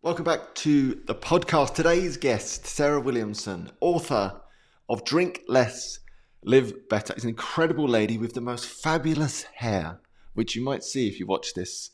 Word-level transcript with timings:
Welcome 0.00 0.26
back 0.26 0.54
to 0.54 0.94
the 1.06 1.14
podcast. 1.16 1.74
Today's 1.74 2.16
guest, 2.16 2.64
Sarah 2.66 3.00
Williamson, 3.00 3.72
author 3.80 4.40
of 4.88 5.04
Drink 5.04 5.42
Less, 5.48 5.98
Live 6.44 6.88
Better, 6.88 7.14
is 7.16 7.24
an 7.24 7.30
incredible 7.30 7.88
lady 7.88 8.16
with 8.16 8.34
the 8.34 8.40
most 8.40 8.66
fabulous 8.66 9.42
hair, 9.56 9.98
which 10.34 10.54
you 10.54 10.62
might 10.62 10.84
see 10.84 11.08
if 11.08 11.18
you 11.18 11.26
watch 11.26 11.52
this 11.54 11.90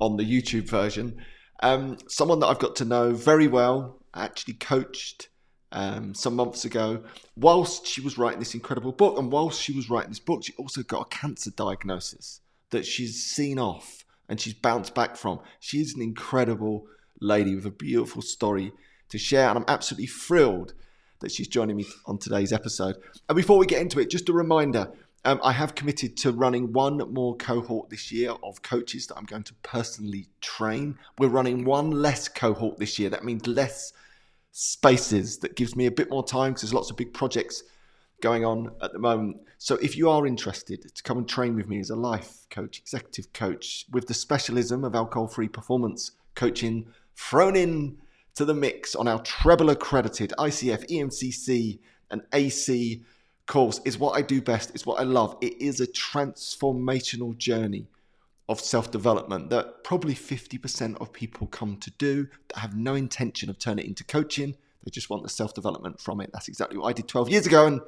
on 0.00 0.18
the 0.18 0.22
YouTube 0.22 0.68
version. 0.68 1.20
Um, 1.64 1.98
someone 2.06 2.38
that 2.38 2.46
I've 2.46 2.60
got 2.60 2.76
to 2.76 2.84
know 2.84 3.12
very 3.12 3.48
well, 3.48 3.98
I 4.14 4.24
actually 4.24 4.54
coached 4.54 5.28
um, 5.72 6.14
some 6.14 6.36
months 6.36 6.64
ago, 6.64 7.02
whilst 7.34 7.88
she 7.88 8.00
was 8.00 8.16
writing 8.16 8.38
this 8.38 8.54
incredible 8.54 8.92
book. 8.92 9.18
And 9.18 9.32
whilst 9.32 9.60
she 9.60 9.72
was 9.72 9.90
writing 9.90 10.10
this 10.10 10.20
book, 10.20 10.44
she 10.44 10.52
also 10.58 10.84
got 10.84 11.06
a 11.12 11.16
cancer 11.16 11.50
diagnosis 11.50 12.40
that 12.70 12.86
she's 12.86 13.24
seen 13.24 13.58
off 13.58 14.04
and 14.28 14.40
she's 14.40 14.54
bounced 14.54 14.94
back 14.94 15.16
from. 15.16 15.40
She's 15.58 15.96
an 15.96 16.02
incredible 16.02 16.86
lady 17.22 17.54
with 17.54 17.66
a 17.66 17.70
beautiful 17.70 18.22
story 18.22 18.72
to 19.08 19.18
share. 19.18 19.48
And 19.48 19.58
I'm 19.58 19.64
absolutely 19.68 20.06
thrilled 20.06 20.74
that 21.20 21.30
she's 21.30 21.48
joining 21.48 21.76
me 21.76 21.86
on 22.06 22.18
today's 22.18 22.52
episode. 22.52 22.96
And 23.28 23.36
before 23.36 23.58
we 23.58 23.66
get 23.66 23.80
into 23.80 24.00
it, 24.00 24.10
just 24.10 24.28
a 24.28 24.32
reminder 24.32 24.92
um, 25.24 25.40
I 25.42 25.52
have 25.52 25.76
committed 25.76 26.16
to 26.18 26.32
running 26.32 26.72
one 26.72 26.98
more 27.12 27.36
cohort 27.36 27.90
this 27.90 28.10
year 28.10 28.32
of 28.42 28.62
coaches 28.62 29.06
that 29.06 29.16
I'm 29.16 29.24
going 29.24 29.44
to 29.44 29.54
personally 29.62 30.26
train. 30.40 30.98
We're 31.18 31.28
running 31.28 31.64
one 31.64 31.90
less 31.90 32.28
cohort 32.28 32.78
this 32.78 32.98
year. 32.98 33.08
That 33.08 33.24
means 33.24 33.46
less 33.46 33.92
spaces. 34.50 35.38
That 35.38 35.54
gives 35.54 35.76
me 35.76 35.86
a 35.86 35.92
bit 35.92 36.10
more 36.10 36.24
time 36.24 36.52
because 36.52 36.62
there's 36.62 36.74
lots 36.74 36.90
of 36.90 36.96
big 36.96 37.14
projects 37.14 37.62
going 38.20 38.44
on 38.44 38.72
at 38.82 38.92
the 38.92 38.98
moment. 38.98 39.36
So 39.58 39.76
if 39.76 39.96
you 39.96 40.10
are 40.10 40.26
interested 40.26 40.82
to 40.94 41.02
come 41.02 41.18
and 41.18 41.28
train 41.28 41.54
with 41.54 41.68
me 41.68 41.78
as 41.78 41.90
a 41.90 41.96
life 41.96 42.46
coach, 42.50 42.78
executive 42.78 43.32
coach 43.32 43.86
with 43.92 44.08
the 44.08 44.14
specialism 44.14 44.84
of 44.84 44.94
alcohol 44.94 45.28
free 45.28 45.48
performance 45.48 46.12
coaching 46.34 46.86
thrown 47.16 47.56
in 47.56 47.98
to 48.34 48.44
the 48.44 48.54
mix 48.54 48.94
on 48.94 49.08
our 49.08 49.20
treble 49.22 49.70
accredited 49.70 50.32
ICF, 50.38 50.88
EMCC, 50.88 51.78
and 52.10 52.22
AC 52.32 53.02
course 53.46 53.80
is 53.84 53.98
what 53.98 54.16
I 54.16 54.22
do 54.22 54.40
best. 54.40 54.70
It's 54.70 54.86
what 54.86 55.00
I 55.00 55.04
love. 55.04 55.36
It 55.40 55.60
is 55.60 55.80
a 55.80 55.86
transformational 55.86 57.36
journey 57.36 57.88
of 58.48 58.60
self 58.60 58.90
development 58.90 59.50
that 59.50 59.84
probably 59.84 60.14
50% 60.14 61.00
of 61.00 61.12
people 61.12 61.46
come 61.48 61.76
to 61.78 61.90
do 61.92 62.28
that 62.48 62.58
have 62.58 62.76
no 62.76 62.94
intention 62.94 63.50
of 63.50 63.58
turning 63.58 63.84
it 63.84 63.88
into 63.88 64.04
coaching. 64.04 64.56
They 64.84 64.90
just 64.90 65.10
want 65.10 65.22
the 65.22 65.28
self 65.28 65.54
development 65.54 66.00
from 66.00 66.20
it. 66.20 66.30
That's 66.32 66.48
exactly 66.48 66.78
what 66.78 66.88
I 66.88 66.92
did 66.92 67.08
12 67.08 67.30
years 67.30 67.46
ago. 67.46 67.66
And 67.66 67.80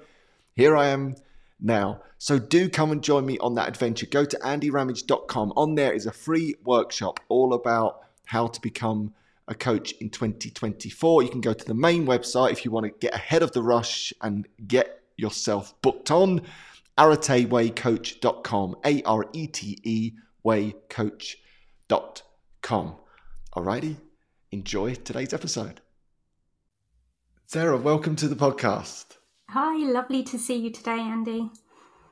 here 0.54 0.76
I 0.76 0.88
am 0.88 1.16
now. 1.60 2.02
So 2.18 2.38
do 2.38 2.68
come 2.68 2.92
and 2.92 3.02
join 3.02 3.26
me 3.26 3.38
on 3.38 3.54
that 3.54 3.68
adventure. 3.68 4.06
Go 4.06 4.24
to 4.24 4.36
andyramage.com. 4.38 5.52
On 5.56 5.74
there 5.74 5.92
is 5.92 6.06
a 6.06 6.12
free 6.12 6.54
workshop 6.64 7.20
all 7.28 7.54
about 7.54 8.00
how 8.26 8.46
to 8.46 8.60
become 8.60 9.12
a 9.48 9.54
coach 9.54 9.92
in 9.92 10.10
2024. 10.10 11.22
You 11.22 11.28
can 11.28 11.40
go 11.40 11.52
to 11.52 11.64
the 11.64 11.74
main 11.74 12.06
website 12.06 12.52
if 12.52 12.64
you 12.64 12.70
want 12.70 12.86
to 12.86 12.92
get 12.98 13.14
ahead 13.14 13.42
of 13.42 13.52
the 13.52 13.62
rush 13.62 14.12
and 14.22 14.46
get 14.66 15.02
yourself 15.16 15.74
booked 15.82 16.10
on 16.10 16.42
aretewaycoach.com, 16.98 18.76
A 18.84 19.02
R 19.02 19.26
E 19.32 19.46
T 19.46 19.78
E 19.82 20.12
waycoach.com. 20.44 21.36
Alrighty, 23.54 23.96
enjoy 24.50 24.94
today's 24.94 25.32
episode. 25.32 25.80
Sarah, 27.46 27.78
welcome 27.78 28.16
to 28.16 28.28
the 28.28 28.36
podcast. 28.36 29.16
Hi, 29.50 29.76
lovely 29.90 30.22
to 30.24 30.38
see 30.38 30.56
you 30.56 30.70
today, 30.70 30.98
Andy. 30.98 31.50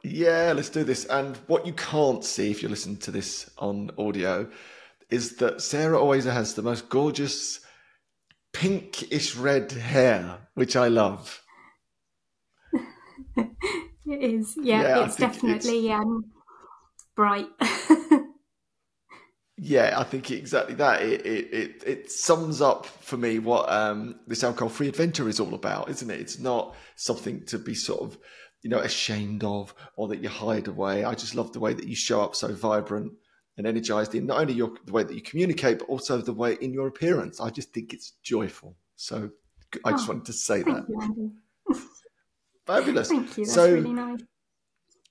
Yeah, 0.05 0.53
let's 0.55 0.71
do 0.71 0.85
this. 0.85 1.05
And 1.07 1.37
what 1.47 1.67
you 1.67 1.73
can't 1.73 2.25
see 2.25 2.51
if 2.51 2.63
you 2.63 2.69
listen 2.69 2.97
to 2.99 3.11
this 3.11 3.51
on 3.59 3.91
audio 3.99 4.49
is 5.13 5.37
that 5.37 5.61
Sarah 5.61 6.01
always 6.01 6.25
has 6.25 6.55
the 6.55 6.63
most 6.63 6.89
gorgeous 6.89 7.61
pinkish 8.55 9.37
red 9.37 9.71
hair, 9.71 10.39
which 10.55 10.75
I 10.75 10.89
love. 10.89 11.43
it 13.37 13.51
is, 14.07 14.57
yeah, 14.57 14.81
yeah 14.81 15.05
it's 15.05 15.17
definitely 15.17 15.91
it's... 15.91 16.01
Um, 16.01 16.25
bright. 17.15 17.49
yeah, 19.59 19.95
I 19.99 20.05
think 20.05 20.31
exactly 20.31 20.77
that. 20.77 21.03
It, 21.03 21.27
it 21.27 21.53
it 21.53 21.83
it 21.87 22.11
sums 22.11 22.63
up 22.63 22.87
for 22.87 23.19
me 23.19 23.39
what 23.39 23.71
um, 23.71 24.19
this 24.27 24.43
alcohol-free 24.43 24.89
adventure 24.89 25.29
is 25.29 25.41
all 25.41 25.53
about, 25.53 25.91
isn't 25.91 26.11
it? 26.11 26.21
It's 26.21 26.39
not 26.39 26.75
something 26.97 27.45
to 27.47 27.59
be 27.59 27.75
sort 27.75 28.01
of 28.01 28.17
you 28.63 28.71
know 28.71 28.79
ashamed 28.79 29.45
of 29.45 29.75
or 29.97 30.09
that 30.09 30.23
you 30.23 30.31
hide 30.31 30.69
away. 30.69 31.05
I 31.05 31.15
just 31.15 31.35
love 31.35 31.53
the 31.53 31.61
way 31.61 31.75
that 31.75 31.87
you 31.87 31.95
show 31.95 32.23
up 32.23 32.35
so 32.35 32.55
vibrant 32.55 33.13
and 33.59 33.67
energized 33.67 34.15
in 34.15 34.27
not 34.27 34.41
only 34.41 34.55
your 34.55 34.73
the 34.87 34.93
way 34.93 35.03
that 35.03 35.15
you 35.15 35.23
communicate, 35.23 35.79
but 35.81 35.89
also 35.89 36.19
the 36.19 36.33
way 36.33 36.57
in 36.61 36.73
your 36.73 36.87
appearance. 36.87 37.41
I 37.41 37.51
just 37.51 37.73
think 37.73 37.93
it's 37.93 38.13
joyful. 38.23 38.77
So 38.97 39.31
I 39.85 39.93
just 39.93 40.09
oh, 40.09 40.13
wanted 40.13 40.27
to 40.27 40.33
say 40.33 40.63
that. 40.63 40.87
You, 40.89 41.33
Fabulous. 42.67 43.09
Thank 43.09 43.37
you. 43.37 43.45
That's 43.45 43.55
so, 43.55 43.73
really 43.73 43.93
nice. 43.93 44.21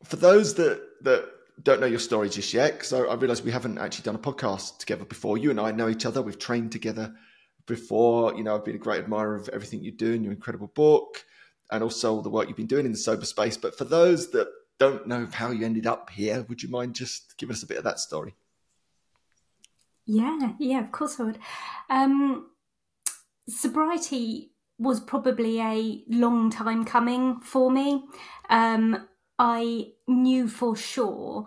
For 0.06 0.16
those 0.16 0.56
that 0.56 0.82
that 1.02 1.26
don't 1.62 1.80
know 1.80 1.88
your 1.88 2.00
story 2.00 2.30
just 2.30 2.54
yet, 2.54 2.74
because 2.74 2.94
I, 2.94 3.00
I 3.00 3.16
realise 3.16 3.44
we 3.44 3.52
haven't 3.52 3.78
actually 3.78 4.04
done 4.04 4.16
a 4.16 4.20
podcast 4.20 4.80
together 4.80 5.06
before. 5.06 5.38
You 5.38 5.52
and 5.52 5.60
I 5.60 5.72
know 5.72 5.90
each 5.90 6.06
other. 6.06 6.22
We've 6.22 6.40
trained 6.40 6.72
together 6.72 7.14
before. 7.68 8.36
You 8.36 8.44
know, 8.44 8.56
I've 8.56 8.66
been 8.66 8.76
a 8.76 8.80
great 8.80 9.04
admirer 9.04 9.36
of 9.36 9.50
everything 9.50 9.84
you 9.84 9.92
do 9.92 10.14
in 10.14 10.24
your 10.24 10.34
incredible 10.34 10.68
book, 10.68 11.24
and 11.72 11.84
also 11.84 12.22
the 12.22 12.30
work 12.30 12.48
you've 12.48 12.58
been 12.58 12.66
doing 12.66 12.86
in 12.86 12.92
the 12.92 12.98
sober 12.98 13.26
space. 13.26 13.58
But 13.58 13.78
for 13.78 13.86
those 13.86 14.32
that 14.32 14.48
don't 14.82 15.06
know 15.06 15.28
how 15.32 15.52
you 15.52 15.64
ended 15.64 15.86
up 15.86 16.10
here, 16.10 16.44
would 16.50 16.64
you 16.64 16.68
mind 16.68 16.96
just 16.96 17.38
giving 17.38 17.54
us 17.54 17.62
a 17.62 17.68
bit 17.68 17.78
of 17.78 17.84
that 17.84 18.00
story? 18.00 18.34
Yeah, 20.08 20.54
yeah, 20.58 20.80
of 20.80 20.92
course 20.92 21.20
I 21.20 21.24
would. 21.24 21.38
Um, 21.88 22.48
sobriety 23.48 24.54
was 24.80 25.00
probably 25.00 25.62
a 25.62 26.04
long 26.10 26.50
time 26.50 26.84
coming 26.84 27.40
for 27.40 27.70
me. 27.70 28.06
Um, 28.50 29.08
I 29.38 29.92
knew 30.08 30.48
for 30.48 30.76
sure 30.76 31.46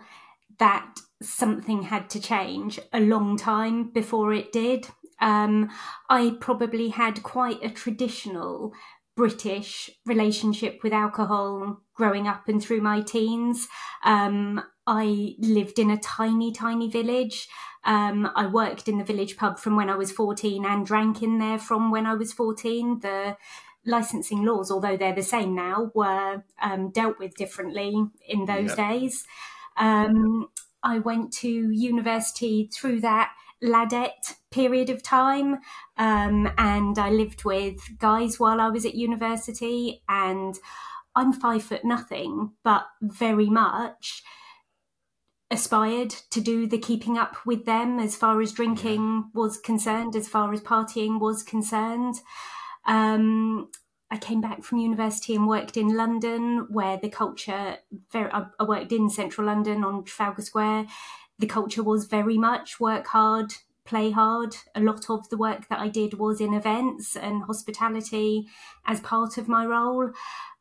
that 0.57 1.01
something 1.21 1.83
had 1.83 2.09
to 2.11 2.21
change 2.21 2.79
a 2.93 3.01
long 3.01 3.35
time 3.35 3.89
before 3.91 4.31
it 4.31 4.53
did. 4.53 4.87
Um, 5.19 5.69
I 6.09 6.37
probably 6.39 6.87
had 6.87 7.21
quite 7.21 7.61
a 7.61 7.69
traditional 7.69 8.71
British 9.15 9.89
relationship 10.05 10.79
with 10.83 10.93
alcohol 10.93 11.81
growing 11.95 12.27
up 12.27 12.47
and 12.47 12.61
through 12.61 12.81
my 12.81 13.01
teens. 13.01 13.67
Um, 14.03 14.61
I 14.85 15.35
lived 15.39 15.79
in 15.79 15.89
a 15.89 15.97
tiny, 15.97 16.51
tiny 16.51 16.89
village. 16.89 17.47
Um, 17.85 18.29
I 18.35 18.47
worked 18.47 18.87
in 18.87 18.97
the 18.97 19.03
village 19.03 19.37
pub 19.37 19.59
from 19.59 19.75
when 19.75 19.89
I 19.89 19.95
was 19.95 20.11
14 20.11 20.65
and 20.65 20.85
drank 20.85 21.23
in 21.23 21.39
there 21.39 21.59
from 21.59 21.91
when 21.91 22.05
I 22.05 22.15
was 22.15 22.33
14. 22.33 22.99
The 22.99 23.37
licensing 23.85 24.43
laws, 24.43 24.71
although 24.71 24.97
they're 24.97 25.15
the 25.15 25.23
same 25.23 25.55
now, 25.55 25.91
were 25.93 26.43
um, 26.61 26.89
dealt 26.89 27.19
with 27.19 27.35
differently 27.35 27.93
in 28.27 28.45
those 28.45 28.69
yep. 28.69 28.77
days. 28.77 29.25
Um, 29.77 30.49
I 30.83 30.99
went 30.99 31.33
to 31.33 31.49
university 31.49 32.69
through 32.73 33.01
that 33.01 33.31
ladette 33.63 34.35
period 34.51 34.89
of 34.89 35.03
time, 35.03 35.59
um, 35.97 36.51
and 36.57 36.97
I 36.97 37.09
lived 37.09 37.43
with 37.43 37.79
guys 37.97 38.39
while 38.39 38.61
I 38.61 38.69
was 38.69 38.85
at 38.85 38.95
university. 38.95 40.03
And 40.07 40.57
I'm 41.15 41.33
five 41.33 41.63
foot 41.63 41.85
nothing, 41.85 42.51
but 42.63 42.85
very 43.01 43.49
much 43.49 44.23
aspired 45.51 46.09
to 46.31 46.41
do 46.41 46.67
the 46.67 46.77
keeping 46.77 47.17
up 47.17 47.37
with 47.45 47.65
them 47.65 47.99
as 47.99 48.15
far 48.15 48.41
as 48.41 48.51
drinking 48.51 49.29
was 49.33 49.57
concerned, 49.57 50.15
as 50.15 50.27
far 50.27 50.51
as 50.53 50.61
partying 50.61 51.19
was 51.19 51.43
concerned. 51.43 52.15
Um, 52.85 53.69
I 54.11 54.17
came 54.17 54.41
back 54.41 54.63
from 54.63 54.79
university 54.79 55.35
and 55.35 55.47
worked 55.47 55.77
in 55.77 55.95
London, 55.95 56.67
where 56.69 56.97
the 56.97 57.09
culture. 57.09 57.77
Very, 58.11 58.31
I 58.31 58.63
worked 58.63 58.91
in 58.91 59.09
central 59.09 59.47
London 59.47 59.83
on 59.83 60.03
Trafalgar 60.03 60.43
Square. 60.43 60.87
The 61.39 61.47
culture 61.47 61.83
was 61.83 62.05
very 62.05 62.37
much 62.37 62.79
work 62.79 63.07
hard, 63.07 63.53
play 63.85 64.11
hard. 64.11 64.55
A 64.73 64.79
lot 64.79 65.09
of 65.09 65.29
the 65.29 65.37
work 65.37 65.67
that 65.69 65.79
I 65.79 65.87
did 65.87 66.15
was 66.15 66.41
in 66.41 66.53
events 66.53 67.15
and 67.15 67.43
hospitality 67.43 68.47
as 68.85 68.99
part 68.99 69.37
of 69.37 69.47
my 69.47 69.65
role. 69.65 70.11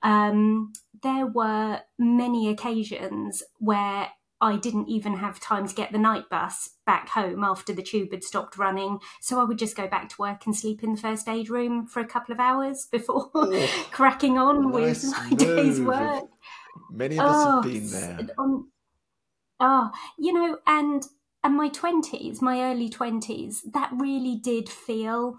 Um, 0.02 0.72
there 1.02 1.26
were 1.26 1.80
many 1.98 2.48
occasions 2.48 3.42
where 3.58 4.08
I 4.40 4.56
didn't 4.56 4.88
even 4.88 5.16
have 5.16 5.40
time 5.40 5.66
to 5.66 5.74
get 5.74 5.90
the 5.90 5.98
night 5.98 6.28
bus 6.28 6.70
back 6.84 7.08
home 7.08 7.44
after 7.44 7.72
the 7.72 7.82
tube 7.82 8.10
had 8.10 8.22
stopped 8.22 8.58
running. 8.58 8.98
So 9.20 9.40
I 9.40 9.44
would 9.44 9.58
just 9.58 9.76
go 9.76 9.88
back 9.88 10.10
to 10.10 10.16
work 10.18 10.44
and 10.44 10.54
sleep 10.54 10.82
in 10.82 10.94
the 10.94 11.00
first 11.00 11.28
aid 11.28 11.48
room 11.48 11.86
for 11.86 12.00
a 12.00 12.06
couple 12.06 12.34
of 12.34 12.40
hours 12.40 12.86
before 12.92 13.30
oh, 13.34 13.86
cracking 13.90 14.36
on 14.36 14.70
nice 14.70 15.04
with 15.04 15.12
my 15.16 15.30
move. 15.30 15.38
day's 15.38 15.80
work. 15.80 16.24
Many 16.90 17.18
of 17.18 17.24
us 17.24 17.34
oh, 17.34 17.62
have 17.62 17.72
been 17.72 17.90
there. 17.90 18.34
On, 18.36 18.66
oh, 19.60 19.90
you 20.18 20.32
know, 20.32 20.58
and 20.66 21.04
and 21.42 21.56
my 21.56 21.68
twenties, 21.68 22.40
my 22.40 22.60
early 22.60 22.88
twenties, 22.88 23.62
that 23.72 23.90
really 23.92 24.36
did 24.36 24.68
feel 24.68 25.38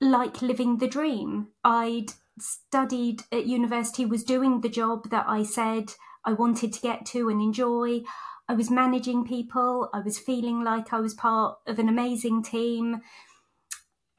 like 0.00 0.42
living 0.42 0.78
the 0.78 0.88
dream. 0.88 1.48
I'd 1.64 2.12
studied 2.40 3.22
at 3.32 3.46
university, 3.46 4.06
was 4.06 4.22
doing 4.22 4.60
the 4.60 4.68
job 4.68 5.10
that 5.10 5.26
I 5.28 5.42
said 5.42 5.92
I 6.24 6.32
wanted 6.32 6.72
to 6.74 6.80
get 6.80 7.06
to 7.06 7.28
and 7.28 7.40
enjoy. 7.40 8.02
I 8.48 8.54
was 8.54 8.70
managing 8.70 9.26
people. 9.26 9.90
I 9.92 10.00
was 10.00 10.18
feeling 10.18 10.62
like 10.62 10.92
I 10.92 11.00
was 11.00 11.14
part 11.14 11.58
of 11.66 11.78
an 11.78 11.88
amazing 11.88 12.42
team. 12.42 13.00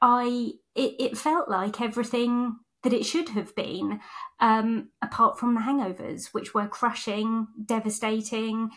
I 0.00 0.52
it, 0.74 0.94
it 0.98 1.18
felt 1.18 1.48
like 1.48 1.80
everything 1.80 2.58
that 2.82 2.92
it 2.92 3.04
should 3.04 3.30
have 3.30 3.54
been, 3.54 4.00
um, 4.38 4.88
apart 5.02 5.38
from 5.38 5.54
the 5.54 5.60
hangovers, 5.60 6.32
which 6.32 6.54
were 6.54 6.66
crushing, 6.66 7.48
devastating, 7.66 8.70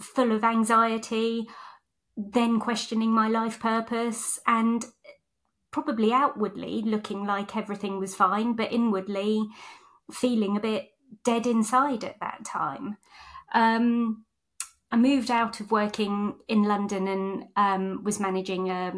full 0.00 0.32
of 0.32 0.44
anxiety, 0.44 1.46
then 2.16 2.58
questioning 2.58 3.10
my 3.12 3.28
life 3.28 3.60
purpose, 3.60 4.38
and 4.46 4.84
probably 5.70 6.12
outwardly 6.12 6.82
looking 6.82 7.24
like 7.24 7.56
everything 7.56 7.98
was 7.98 8.14
fine, 8.14 8.54
but 8.54 8.72
inwardly 8.72 9.48
feeling 10.12 10.56
a 10.56 10.60
bit 10.60 10.90
dead 11.24 11.46
inside 11.46 12.04
at 12.04 12.18
that 12.20 12.44
time. 12.44 12.96
Um, 13.54 14.24
I 14.92 14.96
moved 14.96 15.30
out 15.30 15.60
of 15.60 15.70
working 15.70 16.34
in 16.48 16.64
London 16.64 17.06
and 17.06 17.44
um, 17.56 18.04
was 18.04 18.18
managing 18.18 18.70
a, 18.70 18.92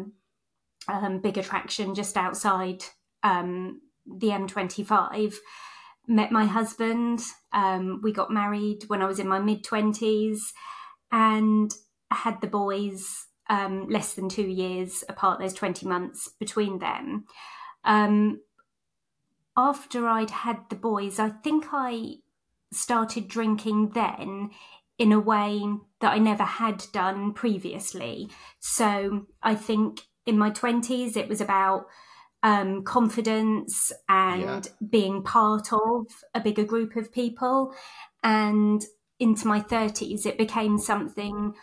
um, 0.87 1.19
big 1.19 1.37
attraction 1.37 1.95
just 1.95 2.17
outside 2.17 2.83
um, 3.21 3.79
the 4.05 4.27
M25. 4.27 5.35
Met 6.07 6.31
my 6.31 6.45
husband. 6.45 7.21
Um, 7.53 8.01
we 8.03 8.11
got 8.11 8.31
married 8.31 8.83
when 8.87 9.01
I 9.01 9.05
was 9.05 9.19
in 9.19 9.27
my 9.27 9.39
mid 9.39 9.63
20s 9.63 10.39
and 11.13 11.71
had 12.11 12.41
the 12.41 12.47
boys 12.47 13.27
um, 13.49 13.87
less 13.87 14.13
than 14.15 14.27
two 14.27 14.47
years 14.47 15.03
apart. 15.07 15.39
There's 15.39 15.53
20 15.53 15.85
months 15.85 16.27
between 16.39 16.79
them. 16.79 17.25
Um, 17.85 18.41
after 19.55 20.07
I'd 20.07 20.31
had 20.31 20.61
the 20.69 20.75
boys, 20.75 21.19
I 21.19 21.29
think 21.29 21.67
I 21.71 22.15
started 22.71 23.27
drinking 23.27 23.89
then 23.89 24.49
in 24.97 25.11
a 25.11 25.19
way 25.19 25.61
that 26.01 26.11
I 26.11 26.17
never 26.17 26.43
had 26.43 26.83
done 26.91 27.33
previously. 27.33 28.29
So 28.59 29.27
I 29.43 29.53
think 29.53 30.01
in 30.25 30.37
my 30.37 30.49
20s, 30.49 31.15
it 31.15 31.29
was 31.29 31.41
about 31.41 31.85
um, 32.41 32.83
confidence 32.83 33.91
and 34.09 34.41
yeah. 34.41 34.61
being 34.89 35.21
part 35.21 35.71
of 35.71 36.07
a 36.33 36.39
bigger 36.39 36.63
group 36.63 36.95
of 36.95 37.11
people. 37.11 37.73
And 38.23 38.83
into 39.23 39.47
my 39.47 39.61
30s, 39.61 40.25
it 40.25 40.37
became 40.37 40.77
something 40.77 41.55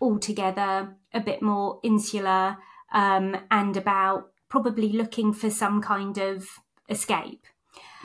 altogether 0.00 0.96
a 1.12 1.20
bit 1.20 1.42
more 1.42 1.80
insular 1.82 2.56
um, 2.92 3.36
and 3.50 3.76
about 3.76 4.30
probably 4.48 4.90
looking 4.92 5.32
for 5.32 5.50
some 5.50 5.82
kind 5.82 6.16
of 6.16 6.46
escape. 6.88 7.44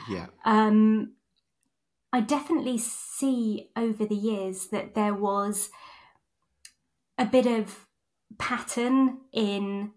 Yeah. 0.08 0.26
Um, 0.44 1.14
I 2.12 2.20
definitely 2.20 2.78
see 2.78 3.70
over 3.76 4.04
the 4.04 4.16
years 4.16 4.68
that 4.68 4.94
there 4.94 5.14
was 5.14 5.70
a 7.18 7.24
bit 7.24 7.46
of 7.46 7.86
pattern 8.38 9.18
in 9.32 9.92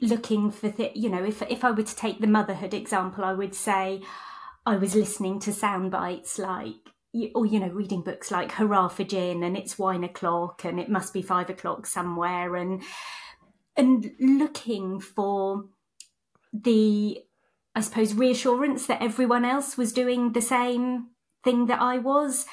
looking 0.00 0.50
for 0.50 0.70
the, 0.70 0.90
you 0.94 1.10
know 1.10 1.22
if 1.22 1.42
if 1.42 1.62
I 1.62 1.72
were 1.72 1.82
to 1.82 1.96
take 1.96 2.20
the 2.20 2.26
motherhood 2.26 2.72
example 2.72 3.22
I 3.22 3.34
would 3.34 3.54
say 3.54 4.00
I 4.64 4.76
was 4.76 4.94
listening 4.94 5.40
to 5.40 5.52
sound 5.52 5.90
bites 5.90 6.38
like 6.38 6.90
or 7.12 7.28
oh, 7.34 7.44
you 7.44 7.58
know 7.58 7.68
reading 7.68 8.02
books 8.02 8.30
like 8.30 8.52
hurrah 8.52 8.88
for 8.88 9.02
gin 9.02 9.42
and 9.42 9.56
it's 9.56 9.78
wine 9.78 10.04
o'clock 10.04 10.64
and 10.64 10.78
it 10.78 10.88
must 10.88 11.12
be 11.12 11.22
five 11.22 11.50
o'clock 11.50 11.86
somewhere 11.86 12.54
and 12.54 12.82
and 13.76 14.12
looking 14.20 15.00
for 15.00 15.64
the 16.52 17.20
I 17.74 17.80
suppose, 17.82 18.14
reassurance 18.14 18.86
that 18.86 19.02
everyone 19.02 19.44
else 19.44 19.76
was 19.76 19.92
doing 19.92 20.32
the 20.32 20.42
same 20.42 21.10
thing 21.44 21.66
that 21.66 21.80
I 21.80 21.98
was. 21.98 22.46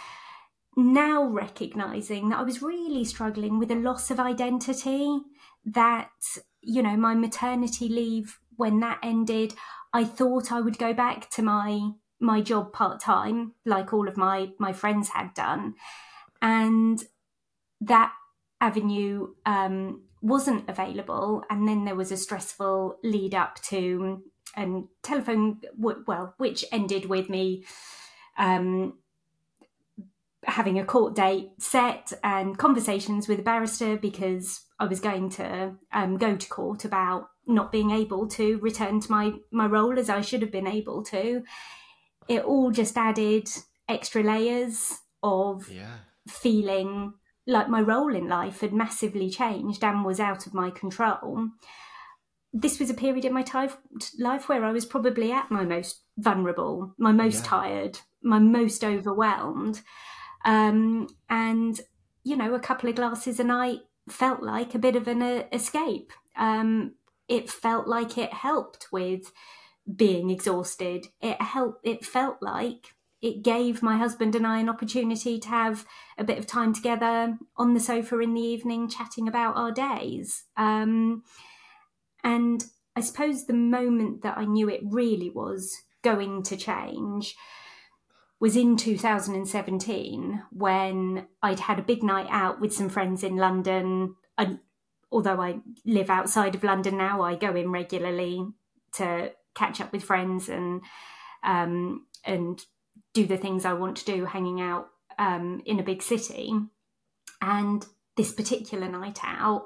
Now 0.75 1.24
recognizing 1.24 2.30
that 2.30 2.39
I 2.39 2.44
was 2.44 2.62
really 2.62 3.04
struggling 3.04 3.57
with 3.57 3.71
a 3.71 3.75
loss 3.75 4.12
of 4.12 4.19
identity, 4.19 5.19
that, 5.65 6.12
you 6.62 6.83
know, 6.83 6.95
my 6.95 7.15
maternity 7.15 7.89
leave, 7.89 8.39
when 8.57 8.80
that 8.81 9.00
ended, 9.01 9.56
I 9.92 10.04
thought 10.04 10.51
I 10.51 10.62
would 10.62 10.77
go 10.77 10.94
back 10.94 11.31
to 11.31 11.42
my 11.42 11.92
my 12.19 12.42
job 12.42 12.74
part 12.74 13.00
time, 13.00 13.54
like 13.66 13.94
all 13.94 14.08
of 14.08 14.18
my 14.18 14.50
my 14.60 14.74
friends 14.74 15.10
had 15.10 15.34
done, 15.34 15.75
and 16.42 17.04
that 17.81 18.14
avenue 18.60 19.34
um, 19.46 20.02
wasn't 20.22 20.69
available. 20.69 21.44
And 21.50 21.68
then 21.68 21.86
there 21.86 21.96
was 21.96 22.12
a 22.12 22.18
stressful 22.18 22.98
lead 23.04 23.36
up 23.36 23.62
to 23.64 24.24
and 24.56 24.88
telephone 25.04 25.62
well, 25.78 26.34
which 26.38 26.66
ended 26.72 27.06
with 27.06 27.30
me 27.30 27.64
um, 28.38 28.98
having 30.44 30.80
a 30.80 30.86
court 30.86 31.16
date 31.16 31.52
set 31.60 32.14
and 32.24 32.58
conversations 32.58 33.28
with 33.28 33.40
a 33.40 33.44
barrister 33.44 33.98
because 33.98 34.62
I 34.80 34.86
was 34.86 35.00
going 35.00 35.30
to 35.31 35.75
um, 35.92 36.18
go 36.18 36.36
to 36.36 36.50
court 36.50 36.86
about 36.86 37.30
not 37.46 37.72
being 37.72 37.92
able 37.92 38.28
to 38.28 38.58
return 38.60 39.00
to 39.02 39.12
my 39.12 39.34
my 39.52 39.66
role 39.66 39.98
as 39.98 40.10
I 40.10 40.22
should 40.22 40.42
have 40.42 40.52
been 40.52 40.68
able 40.68 41.04
to. 41.06 41.44
It 42.27 42.44
all 42.44 42.71
just 42.71 42.97
added 42.97 43.50
extra 43.88 44.24
layers 44.24 45.00
of 45.24 45.69
yeah. 45.69 45.97
feeling 46.27 47.13
like 47.45 47.69
my 47.69 47.81
role 47.81 48.13
in 48.13 48.27
life 48.27 48.62
had 48.62 48.74
massively 48.74 49.29
changed 49.29 49.83
and 49.83 50.03
was 50.03 50.19
out 50.19 50.45
of 50.45 50.53
my 50.53 50.69
control 50.69 51.50
this 52.53 52.79
was 52.79 52.89
a 52.89 52.94
period 52.94 53.25
in 53.25 53.33
my 53.33 53.45
life 54.18 54.50
where 54.50 54.63
I 54.63 54.71
was 54.71 54.85
probably 54.85 55.31
at 55.31 55.51
my 55.51 55.63
most 55.63 56.01
vulnerable, 56.18 56.94
my 56.97 57.12
most 57.12 57.44
yeah. 57.44 57.50
tired, 57.50 58.00
my 58.21 58.39
most 58.39 58.83
overwhelmed. 58.83 59.81
Um, 60.45 61.07
and, 61.30 61.80
you 62.23 62.38
know, 62.38 62.53
a 62.53 62.59
couple 62.59 62.89
of 62.89 62.95
glasses 62.95 63.39
a 63.39 63.44
night 63.44 63.80
felt 64.09 64.41
like 64.41 64.73
a 64.73 64.80
bit 64.80 64.95
of 64.95 65.07
an 65.07 65.21
uh, 65.21 65.44
escape. 65.51 66.12
Um, 66.38 66.95
it 67.27 67.50
felt 67.50 67.88
like 67.88 68.18
it 68.18 68.33
helped 68.33 68.88
with 68.91 69.31
being 69.95 70.30
exhausted. 70.30 71.07
It 71.22 71.42
helped, 71.42 71.86
it 71.86 72.06
felt 72.06 72.38
like 72.42 72.94
it 73.22 73.44
gave 73.44 73.81
my 73.81 73.98
husband 73.98 74.36
and 74.36 74.45
I 74.45 74.60
an 74.60 74.69
opportunity 74.69 75.39
to 75.39 75.48
have 75.48 75.86
a 76.18 76.24
bit 76.24 76.38
of 76.38 76.45
time 76.45 76.74
together 76.74 77.38
on 77.56 77.74
the 77.74 77.80
sofa 77.80 78.19
in 78.19 78.34
the 78.34 78.42
evening, 78.42 78.89
chatting 78.89 79.28
about 79.28 79.57
our 79.57 79.72
days. 79.72 80.44
Um, 80.56 81.24
and 82.24 82.63
I 82.95 83.01
suppose 83.01 83.45
the 83.45 83.54
moment 83.54 84.22
that 84.22 84.38
I 84.38 84.45
knew 84.45 84.69
it 84.69 84.81
really 84.84 85.30
was 85.30 85.75
going 86.04 86.44
to 86.44 86.57
change 86.57 87.36
was 88.40 88.56
in 88.56 88.78
2017 88.78 90.44
when 90.51 91.28
I'd 91.42 91.60
had 91.60 91.80
a 91.80 91.83
big 91.83 92.04
night 92.04 92.28
out 92.30 92.62
with 92.62 92.74
some 92.74 92.90
friends 92.90 93.24
in 93.24 93.36
London. 93.36 94.16
And 94.38 94.60
although 95.12 95.42
I 95.42 95.60
live 95.86 96.12
outside 96.12 96.54
of 96.54 96.63
London 96.63 96.98
now, 96.98 97.24
I 97.24 97.36
go 97.36 97.56
in 97.56 97.72
regularly 97.72 98.45
to 98.94 99.31
catch 99.57 99.81
up 99.81 99.92
with 99.92 100.04
friends 100.04 100.49
and 100.49 100.81
um, 101.44 102.06
and 102.26 102.64
do 103.14 103.26
the 103.26 103.37
things 103.37 103.66
I 103.66 103.73
want 103.73 103.97
to 103.97 104.06
do, 104.06 104.26
hanging 104.26 104.61
out 104.61 104.90
um, 105.18 105.61
in 105.66 105.80
a 105.80 105.83
big 105.83 106.02
city. 106.02 106.54
And 107.42 107.85
this 108.16 108.31
particular 108.31 108.87
night 108.87 109.19
out 109.23 109.66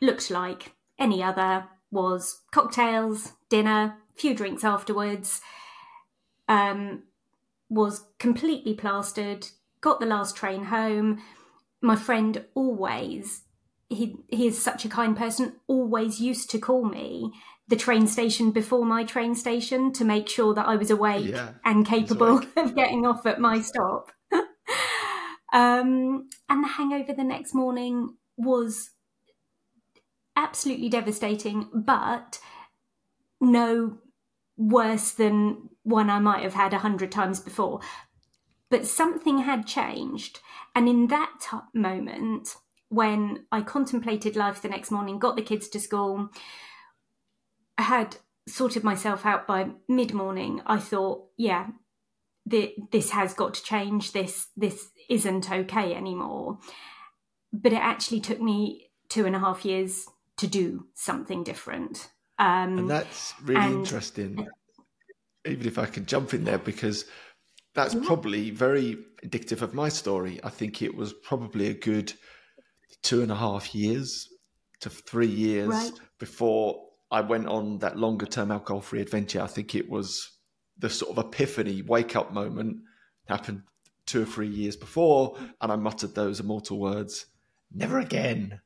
looked 0.00 0.30
like 0.30 0.72
any 0.98 1.22
other 1.22 1.66
was 1.90 2.42
cocktails, 2.52 3.32
dinner, 3.48 3.96
few 4.14 4.34
drinks 4.34 4.64
afterwards. 4.64 5.40
Um, 6.48 7.04
was 7.68 8.06
completely 8.18 8.74
plastered. 8.74 9.48
Got 9.80 10.00
the 10.00 10.06
last 10.06 10.36
train 10.36 10.64
home. 10.64 11.20
My 11.80 11.96
friend 11.96 12.44
always 12.54 13.42
he 13.88 14.16
he 14.28 14.46
is 14.46 14.62
such 14.62 14.84
a 14.84 14.88
kind 14.88 15.16
person. 15.16 15.56
Always 15.66 16.20
used 16.20 16.50
to 16.50 16.58
call 16.58 16.84
me 16.84 17.32
the 17.68 17.76
train 17.76 18.06
station 18.06 18.50
before 18.50 18.84
my 18.84 19.04
train 19.04 19.34
station 19.34 19.92
to 19.92 20.04
make 20.04 20.28
sure 20.28 20.54
that 20.54 20.66
I 20.66 20.76
was 20.76 20.90
awake 20.90 21.28
yeah, 21.28 21.50
and 21.64 21.86
capable 21.86 22.38
of 22.56 22.74
getting 22.74 23.06
off 23.06 23.26
at 23.26 23.40
my 23.40 23.60
stop. 23.60 24.10
um, 25.52 26.28
and 26.48 26.64
the 26.64 26.68
hangover 26.68 27.12
the 27.12 27.24
next 27.24 27.54
morning 27.54 28.16
was 28.36 28.90
absolutely 30.34 30.88
devastating, 30.88 31.68
but 31.74 32.38
no 33.40 33.98
worse 34.56 35.12
than 35.12 35.68
one 35.82 36.10
I 36.10 36.18
might 36.18 36.42
have 36.42 36.54
had 36.54 36.72
a 36.72 36.78
hundred 36.78 37.12
times 37.12 37.40
before. 37.40 37.80
But 38.70 38.86
something 38.86 39.38
had 39.38 39.66
changed. 39.66 40.40
And 40.74 40.88
in 40.88 41.06
that 41.08 41.32
t- 41.40 41.56
moment, 41.74 42.56
when 42.88 43.46
I 43.50 43.62
contemplated 43.62 44.36
life 44.36 44.62
the 44.62 44.68
next 44.68 44.90
morning, 44.90 45.18
got 45.18 45.36
the 45.36 45.42
kids 45.42 45.68
to 45.68 45.80
school, 45.80 46.30
had 47.82 48.16
sorted 48.46 48.84
myself 48.84 49.26
out 49.26 49.46
by 49.46 49.70
mid 49.88 50.14
morning, 50.14 50.62
I 50.66 50.78
thought, 50.78 51.26
yeah, 51.36 51.68
the, 52.46 52.74
this 52.92 53.10
has 53.10 53.34
got 53.34 53.54
to 53.54 53.62
change. 53.62 54.12
This 54.12 54.48
this 54.56 54.90
isn't 55.08 55.50
okay 55.50 55.94
anymore. 55.94 56.58
But 57.52 57.72
it 57.72 57.82
actually 57.82 58.20
took 58.20 58.40
me 58.40 58.90
two 59.08 59.26
and 59.26 59.34
a 59.34 59.38
half 59.38 59.64
years 59.64 60.06
to 60.38 60.46
do 60.46 60.86
something 60.94 61.44
different. 61.44 62.08
Um, 62.38 62.78
and 62.78 62.90
that's 62.90 63.34
really 63.42 63.60
and, 63.60 63.74
interesting. 63.74 64.46
Even 65.46 65.66
if 65.66 65.78
I 65.78 65.86
can 65.86 66.06
jump 66.06 66.34
in 66.34 66.44
there, 66.44 66.58
because 66.58 67.04
that's 67.74 67.94
mm-hmm. 67.94 68.06
probably 68.06 68.50
very 68.50 68.98
indicative 69.22 69.62
of 69.62 69.74
my 69.74 69.88
story. 69.88 70.40
I 70.42 70.50
think 70.50 70.82
it 70.82 70.94
was 70.94 71.12
probably 71.12 71.68
a 71.68 71.74
good 71.74 72.12
two 73.02 73.22
and 73.22 73.32
a 73.32 73.36
half 73.36 73.74
years 73.74 74.28
to 74.80 74.90
three 74.90 75.26
years 75.26 75.68
Right. 75.68 75.92
before 76.18 76.87
I 77.10 77.22
went 77.22 77.46
on 77.46 77.78
that 77.78 77.96
longer 77.96 78.26
term 78.26 78.50
alcohol 78.50 78.80
free 78.80 79.00
adventure. 79.00 79.40
I 79.40 79.46
think 79.46 79.74
it 79.74 79.88
was 79.88 80.30
the 80.78 80.90
sort 80.90 81.16
of 81.16 81.24
epiphany 81.24 81.82
wake 81.82 82.14
up 82.16 82.32
moment 82.32 82.78
happened 83.26 83.62
two 84.06 84.22
or 84.22 84.26
three 84.26 84.48
years 84.48 84.76
before, 84.76 85.36
and 85.60 85.70
I 85.70 85.76
muttered 85.76 86.14
those 86.14 86.40
immortal 86.40 86.78
words, 86.78 87.26
never 87.74 87.98
again, 87.98 88.60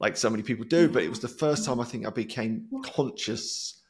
like 0.00 0.16
so 0.16 0.30
many 0.30 0.42
people 0.42 0.64
do. 0.64 0.88
But 0.88 1.02
it 1.04 1.10
was 1.10 1.20
the 1.20 1.28
first 1.28 1.64
time 1.64 1.80
I 1.80 1.84
think 1.84 2.06
I 2.06 2.10
became 2.10 2.66
conscious 2.84 3.80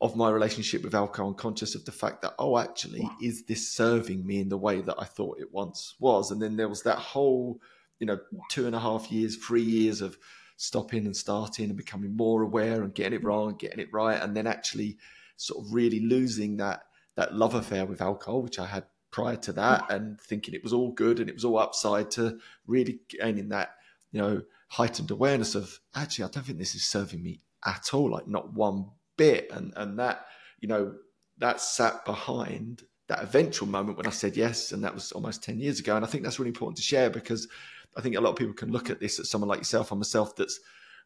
of 0.00 0.16
my 0.16 0.28
relationship 0.28 0.82
with 0.82 0.94
alcohol 0.94 1.28
and 1.28 1.38
conscious 1.38 1.74
of 1.74 1.84
the 1.84 1.92
fact 1.92 2.22
that, 2.22 2.34
oh, 2.38 2.58
actually, 2.58 3.08
is 3.22 3.44
this 3.44 3.70
serving 3.70 4.26
me 4.26 4.40
in 4.40 4.48
the 4.48 4.58
way 4.58 4.80
that 4.80 4.96
I 4.98 5.04
thought 5.04 5.40
it 5.40 5.52
once 5.52 5.94
was? 6.00 6.30
And 6.30 6.42
then 6.42 6.56
there 6.56 6.68
was 6.68 6.82
that 6.82 6.98
whole, 6.98 7.60
you 8.00 8.06
know, 8.06 8.18
two 8.50 8.66
and 8.66 8.74
a 8.74 8.80
half 8.80 9.10
years, 9.10 9.36
three 9.36 9.62
years 9.62 10.00
of 10.00 10.18
stopping 10.56 11.06
and 11.06 11.16
starting 11.16 11.66
and 11.66 11.76
becoming 11.76 12.16
more 12.16 12.42
aware 12.42 12.82
and 12.82 12.94
getting 12.94 13.14
it 13.14 13.18
mm-hmm. 13.18 13.26
wrong 13.26 13.48
and 13.50 13.58
getting 13.58 13.80
it 13.80 13.92
right. 13.92 14.20
And 14.20 14.36
then 14.36 14.46
actually 14.46 14.96
sort 15.36 15.64
of 15.64 15.72
really 15.72 16.00
losing 16.00 16.58
that 16.58 16.84
that 17.16 17.34
love 17.34 17.54
affair 17.54 17.86
with 17.86 18.00
alcohol, 18.00 18.42
which 18.42 18.58
I 18.58 18.66
had 18.66 18.84
prior 19.10 19.36
to 19.36 19.52
that, 19.52 19.82
mm-hmm. 19.84 19.92
and 19.92 20.20
thinking 20.20 20.54
it 20.54 20.64
was 20.64 20.72
all 20.72 20.90
good 20.90 21.20
and 21.20 21.28
it 21.28 21.34
was 21.34 21.44
all 21.44 21.58
upside 21.58 22.10
to 22.12 22.38
really 22.66 23.00
gaining 23.08 23.50
that, 23.50 23.76
you 24.10 24.20
know, 24.20 24.42
heightened 24.68 25.10
awareness 25.10 25.54
of 25.54 25.78
actually, 25.94 26.24
I 26.24 26.28
don't 26.28 26.44
think 26.44 26.58
this 26.58 26.74
is 26.74 26.84
serving 26.84 27.22
me 27.22 27.40
at 27.64 27.94
all, 27.94 28.10
like 28.10 28.26
not 28.26 28.52
one 28.52 28.86
bit. 29.16 29.50
And 29.52 29.72
and 29.76 29.98
that, 29.98 30.26
you 30.60 30.68
know, 30.68 30.94
that 31.38 31.60
sat 31.60 32.04
behind 32.04 32.82
that 33.08 33.22
eventual 33.22 33.68
moment 33.68 33.98
when 33.98 34.06
I 34.06 34.10
said 34.10 34.36
yes, 34.36 34.72
and 34.72 34.82
that 34.84 34.94
was 34.94 35.12
almost 35.12 35.42
10 35.42 35.60
years 35.60 35.78
ago. 35.78 35.94
And 35.94 36.04
I 36.04 36.08
think 36.08 36.24
that's 36.24 36.38
really 36.38 36.48
important 36.48 36.76
to 36.78 36.82
share 36.82 37.10
because 37.10 37.48
I 37.96 38.00
think 38.00 38.16
a 38.16 38.20
lot 38.20 38.30
of 38.30 38.36
people 38.36 38.54
can 38.54 38.70
look 38.70 38.90
at 38.90 39.00
this 39.00 39.18
as 39.20 39.30
someone 39.30 39.48
like 39.48 39.60
yourself 39.60 39.92
or 39.92 39.96
myself 39.96 40.36
that's 40.36 40.60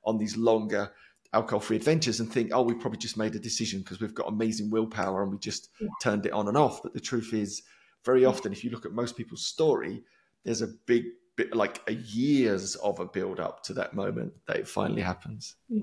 on 0.04 0.18
these 0.18 0.36
longer 0.36 0.92
alcohol 1.32 1.60
free 1.60 1.76
adventures 1.76 2.20
and 2.20 2.32
think, 2.32 2.50
oh, 2.54 2.62
we 2.62 2.74
probably 2.74 2.98
just 2.98 3.16
made 3.16 3.34
a 3.34 3.38
decision 3.38 3.80
because 3.80 4.00
we've 4.00 4.14
got 4.14 4.28
amazing 4.28 4.70
willpower 4.70 5.22
and 5.22 5.30
we 5.30 5.38
just 5.38 5.68
yeah. 5.80 5.88
turned 6.02 6.24
it 6.24 6.32
on 6.32 6.48
and 6.48 6.56
off. 6.56 6.82
But 6.82 6.94
the 6.94 7.00
truth 7.00 7.34
is, 7.34 7.62
very 8.04 8.24
often, 8.24 8.52
if 8.52 8.64
you 8.64 8.70
look 8.70 8.86
at 8.86 8.92
most 8.92 9.16
people's 9.16 9.44
story, 9.44 10.04
there's 10.44 10.62
a 10.62 10.68
big 10.86 11.04
bit 11.36 11.54
like 11.54 11.82
a 11.86 11.92
years 11.92 12.74
of 12.76 12.98
a 13.00 13.06
build 13.06 13.38
up 13.38 13.62
to 13.64 13.72
that 13.74 13.94
moment 13.94 14.32
that 14.46 14.56
it 14.56 14.68
finally 14.68 15.02
happens. 15.02 15.56
Yeah. 15.68 15.82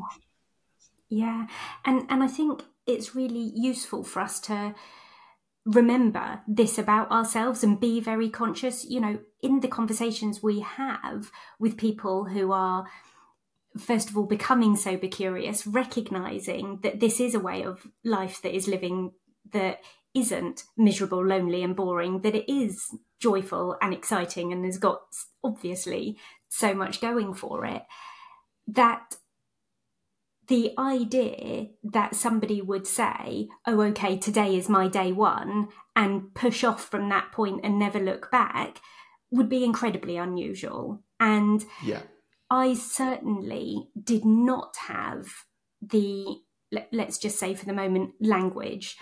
Yeah. 1.10 1.48
And 1.86 2.06
and 2.10 2.24
I 2.24 2.28
think 2.28 2.64
it's 2.88 3.16
really 3.16 3.52
useful 3.56 4.04
for 4.04 4.22
us 4.22 4.40
to 4.42 4.74
remember 5.65 6.41
this 6.48 6.77
about 6.77 7.12
ourselves 7.12 7.63
and 7.63 7.79
be 7.79 8.00
very 8.00 8.29
conscious, 8.29 8.86
you 8.86 9.00
know, 9.00 9.19
in 9.41 9.62
the 9.62 9.67
conversations 9.67 10.43
we 10.43 10.60
have 10.60 11.31
with 11.60 11.77
people 11.77 12.25
who 12.25 12.51
are 12.51 12.86
first 13.77 14.10
of 14.10 14.17
all 14.17 14.25
becoming 14.25 14.75
sober 14.77 15.07
curious 15.07 15.67
recognizing 15.67 16.79
that 16.81 17.01
this 17.01 17.19
is 17.19 17.36
a 17.36 17.39
way 17.39 17.62
of 17.62 17.86
life 18.05 18.41
that 18.41 18.55
is 18.55 18.69
living 18.69 19.12
that 19.51 19.81
isn't 20.13 20.63
miserable 20.77 21.25
lonely 21.25 21.62
and 21.62 21.75
boring 21.75 22.22
that 22.22 22.36
it 22.36 22.50
is 22.50 22.95
joyful 23.19 23.75
and 23.81 23.93
exciting 23.93 24.53
and 24.53 24.63
has 24.63 24.77
got 24.77 25.01
obviously 25.43 26.17
so 26.48 26.74
much 26.74 27.01
going 27.01 27.34
for 27.34 27.65
it. 27.65 27.84
That 28.67 29.17
the 30.48 30.74
idea 30.78 31.68
that 31.84 32.16
somebody 32.16 32.62
would 32.62 32.86
say 32.86 33.48
oh 33.66 33.82
okay 33.82 34.18
today 34.18 34.56
is 34.56 34.70
my 34.70 34.88
day 34.88 35.12
one 35.12 35.68
and 35.96 36.34
push 36.34 36.64
off 36.64 36.86
from 36.90 37.10
that 37.10 37.32
point 37.32 37.62
and 37.64 37.80
never 37.80 38.00
look 38.00 38.30
back 38.32 38.80
would 39.32 39.50
be 39.50 39.64
incredibly 39.64 40.18
unusual 40.18 41.02
and 41.20 41.66
yeah 41.84 42.02
I 42.50 42.74
certainly 42.75 43.90
did 44.02 44.24
not 44.24 44.75
have 44.88 45.25
the, 45.82 46.38
let, 46.72 46.94
us 46.94 47.18
just 47.18 47.40
say 47.40 47.56
for 47.56 47.66
the 47.66 47.74
moment, 47.74 48.14
language 48.20 48.98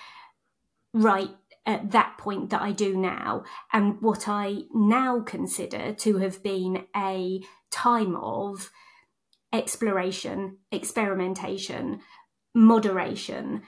right 0.93 1.29
at 1.65 1.91
that 1.91 2.17
point 2.17 2.49
that 2.51 2.61
I 2.61 2.71
do 2.71 2.95
now. 2.95 3.43
And 3.71 4.01
what 4.01 4.27
I 4.27 4.63
now 4.73 5.21
consider 5.21 5.93
to 5.93 6.17
have 6.17 6.41
been 6.43 6.85
a 6.95 7.41
time 7.71 8.15
of 8.15 8.69
exploration, 9.53 10.57
experimentation, 10.71 11.99
moderation. 12.55 13.61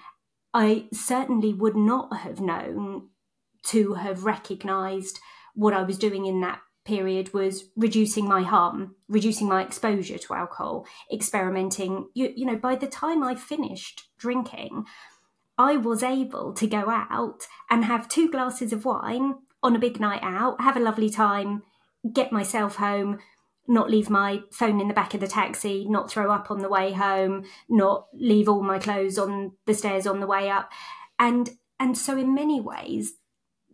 I 0.53 0.87
certainly 0.91 1.53
would 1.53 1.75
not 1.75 2.17
have 2.17 2.41
known 2.41 3.09
to 3.67 3.93
have 3.93 4.25
recognized 4.25 5.19
what 5.53 5.73
I 5.73 5.83
was 5.83 5.97
doing 5.97 6.25
in 6.25 6.41
that 6.41 6.59
period 6.85 7.33
was 7.33 7.65
reducing 7.75 8.27
my 8.27 8.43
harm, 8.43 8.95
reducing 9.07 9.47
my 9.47 9.63
exposure 9.63 10.17
to 10.19 10.33
alcohol, 10.33 10.85
experimenting. 11.11 12.09
You, 12.13 12.31
you 12.35 12.45
know, 12.45 12.55
by 12.55 12.75
the 12.75 12.87
time 12.87 13.23
I 13.23 13.35
finished 13.35 14.07
drinking, 14.17 14.85
I 15.57 15.77
was 15.77 16.03
able 16.03 16.53
to 16.53 16.67
go 16.67 16.89
out 16.89 17.47
and 17.69 17.85
have 17.85 18.07
two 18.07 18.29
glasses 18.29 18.71
of 18.71 18.85
wine 18.85 19.35
on 19.63 19.75
a 19.75 19.79
big 19.79 19.99
night 19.99 20.21
out, 20.21 20.61
have 20.61 20.77
a 20.77 20.81
lovely 20.81 21.09
time, 21.09 21.63
get 22.13 22.31
myself 22.31 22.75
home, 22.75 23.17
not 23.67 23.89
leave 23.89 24.09
my 24.09 24.41
phone 24.51 24.79
in 24.79 24.87
the 24.87 24.93
back 24.93 25.13
of 25.13 25.19
the 25.19 25.27
taxi, 25.27 25.85
not 25.87 26.09
throw 26.09 26.31
up 26.31 26.51
on 26.51 26.59
the 26.59 26.69
way 26.69 26.93
home, 26.93 27.45
not 27.69 28.07
leave 28.13 28.47
all 28.47 28.61
my 28.61 28.79
clothes 28.79 29.17
on 29.17 29.53
the 29.65 29.73
stairs 29.73 30.05
on 30.05 30.19
the 30.19 30.27
way 30.27 30.49
up. 30.49 30.71
And 31.17 31.51
and 31.79 31.97
so 31.97 32.17
in 32.17 32.33
many 32.33 32.61
ways 32.61 33.13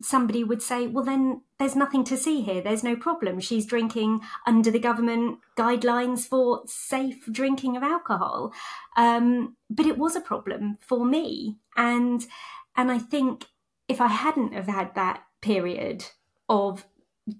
somebody 0.03 0.43
would 0.43 0.61
say, 0.61 0.87
well, 0.87 1.03
then 1.03 1.41
there's 1.59 1.75
nothing 1.75 2.03
to 2.05 2.17
see 2.17 2.41
here. 2.41 2.61
There's 2.61 2.83
no 2.83 2.95
problem. 2.95 3.39
She's 3.39 3.65
drinking 3.65 4.21
under 4.45 4.71
the 4.71 4.79
government 4.79 5.39
guidelines 5.57 6.21
for 6.21 6.63
safe 6.65 7.25
drinking 7.31 7.77
of 7.77 7.83
alcohol. 7.83 8.51
Um, 8.97 9.55
but 9.69 9.85
it 9.85 9.97
was 9.97 10.15
a 10.15 10.21
problem 10.21 10.77
for 10.81 11.05
me. 11.05 11.57
And, 11.77 12.25
and 12.75 12.91
I 12.91 12.97
think 12.97 13.45
if 13.87 14.01
I 14.01 14.07
hadn't 14.07 14.53
have 14.53 14.67
had 14.67 14.95
that 14.95 15.23
period 15.41 16.05
of 16.49 16.85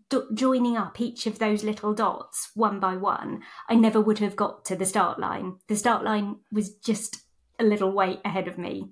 d- 0.09 0.21
joining 0.33 0.77
up 0.77 0.99
each 0.99 1.25
of 1.27 1.39
those 1.39 1.63
little 1.63 1.93
dots 1.93 2.51
one 2.55 2.79
by 2.79 2.95
one, 2.97 3.41
I 3.69 3.75
never 3.75 4.01
would 4.01 4.19
have 4.19 4.35
got 4.35 4.65
to 4.65 4.75
the 4.75 4.85
start 4.85 5.19
line. 5.19 5.57
The 5.67 5.75
start 5.75 6.03
line 6.03 6.37
was 6.51 6.73
just 6.75 7.21
a 7.59 7.63
little 7.63 7.91
way 7.91 8.19
ahead 8.25 8.47
of 8.47 8.57
me. 8.57 8.89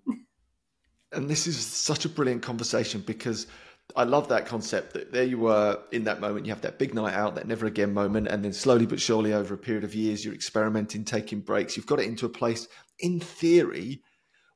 and 1.12 1.30
this 1.30 1.48
is 1.48 1.58
such 1.58 2.06
a 2.06 2.10
brilliant 2.10 2.44
conversation 2.44 3.02
because 3.02 3.48
I 3.96 4.04
love 4.04 4.28
that 4.30 4.46
concept 4.46 4.94
that 4.94 5.12
there 5.12 5.24
you 5.24 5.40
were 5.40 5.80
in 5.92 6.04
that 6.04 6.22
moment, 6.22 6.46
you 6.46 6.52
have 6.52 6.62
that 6.62 6.78
big 6.78 6.94
night 6.94 7.16
out, 7.16 7.36
that 7.36 7.48
never 7.48 7.66
again 7.66 7.94
moment, 7.94 8.28
and 8.28 8.46
then 8.46 8.54
slowly 8.54 8.86
but 8.86 9.02
surely 9.02 9.34
over 9.34 9.56
a 9.56 9.58
period 9.58 9.84
of 9.84 9.96
years, 9.96 10.24
you're 10.24 10.34
experimenting, 10.34 11.04
taking 11.04 11.42
breaks. 11.42 11.76
You've 11.76 11.88
got 11.88 12.00
it 12.00 12.06
into 12.06 12.28
a 12.28 12.30
place, 12.30 12.68
in 13.00 13.20
theory, 13.20 14.04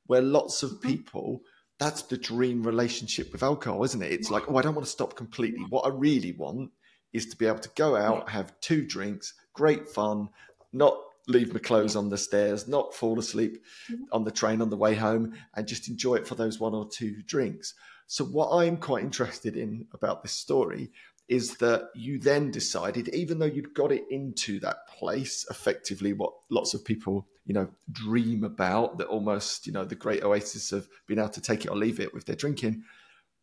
where 0.05 0.21
lots 0.21 0.61
of 0.61 0.71
mm-hmm. 0.71 0.87
people, 0.87 1.41
that's 1.83 2.03
the 2.03 2.17
dream 2.17 2.63
relationship 2.63 3.31
with 3.33 3.43
alcohol, 3.43 3.83
isn't 3.83 4.01
it? 4.01 4.11
It's 4.11 4.31
like, 4.31 4.49
oh, 4.49 4.55
I 4.55 4.61
don't 4.61 4.75
want 4.75 4.85
to 4.85 4.91
stop 4.91 5.15
completely. 5.15 5.65
What 5.69 5.85
I 5.85 5.89
really 5.89 6.31
want 6.31 6.71
is 7.11 7.25
to 7.27 7.37
be 7.37 7.45
able 7.45 7.59
to 7.59 7.69
go 7.75 7.95
out, 7.95 8.29
have 8.29 8.59
two 8.61 8.85
drinks, 8.85 9.33
great 9.53 9.89
fun, 9.89 10.29
not 10.71 10.97
leave 11.27 11.53
my 11.53 11.59
clothes 11.59 11.95
on 11.95 12.09
the 12.09 12.17
stairs, 12.17 12.67
not 12.67 12.93
fall 12.93 13.19
asleep 13.19 13.63
mm-hmm. 13.91 14.03
on 14.11 14.23
the 14.23 14.31
train 14.31 14.61
on 14.61 14.69
the 14.69 14.77
way 14.77 14.95
home, 14.95 15.33
and 15.55 15.67
just 15.67 15.89
enjoy 15.89 16.15
it 16.15 16.27
for 16.27 16.35
those 16.35 16.59
one 16.59 16.73
or 16.73 16.87
two 16.89 17.21
drinks. 17.23 17.73
So, 18.07 18.23
what 18.25 18.51
I'm 18.51 18.77
quite 18.77 19.03
interested 19.03 19.57
in 19.57 19.85
about 19.93 20.23
this 20.23 20.33
story 20.33 20.91
is 21.27 21.57
that 21.57 21.89
you 21.95 22.19
then 22.19 22.51
decided, 22.51 23.09
even 23.09 23.39
though 23.39 23.45
you'd 23.45 23.73
got 23.73 23.91
it 23.91 24.05
into 24.09 24.59
that 24.59 24.87
place, 24.87 25.45
effectively 25.49 26.13
what 26.13 26.33
lots 26.49 26.73
of 26.73 26.83
people, 26.83 27.27
you 27.45 27.53
know, 27.53 27.67
dream 27.91 28.43
about, 28.43 28.97
that 28.97 29.07
almost, 29.07 29.67
you 29.67 29.73
know, 29.73 29.85
the 29.85 29.95
great 29.95 30.23
oasis 30.23 30.71
of 30.71 30.87
being 31.07 31.19
able 31.19 31.29
to 31.29 31.41
take 31.41 31.65
it 31.65 31.69
or 31.69 31.75
leave 31.75 31.99
it 31.99 32.13
with 32.13 32.25
their 32.25 32.35
drinking. 32.35 32.83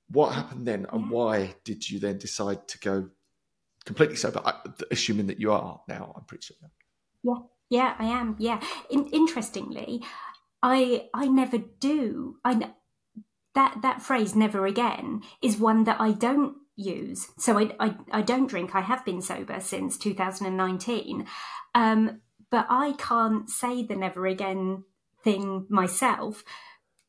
What 0.09 0.35
happened 0.35 0.67
then, 0.67 0.87
and 0.93 1.11
why 1.11 1.55
did 1.65 1.89
you 1.89 2.01
then 2.01 2.19
decide 2.19 2.67
to 2.69 2.79
go 2.79 3.11
completely 3.85 4.17
sober? 4.17 4.43
Assuming 4.91 5.27
that 5.29 5.39
you 5.39 5.53
are 5.53 5.81
now, 5.87 6.13
I'm 6.17 6.25
pretty 6.25 6.47
sure. 6.47 6.57
Yeah, 7.23 7.43
yeah, 7.69 7.95
I 7.99 8.07
am. 8.07 8.37
Yeah. 8.39 8.61
In- 8.91 9.09
interestingly, 9.09 10.03
I 10.63 11.09
I 11.15 11.29
never 11.29 11.59
do. 11.59 12.37
I 12.45 12.73
that 13.55 13.79
that 13.83 14.03
phrase 14.03 14.35
"never 14.35 14.67
again" 14.67 15.23
is 15.43 15.59
one 15.59 15.85
that 15.85 16.01
I 16.01 16.13
don't 16.13 16.57
use. 16.75 17.29
So 17.39 17.59
I 17.59 17.71
I, 17.79 17.97
I 18.11 18.23
don't 18.23 18.49
drink. 18.49 18.75
I 18.75 18.81
have 18.81 19.05
been 19.05 19.23
sober 19.23 19.61
since 19.61 19.97
2019, 19.97 21.27
um, 21.75 22.21
but 22.51 22.67
I 22.69 22.95
can't 22.99 23.49
say 23.49 23.83
the 23.83 23.97
"never 23.97 24.27
again" 24.27 24.85
thing 25.23 25.67
myself 25.69 26.45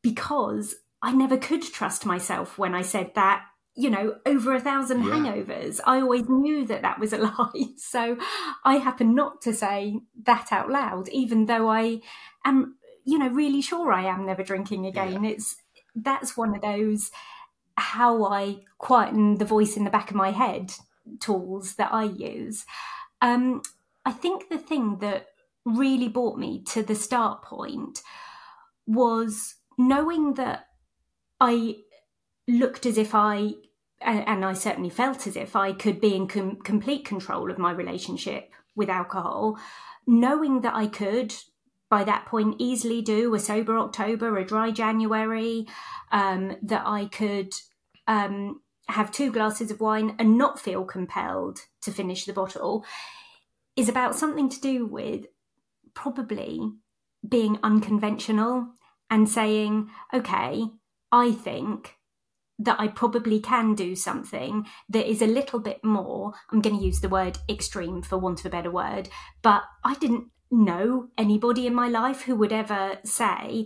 because 0.01 0.75
I 1.01 1.13
never 1.13 1.38
could 1.38 1.62
trust 1.62 2.05
myself 2.05 2.57
when 2.57 2.75
I 2.75 2.81
said 2.81 3.12
that 3.15 3.45
you 3.75 3.89
know, 3.89 4.15
over 4.25 4.53
a 4.53 4.60
thousand 4.60 5.03
yeah. 5.03 5.12
hangovers. 5.12 5.79
I 5.86 6.01
always 6.01 6.27
knew 6.27 6.65
that 6.67 6.81
that 6.81 7.00
was 7.00 7.13
a 7.13 7.17
lie. 7.19 7.74
So 7.77 8.17
I 8.65 8.75
happen 8.77 9.15
not 9.15 9.41
to 9.43 9.53
say 9.53 10.01
that 10.24 10.51
out 10.51 10.69
loud, 10.69 11.07
even 11.10 11.45
though 11.45 11.69
I 11.69 12.01
am, 12.45 12.75
you 13.05 13.17
know, 13.17 13.29
really 13.29 13.62
sure 13.62 13.93
I 13.93 14.05
am 14.05 14.25
never 14.25 14.43
drinking 14.43 14.86
again. 14.86 15.24
Yeah. 15.24 15.31
It's 15.31 15.55
that's 15.95 16.38
one 16.38 16.55
of 16.55 16.62
those 16.62 17.12
how 17.75 18.25
I 18.25 18.60
quieten 18.77 19.38
the 19.38 19.45
voice 19.45 19.77
in 19.77 19.86
the 19.86 19.89
back 19.89 20.10
of 20.10 20.15
my 20.15 20.31
head 20.31 20.74
tools 21.19 21.75
that 21.75 21.93
I 21.93 22.03
use. 22.03 22.65
Um, 23.21 23.62
I 24.05 24.12
think 24.12 24.50
the 24.50 24.58
thing 24.58 24.98
that 25.00 25.27
really 25.65 26.08
brought 26.08 26.38
me 26.38 26.63
to 26.63 26.84
the 26.84 26.96
start 26.96 27.43
point 27.43 28.01
was 28.88 29.55
knowing 29.77 30.34
that 30.36 30.67
I 31.39 31.77
looked 32.48 32.86
as 32.86 32.98
if 32.98 33.13
I, 33.13 33.53
and 34.01 34.43
I 34.43 34.53
certainly 34.53 34.89
felt 34.89 35.27
as 35.27 35.36
if 35.36 35.55
I 35.55 35.74
could 35.74 36.01
be 36.01 36.15
in 36.15 36.27
com- 36.27 36.58
complete 36.58 37.05
control 37.05 37.51
of 37.51 37.58
my 37.58 37.72
relationship 37.72 38.51
with 38.75 38.89
alcohol, 38.89 39.60
knowing 40.08 40.62
that 40.62 40.74
I 40.74 40.88
could 40.88 41.34
by 41.89 42.03
that 42.05 42.25
point 42.25 42.55
easily 42.58 43.01
do 43.01 43.36
a 43.36 43.39
sober 43.39 43.77
October, 43.77 44.38
a 44.38 44.46
dry 44.46 44.72
January, 44.72 45.67
um, 46.12 46.55
that 46.63 46.84
I 46.86 47.05
could 47.05 47.53
um, 48.08 48.62
have 48.88 49.12
two 49.12 49.31
glasses 49.31 49.72
of 49.72 49.81
wine 49.81 50.15
and 50.17 50.38
not 50.38 50.60
feel 50.60 50.86
compelled 50.86 51.60
to 51.81 51.91
finish 51.91 52.25
the 52.25 52.34
bottle 52.34 52.86
is 53.75 53.90
about 53.90 54.16
something 54.16 54.50
to 54.50 54.62
do 54.62 54.86
with 54.86 55.25
probably 55.94 56.72
being 57.28 57.60
unconventional 57.63 58.74
and 59.10 59.30
saying, 59.30 59.90
okay, 60.13 60.66
I 61.12 61.32
think 61.32 61.96
that 62.60 62.80
I 62.80 62.88
probably 62.88 63.40
can 63.40 63.74
do 63.74 63.96
something 63.96 64.66
that 64.90 65.10
is 65.10 65.22
a 65.22 65.28
little 65.28 65.60
bit 65.60 65.84
more, 65.84 66.34
I'm 66.51 66.62
going 66.62 66.78
to 66.78 66.86
use 66.86 67.01
the 67.01 67.10
word 67.10 67.40
extreme 67.50 68.01
for 68.01 68.18
want 68.18 68.40
of 68.40 68.46
a 68.46 68.50
better 68.50 68.72
word, 68.72 69.10
but 69.42 69.63
I 69.84 69.96
didn't 69.96 70.28
know 70.51 71.08
anybody 71.18 71.66
in 71.66 71.74
my 71.74 71.88
life 71.88 72.24
who 72.24 72.36
would 72.36 72.54
ever 72.54 73.00
say, 73.04 73.66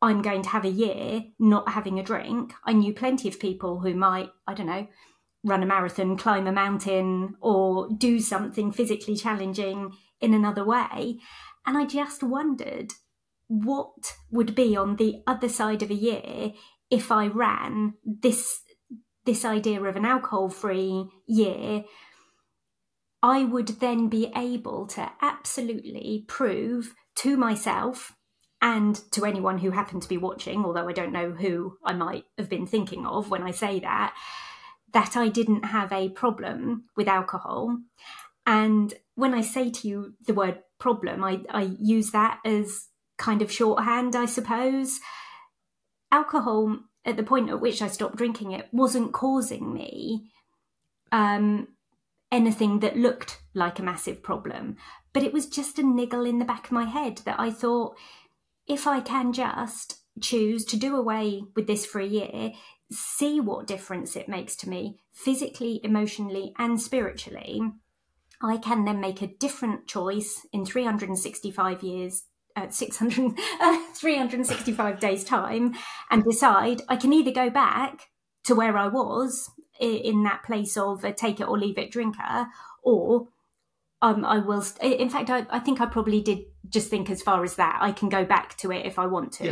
I'm 0.00 0.22
going 0.22 0.42
to 0.42 0.48
have 0.50 0.64
a 0.64 0.70
year 0.70 1.22
not 1.38 1.70
having 1.70 1.98
a 1.98 2.02
drink. 2.02 2.52
I 2.64 2.72
knew 2.72 2.92
plenty 2.92 3.28
of 3.28 3.40
people 3.40 3.80
who 3.80 3.94
might, 3.94 4.30
I 4.46 4.54
don't 4.54 4.66
know, 4.66 4.86
run 5.44 5.62
a 5.62 5.66
marathon, 5.66 6.16
climb 6.16 6.46
a 6.46 6.52
mountain, 6.52 7.34
or 7.40 7.88
do 7.96 8.20
something 8.20 8.72
physically 8.72 9.16
challenging 9.16 9.92
in 10.20 10.34
another 10.34 10.64
way. 10.64 11.18
And 11.66 11.76
I 11.76 11.84
just 11.84 12.22
wondered 12.22 12.92
what 13.48 14.14
would 14.30 14.54
be 14.54 14.76
on 14.76 14.96
the 14.96 15.22
other 15.26 15.48
side 15.48 15.82
of 15.82 15.90
a 15.90 15.94
year 15.94 16.52
if 16.90 17.10
I 17.10 17.26
ran 17.26 17.94
this 18.04 18.60
this 19.24 19.44
idea 19.44 19.80
of 19.80 19.94
an 19.94 20.04
alcohol 20.04 20.48
free 20.48 21.08
year 21.28 21.84
I 23.22 23.44
would 23.44 23.68
then 23.68 24.08
be 24.08 24.32
able 24.34 24.86
to 24.88 25.10
absolutely 25.20 26.24
prove 26.26 26.94
to 27.16 27.36
myself 27.36 28.16
and 28.60 29.00
to 29.12 29.24
anyone 29.24 29.58
who 29.58 29.70
happened 29.70 30.02
to 30.02 30.08
be 30.08 30.18
watching, 30.18 30.64
although 30.64 30.88
I 30.88 30.92
don't 30.92 31.12
know 31.12 31.30
who 31.30 31.76
I 31.84 31.92
might 31.92 32.24
have 32.36 32.48
been 32.48 32.66
thinking 32.66 33.06
of 33.06 33.30
when 33.30 33.42
I 33.42 33.52
say 33.52 33.80
that, 33.80 34.14
that 34.92 35.16
I 35.16 35.28
didn't 35.28 35.64
have 35.64 35.92
a 35.92 36.10
problem 36.10 36.84
with 36.96 37.08
alcohol. 37.08 37.78
And 38.46 38.92
when 39.14 39.34
I 39.34 39.40
say 39.40 39.70
to 39.70 39.88
you 39.88 40.14
the 40.26 40.34
word 40.34 40.58
problem, 40.78 41.22
I, 41.22 41.40
I 41.50 41.74
use 41.78 42.10
that 42.10 42.40
as 42.44 42.88
kind 43.16 43.42
of 43.42 43.52
shorthand, 43.52 44.16
I 44.16 44.26
suppose. 44.26 45.00
Alcohol, 46.10 46.78
at 47.04 47.16
the 47.16 47.22
point 47.22 47.50
at 47.50 47.60
which 47.60 47.80
I 47.80 47.88
stopped 47.88 48.16
drinking 48.16 48.52
it, 48.52 48.68
wasn't 48.72 49.12
causing 49.12 49.72
me 49.72 50.30
um, 51.10 51.68
anything 52.30 52.80
that 52.80 52.96
looked 52.96 53.42
like 53.54 53.78
a 53.78 53.82
massive 53.82 54.22
problem. 54.22 54.76
But 55.12 55.22
it 55.22 55.32
was 55.32 55.46
just 55.46 55.78
a 55.78 55.82
niggle 55.82 56.24
in 56.24 56.38
the 56.38 56.44
back 56.44 56.66
of 56.66 56.72
my 56.72 56.84
head 56.84 57.18
that 57.24 57.38
I 57.38 57.50
thought, 57.50 57.96
if 58.66 58.86
I 58.86 59.00
can 59.00 59.32
just 59.32 59.98
choose 60.20 60.64
to 60.66 60.76
do 60.76 60.96
away 60.96 61.42
with 61.54 61.66
this 61.66 61.86
for 61.86 62.00
a 62.00 62.06
year, 62.06 62.52
see 62.92 63.40
what 63.40 63.66
difference 63.66 64.16
it 64.16 64.28
makes 64.28 64.56
to 64.56 64.68
me 64.68 64.98
physically, 65.12 65.80
emotionally, 65.82 66.52
and 66.58 66.80
spiritually, 66.80 67.60
I 68.42 68.56
can 68.56 68.84
then 68.84 69.00
make 69.00 69.22
a 69.22 69.26
different 69.26 69.86
choice 69.86 70.46
in 70.52 70.64
365 70.66 71.82
years. 71.82 72.24
Uh, 72.54 72.68
600, 72.68 73.32
uh, 73.62 73.78
365 73.94 75.00
days 75.00 75.24
time 75.24 75.74
and 76.10 76.22
decide 76.22 76.82
I 76.86 76.96
can 76.96 77.10
either 77.10 77.30
go 77.30 77.48
back 77.48 78.10
to 78.44 78.54
where 78.54 78.76
I 78.76 78.88
was 78.88 79.50
in 79.80 80.22
that 80.24 80.42
place 80.42 80.76
of 80.76 81.04
a 81.04 81.12
take 81.12 81.40
it 81.40 81.48
or 81.48 81.58
leave 81.58 81.78
it 81.78 81.90
drinker, 81.90 82.46
or 82.82 83.28
um, 84.00 84.24
I 84.24 84.38
will. 84.38 84.62
St- 84.62 85.00
in 85.00 85.10
fact, 85.10 85.30
I, 85.30 85.46
I, 85.50 85.58
think 85.58 85.80
I 85.80 85.86
probably 85.86 86.20
did 86.20 86.40
just 86.68 86.88
think 86.88 87.10
as 87.10 87.22
far 87.22 87.42
as 87.44 87.56
that. 87.56 87.78
I 87.80 87.92
can 87.92 88.08
go 88.08 88.24
back 88.24 88.56
to 88.58 88.70
it 88.72 88.86
if 88.86 88.98
I 88.98 89.06
want 89.06 89.32
to, 89.34 89.44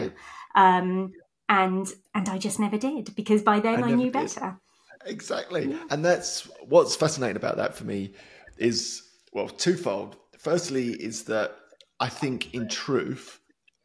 yeah. 0.55 0.79
um, 0.79 1.13
and 1.51 1.93
and 2.15 2.29
I 2.29 2.39
just 2.39 2.59
never 2.59 2.79
did 2.79 3.15
because 3.15 3.43
by 3.43 3.61
then 3.61 3.85
I, 3.85 3.89
I 3.89 3.93
knew 3.93 4.05
did. 4.05 4.13
better. 4.13 4.59
Exactly, 5.05 5.77
and 5.91 6.05
that's 6.05 6.49
what's 6.63 6.97
fascinating 6.97 7.37
about 7.37 7.57
that 7.57 7.75
for 7.75 7.85
me 7.85 8.15
is 8.57 9.03
well 9.33 9.49
twofold. 9.49 10.17
Firstly, 10.39 10.93
is 10.93 11.25
that 11.25 11.57
I 11.99 12.09
think 12.09 12.55
in 12.55 12.69
truth, 12.69 13.41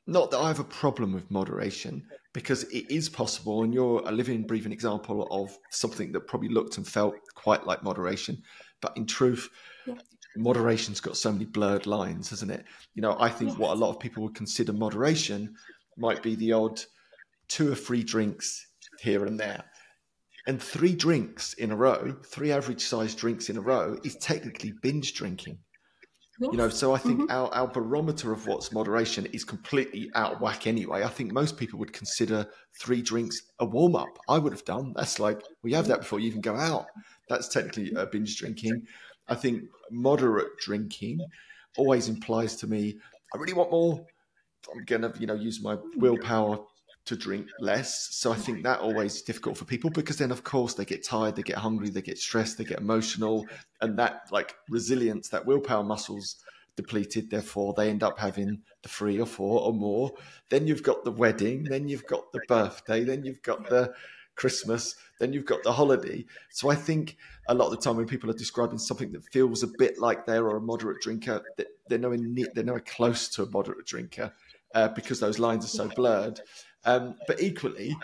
not 0.08 0.32
that 0.32 0.38
I 0.38 0.47
have 0.47 0.60
a 0.60 0.65
problem 0.65 1.13
with 1.13 1.30
moderation, 1.32 2.06
because 2.34 2.63
it 2.65 2.89
is 2.91 3.10
possible, 3.10 3.63
and 3.63 3.73
you're 3.73 4.04
a 4.06 4.12
living, 4.12 4.43
breathing 4.43 4.71
example 4.71 5.28
of 5.32 5.58
something 5.71 6.12
that 6.12 6.28
probably 6.28 6.49
looked 6.49 6.78
and 6.78 6.88
felt 6.88 7.15
quite 7.34 7.65
like 7.65 7.84
moderation. 7.84 8.41
But 8.82 8.95
in 8.97 9.06
truth, 9.06 9.49
yeah. 9.88 9.95
moderation's 10.36 10.99
got 10.99 11.17
so 11.17 11.32
many 11.32 11.45
blurred 11.45 11.88
lines, 11.88 12.30
hasn't 12.30 12.51
it? 12.51 12.65
You 12.93 13.01
know, 13.01 13.15
I 13.19 13.30
think 13.30 13.51
yes. 13.51 13.58
what 13.58 13.71
a 13.71 13.80
lot 13.80 13.89
of 13.89 13.99
people 13.99 14.21
would 14.23 14.36
consider 14.36 14.73
moderation 14.73 15.56
might 15.97 16.21
be 16.21 16.36
the 16.36 16.51
odd 16.51 16.82
two 17.47 17.71
or 17.71 17.75
three 17.75 18.03
drinks 18.03 18.67
here 18.99 19.25
and 19.25 19.39
there. 19.39 19.63
And 20.47 20.62
three 20.62 20.93
drinks 20.93 21.53
in 21.53 21.71
a 21.71 21.75
row, 21.75 22.15
three 22.25 22.51
average 22.51 22.81
sized 22.81 23.17
drinks 23.17 23.49
in 23.49 23.58
a 23.58 23.62
row, 23.62 23.97
is 24.03 24.15
technically 24.17 24.73
binge 24.81 25.13
drinking. 25.13 25.58
Yes. 26.39 26.51
You 26.51 26.58
know, 26.58 26.69
so 26.69 26.93
I 26.93 26.97
think 26.97 27.21
mm-hmm. 27.21 27.31
our, 27.31 27.53
our 27.53 27.67
barometer 27.67 28.34
of 28.34 28.45
what's 28.45 28.73
moderation 28.73 29.25
is 29.27 29.45
completely 29.45 30.12
out 30.15 30.34
of 30.34 30.41
whack 30.41 30.67
anyway. 30.67 31.03
I 31.03 31.08
think 31.08 31.31
most 31.31 31.58
people 31.58 31.79
would 31.79 31.93
consider 31.93 32.45
three 32.77 33.01
drinks 33.01 33.41
a 33.60 33.65
warm 33.65 33.95
up. 33.95 34.19
I 34.27 34.38
would 34.38 34.51
have 34.51 34.65
done. 34.65 34.93
That's 34.97 35.17
like, 35.17 35.41
we 35.63 35.71
well, 35.71 35.79
have 35.79 35.88
that 35.88 36.01
before 36.01 36.19
you 36.19 36.27
even 36.27 36.41
go 36.41 36.55
out. 36.55 36.88
That's 37.29 37.47
technically 37.47 37.93
a 37.95 38.05
binge 38.05 38.38
drinking. 38.38 38.86
I 39.29 39.36
think 39.36 39.63
moderate 39.91 40.58
drinking 40.60 41.21
always 41.77 42.10
implies 42.10 42.58
to 42.58 42.67
me, 42.67 42.99
I 43.34 43.38
really 43.38 43.53
want 43.53 43.71
more. 43.71 44.05
I'm 44.73 44.84
going 44.84 45.03
to, 45.03 45.13
you 45.17 45.27
know, 45.27 45.36
use 45.36 45.62
my 45.62 45.77
willpower 45.95 46.60
to 47.05 47.15
drink 47.15 47.47
less. 47.59 48.09
So 48.15 48.31
I 48.31 48.35
think 48.35 48.63
that 48.63 48.79
always 48.79 49.15
is 49.15 49.21
difficult 49.21 49.57
for 49.57 49.65
people 49.65 49.89
because 49.89 50.17
then, 50.17 50.31
of 50.31 50.43
course, 50.43 50.73
they 50.73 50.85
get 50.85 51.03
tired, 51.03 51.35
they 51.35 51.43
get 51.43 51.57
hungry, 51.57 51.89
they 51.89 52.01
get 52.01 52.17
stressed, 52.17 52.57
they 52.57 52.63
get 52.63 52.79
emotional, 52.79 53.45
and 53.81 53.97
that 53.99 54.27
like 54.31 54.55
resilience, 54.69 55.29
that 55.29 55.45
willpower 55.45 55.83
muscles 55.83 56.37
depleted. 56.75 57.29
Therefore, 57.29 57.73
they 57.77 57.89
end 57.89 58.03
up 58.03 58.19
having 58.19 58.61
the 58.81 58.89
three 58.89 59.19
or 59.19 59.27
four 59.27 59.61
or 59.61 59.73
more. 59.73 60.11
Then 60.49 60.67
you've 60.67 60.83
got 60.83 61.03
the 61.03 61.11
wedding, 61.11 61.63
then 61.63 61.87
you've 61.87 62.07
got 62.07 62.31
the 62.31 62.41
birthday, 62.47 63.03
then 63.03 63.23
you've 63.23 63.43
got 63.43 63.69
the 63.69 63.93
Christmas, 64.35 64.95
then 65.19 65.31
you've 65.31 65.45
got 65.45 65.63
the 65.63 65.71
holiday. 65.71 66.25
So 66.49 66.69
I 66.69 66.75
think 66.75 67.17
a 67.47 67.53
lot 67.53 67.67
of 67.67 67.71
the 67.71 67.77
time 67.77 67.95
when 67.97 68.07
people 68.07 68.29
are 68.29 68.33
describing 68.33 68.79
something 68.79 69.11
that 69.13 69.23
feels 69.31 69.63
a 69.63 69.69
bit 69.77 69.99
like 69.99 70.25
they're 70.25 70.47
a 70.49 70.59
moderate 70.59 71.01
drinker, 71.01 71.41
they're 71.87 71.99
nowhere 71.99 72.17
near, 72.17 72.47
they're 72.53 72.63
nowhere 72.63 72.81
close 72.81 73.29
to 73.29 73.43
a 73.43 73.49
moderate 73.49 73.85
drinker. 73.85 74.33
Uh, 74.73 74.89
because 74.89 75.21
those 75.21 75.39
lines 75.39 75.63
are 75.63 75.69
so 75.69 75.87
blurred. 75.95 76.41
Um, 76.85 77.15
but 77.27 77.41
equally, 77.41 77.95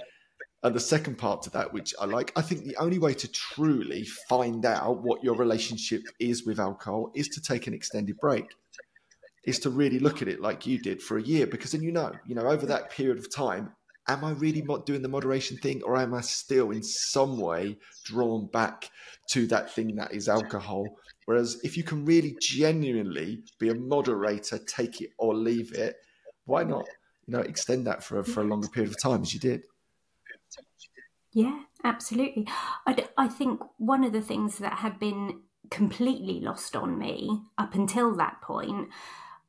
and 0.64 0.76
the 0.76 0.80
second 0.80 1.18
part 1.18 1.42
to 1.44 1.50
that, 1.52 1.74
which 1.74 1.94
I 2.00 2.06
like, 2.06 2.32
I 2.36 2.42
think 2.42 2.64
the 2.64 2.78
only 2.78 3.00
way 3.00 3.14
to 3.14 3.28
truly 3.32 4.06
find 4.30 4.66
out 4.66 5.02
what 5.04 5.24
your 5.24 5.36
relationship 5.36 6.04
is 6.20 6.46
with 6.46 6.60
alcohol 6.60 7.12
is 7.16 7.28
to 7.30 7.42
take 7.42 7.68
an 7.68 7.74
extended 7.74 8.18
break. 8.20 8.46
Is 9.44 9.58
to 9.60 9.72
really 9.72 9.98
look 9.98 10.22
at 10.22 10.28
it 10.28 10.40
like 10.40 10.68
you 10.68 10.78
did 10.78 11.02
for 11.02 11.18
a 11.18 11.24
year, 11.24 11.48
because 11.48 11.72
then 11.72 11.82
you 11.82 11.92
know, 11.92 12.12
you 12.28 12.36
know, 12.36 12.48
over 12.48 12.68
that 12.68 12.92
period 12.92 13.18
of 13.18 13.34
time, 13.34 13.72
am 14.08 14.24
I 14.24 14.32
really 14.34 14.62
not 14.62 14.86
doing 14.86 15.02
the 15.02 15.10
moderation 15.10 15.58
thing, 15.58 15.82
or 15.84 15.98
am 15.98 16.14
I 16.14 16.22
still 16.22 16.70
in 16.70 16.84
some 16.84 17.40
way 17.40 17.78
drawn 18.06 18.48
back 18.48 18.92
to 19.32 19.48
that 19.48 19.74
thing 19.74 19.96
that 19.96 20.14
is 20.14 20.30
alcohol? 20.30 20.86
Whereas 21.26 21.60
if 21.64 21.76
you 21.76 21.84
can 21.84 22.06
really 22.06 22.36
genuinely 22.40 23.44
be 23.60 23.70
a 23.70 23.76
moderator, 23.76 24.60
take 24.60 25.02
it 25.02 25.10
or 25.18 25.34
leave 25.34 25.74
it, 25.74 25.96
why 26.46 26.64
not? 26.64 26.86
You 27.32 27.38
know 27.38 27.44
extend 27.44 27.88
that 27.88 28.04
for 28.04 28.24
for 28.24 28.42
a 28.42 28.44
longer 28.44 28.68
period 28.68 28.92
of 28.92 29.02
time 29.02 29.22
as 29.22 29.34
you 29.34 29.40
did. 29.40 29.64
Yeah, 31.34 31.62
absolutely. 31.84 32.46
I, 32.86 33.06
I 33.18 33.30
think 33.30 33.62
one 33.78 34.04
of 34.04 34.12
the 34.12 34.22
things 34.22 34.58
that 34.58 34.80
had 34.80 35.00
been 35.00 35.40
completely 35.70 36.42
lost 36.42 36.76
on 36.76 37.00
me 37.00 37.44
up 37.58 37.74
until 37.74 38.14
that 38.18 38.42
point, 38.42 38.90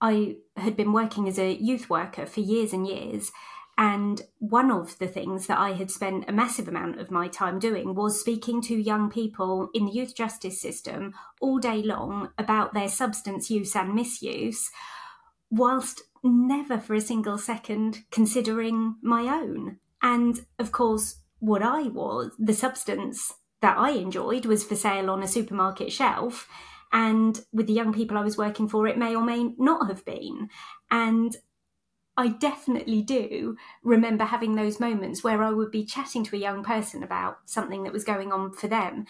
I 0.00 0.36
had 0.56 0.76
been 0.76 0.92
working 0.92 1.26
as 1.26 1.40
a 1.40 1.52
youth 1.52 1.90
worker 1.90 2.24
for 2.24 2.38
years 2.38 2.72
and 2.72 2.86
years. 2.86 3.32
And 3.76 4.22
one 4.38 4.70
of 4.70 4.96
the 5.00 5.08
things 5.08 5.48
that 5.48 5.58
I 5.58 5.72
had 5.72 5.90
spent 5.90 6.28
a 6.28 6.32
massive 6.32 6.68
amount 6.68 7.00
of 7.00 7.10
my 7.10 7.26
time 7.26 7.58
doing 7.58 7.96
was 7.96 8.20
speaking 8.20 8.60
to 8.62 8.76
young 8.76 9.10
people 9.10 9.70
in 9.74 9.86
the 9.86 9.92
youth 9.92 10.14
justice 10.14 10.60
system 10.60 11.14
all 11.40 11.58
day 11.58 11.82
long 11.82 12.30
about 12.38 12.74
their 12.74 12.88
substance 12.88 13.50
use 13.50 13.74
and 13.74 13.92
misuse, 13.92 14.70
whilst 15.50 16.02
never 16.22 16.78
for 16.78 16.94
a 16.94 17.00
single 17.00 17.38
second 17.38 18.04
considering 18.10 18.96
my 19.02 19.22
own. 19.22 19.78
And 20.02 20.44
of 20.58 20.72
course, 20.72 21.16
what 21.38 21.62
I 21.62 21.82
was, 21.82 22.32
the 22.38 22.54
substance 22.54 23.34
that 23.60 23.78
I 23.78 23.90
enjoyed 23.90 24.46
was 24.46 24.64
for 24.64 24.76
sale 24.76 25.10
on 25.10 25.22
a 25.22 25.28
supermarket 25.28 25.92
shelf. 25.92 26.48
And 26.92 27.40
with 27.52 27.66
the 27.66 27.72
young 27.72 27.92
people 27.92 28.18
I 28.18 28.22
was 28.22 28.36
working 28.36 28.68
for, 28.68 28.86
it 28.86 28.98
may 28.98 29.14
or 29.14 29.22
may 29.22 29.54
not 29.58 29.88
have 29.88 30.04
been. 30.04 30.50
And 30.90 31.36
I 32.16 32.28
definitely 32.28 33.00
do 33.00 33.56
remember 33.82 34.24
having 34.24 34.54
those 34.54 34.78
moments 34.78 35.24
where 35.24 35.42
I 35.42 35.50
would 35.50 35.70
be 35.70 35.86
chatting 35.86 36.24
to 36.24 36.36
a 36.36 36.40
young 36.40 36.62
person 36.62 37.02
about 37.02 37.38
something 37.46 37.84
that 37.84 37.92
was 37.92 38.04
going 38.04 38.32
on 38.32 38.52
for 38.52 38.68
them. 38.68 39.06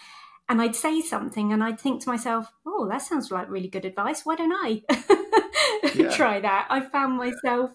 And 0.47 0.61
I'd 0.61 0.75
say 0.75 1.01
something 1.01 1.51
and 1.51 1.63
I'd 1.63 1.79
think 1.79 2.01
to 2.03 2.09
myself, 2.09 2.51
oh, 2.65 2.87
that 2.89 3.01
sounds 3.01 3.31
like 3.31 3.49
really 3.49 3.67
good 3.67 3.85
advice. 3.85 4.25
Why 4.25 4.35
don't 4.35 4.53
I 4.53 4.83
yeah. 5.95 6.09
try 6.09 6.39
that? 6.39 6.67
I 6.69 6.81
found 6.81 7.17
myself 7.17 7.71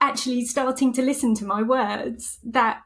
actually 0.00 0.44
starting 0.44 0.92
to 0.92 1.02
listen 1.02 1.34
to 1.34 1.44
my 1.44 1.62
words 1.62 2.38
that 2.44 2.82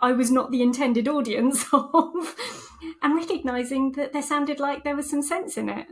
I 0.00 0.12
was 0.12 0.30
not 0.30 0.50
the 0.50 0.62
intended 0.62 1.08
audience 1.08 1.66
of 1.72 2.36
and 3.02 3.14
recognizing 3.16 3.92
that 3.92 4.12
there 4.12 4.22
sounded 4.22 4.60
like 4.60 4.84
there 4.84 4.96
was 4.96 5.08
some 5.08 5.22
sense 5.22 5.56
in 5.56 5.68
it. 5.68 5.86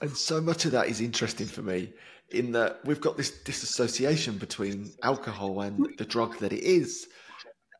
And 0.00 0.16
so 0.16 0.40
much 0.40 0.64
of 0.64 0.72
that 0.72 0.88
is 0.88 1.00
interesting 1.00 1.46
for 1.46 1.62
me 1.62 1.92
in 2.30 2.52
that 2.52 2.80
we've 2.84 3.00
got 3.00 3.16
this 3.16 3.30
disassociation 3.42 4.38
between 4.38 4.90
alcohol 5.02 5.60
and 5.60 5.78
mm. 5.78 5.96
the 5.96 6.04
drug 6.04 6.38
that 6.38 6.52
it 6.52 6.62
is. 6.62 7.08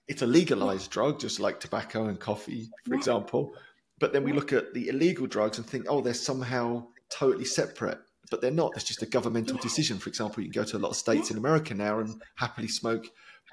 It's 0.08 0.22
a 0.22 0.26
legalized 0.26 0.90
drug, 0.90 1.20
just 1.20 1.38
like 1.38 1.60
tobacco 1.60 2.06
and 2.06 2.18
coffee, 2.18 2.70
for 2.86 2.94
example. 2.94 3.52
But 4.00 4.12
then 4.12 4.24
we 4.24 4.32
look 4.32 4.52
at 4.52 4.72
the 4.72 4.88
illegal 4.88 5.26
drugs 5.26 5.58
and 5.58 5.66
think, 5.66 5.86
oh, 5.88 6.00
they're 6.00 6.14
somehow 6.14 6.86
totally 7.10 7.44
separate. 7.44 7.98
But 8.30 8.40
they're 8.40 8.50
not. 8.50 8.72
It's 8.76 8.84
just 8.84 9.02
a 9.02 9.06
governmental 9.06 9.56
decision. 9.58 9.98
For 9.98 10.08
example, 10.08 10.42
you 10.42 10.50
can 10.50 10.62
go 10.62 10.68
to 10.68 10.76
a 10.76 10.78
lot 10.78 10.90
of 10.90 10.96
states 10.96 11.30
in 11.30 11.38
America 11.38 11.74
now 11.74 11.98
and 11.98 12.20
happily 12.36 12.68
smoke 12.68 13.06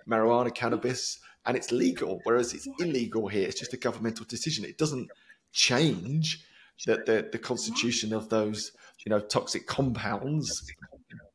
marijuana, 0.07 0.53
cannabis, 0.53 1.19
and 1.45 1.55
it's 1.55 1.71
legal, 1.71 2.19
whereas 2.23 2.53
it's 2.53 2.67
illegal 2.79 3.27
here. 3.27 3.47
It's 3.47 3.59
just 3.59 3.73
a 3.73 3.77
governmental 3.77 4.25
decision. 4.27 4.65
It 4.65 4.77
doesn't 4.77 5.09
change 5.51 6.43
the, 6.85 6.97
the, 7.05 7.29
the 7.31 7.39
constitution 7.39 8.13
of 8.13 8.29
those, 8.29 8.71
you 9.05 9.09
know, 9.09 9.19
toxic 9.19 9.67
compounds, 9.67 10.71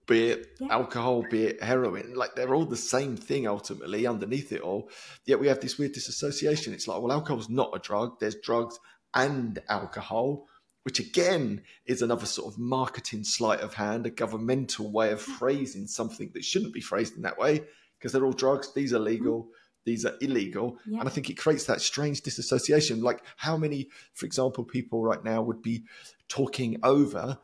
be 0.07 0.31
it 0.31 0.49
alcohol, 0.69 1.25
be 1.31 1.45
it 1.45 1.63
heroin. 1.63 2.15
Like 2.15 2.35
they're 2.35 2.55
all 2.55 2.67
the 2.67 2.77
same 2.77 3.17
thing 3.17 3.47
ultimately 3.47 4.07
underneath 4.07 4.53
it 4.53 4.61
all. 4.61 4.91
Yet 5.25 5.41
we 5.41 5.47
have 5.47 5.61
this 5.61 5.79
weird 5.79 5.93
disassociation. 5.93 6.75
It's 6.75 6.89
like, 6.89 7.01
well, 7.01 7.13
alcohol's 7.13 7.49
not 7.49 7.71
a 7.75 7.79
drug. 7.79 8.19
There's 8.19 8.37
drugs 8.37 8.79
and 9.15 9.61
alcohol, 9.69 10.47
which 10.83 10.99
again 10.99 11.63
is 11.87 12.03
another 12.03 12.27
sort 12.27 12.53
of 12.53 12.59
marketing 12.59 13.25
sleight 13.25 13.61
of 13.61 13.75
hand, 13.75 14.07
a 14.07 14.11
governmental 14.11 14.91
way 14.91 15.13
of 15.13 15.21
phrasing 15.21 15.87
something 15.87 16.31
that 16.35 16.45
shouldn't 16.45 16.75
be 16.75 16.81
phrased 16.81 17.17
in 17.17 17.23
that 17.23 17.39
way 17.39 17.63
because 17.99 18.13
they're 18.13 18.25
all 18.25 18.33
drugs. 18.33 18.73
These 18.75 18.93
are 18.93 18.99
legal. 18.99 19.43
Mm-hmm 19.43 19.55
these 19.85 20.05
are 20.05 20.15
illegal. 20.21 20.79
Yeah. 20.87 21.01
And 21.01 21.09
I 21.09 21.13
think 21.13 21.31
it 21.31 21.39
creates 21.39 21.65
that 21.65 21.81
strange 21.81 22.21
disassociation. 22.21 23.03
Like, 23.03 23.23
how 23.37 23.57
many, 23.57 23.89
for 24.15 24.27
example, 24.27 24.65
people 24.65 25.03
right 25.03 25.23
now 25.25 25.43
would 25.43 25.63
be 25.63 25.85
talking 26.29 26.79
over 26.83 27.39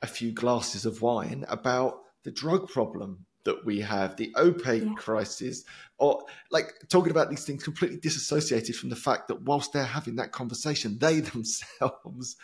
a 0.00 0.06
few 0.06 0.32
glasses 0.32 0.84
of 0.84 1.02
wine 1.02 1.44
about 1.48 2.00
the 2.24 2.30
drug 2.30 2.68
problem 2.68 3.26
that 3.44 3.64
we 3.64 3.80
have, 3.80 4.16
the 4.16 4.32
opioid 4.36 4.86
yeah. 4.86 4.94
crisis, 4.94 5.64
or 5.98 6.24
like 6.50 6.72
talking 6.88 7.10
about 7.10 7.28
these 7.28 7.44
things 7.44 7.62
completely 7.62 7.98
disassociated 7.98 8.76
from 8.76 8.88
the 8.88 8.96
fact 8.96 9.28
that 9.28 9.42
whilst 9.42 9.72
they're 9.72 9.84
having 9.84 10.16
that 10.16 10.32
conversation, 10.32 10.98
they 10.98 11.20
themselves 11.32 12.36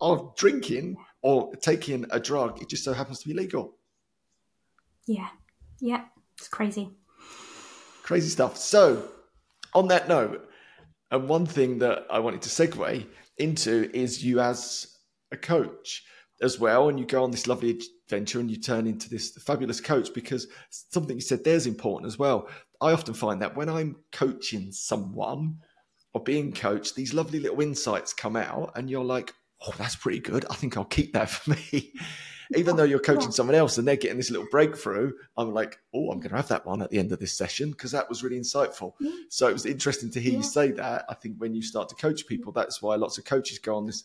are 0.00 0.32
drinking 0.36 0.96
or 1.22 1.54
taking 1.56 2.06
a 2.10 2.20
drug. 2.20 2.60
It 2.62 2.68
just 2.68 2.84
so 2.84 2.92
happens 2.92 3.20
to 3.20 3.28
be 3.28 3.34
legal. 3.34 3.74
Yeah. 5.06 5.28
Yeah. 5.80 6.04
It's 6.38 6.48
crazy. 6.48 6.90
Crazy 8.02 8.28
stuff. 8.28 8.56
So, 8.56 9.08
on 9.74 9.88
that 9.88 10.08
note, 10.08 10.48
and 11.10 11.28
one 11.28 11.46
thing 11.46 11.78
that 11.78 12.06
I 12.10 12.18
wanted 12.20 12.42
to 12.42 12.48
segue 12.48 13.06
into 13.38 13.90
is 13.94 14.24
you 14.24 14.40
as 14.40 14.96
a 15.32 15.36
coach 15.36 16.04
as 16.42 16.58
well, 16.58 16.88
and 16.88 16.98
you 16.98 17.04
go 17.04 17.22
on 17.22 17.30
this 17.30 17.46
lovely 17.46 17.78
adventure 18.06 18.40
and 18.40 18.50
you 18.50 18.56
turn 18.56 18.86
into 18.86 19.10
this 19.10 19.30
fabulous 19.42 19.80
coach 19.80 20.12
because 20.14 20.46
something 20.70 21.16
you 21.16 21.20
said 21.20 21.44
there 21.44 21.54
is 21.54 21.66
important 21.66 22.06
as 22.06 22.18
well. 22.18 22.48
I 22.80 22.92
often 22.92 23.14
find 23.14 23.42
that 23.42 23.56
when 23.56 23.68
I'm 23.68 23.96
coaching 24.12 24.72
someone 24.72 25.58
or 26.14 26.22
being 26.22 26.52
coached, 26.52 26.96
these 26.96 27.12
lovely 27.12 27.38
little 27.38 27.60
insights 27.60 28.12
come 28.12 28.36
out, 28.36 28.72
and 28.74 28.88
you're 28.88 29.04
like, 29.04 29.34
oh, 29.66 29.74
that's 29.78 29.96
pretty 29.96 30.20
good. 30.20 30.44
I 30.50 30.54
think 30.54 30.76
I'll 30.76 30.84
keep 30.84 31.12
that 31.12 31.30
for 31.30 31.50
me 31.50 31.92
even 32.56 32.76
though 32.76 32.84
you're 32.84 32.98
coaching 32.98 33.30
someone 33.30 33.54
else 33.54 33.78
and 33.78 33.86
they're 33.86 33.96
getting 33.96 34.16
this 34.16 34.30
little 34.30 34.46
breakthrough, 34.50 35.12
I'm 35.36 35.52
like, 35.54 35.78
oh, 35.94 36.10
I'm 36.10 36.18
going 36.18 36.30
to 36.30 36.36
have 36.36 36.48
that 36.48 36.66
one 36.66 36.82
at 36.82 36.90
the 36.90 36.98
end 36.98 37.12
of 37.12 37.20
this 37.20 37.32
session 37.32 37.70
because 37.70 37.92
that 37.92 38.08
was 38.08 38.24
really 38.24 38.38
insightful. 38.38 38.94
Yeah. 38.98 39.12
So 39.28 39.48
it 39.48 39.52
was 39.52 39.66
interesting 39.66 40.10
to 40.10 40.20
hear 40.20 40.32
yeah. 40.32 40.38
you 40.38 40.44
say 40.44 40.72
that. 40.72 41.04
I 41.08 41.14
think 41.14 41.36
when 41.38 41.54
you 41.54 41.62
start 41.62 41.88
to 41.90 41.94
coach 41.94 42.26
people, 42.26 42.52
that's 42.52 42.82
why 42.82 42.96
lots 42.96 43.18
of 43.18 43.24
coaches 43.24 43.58
go 43.58 43.76
on 43.76 43.86
this, 43.86 44.04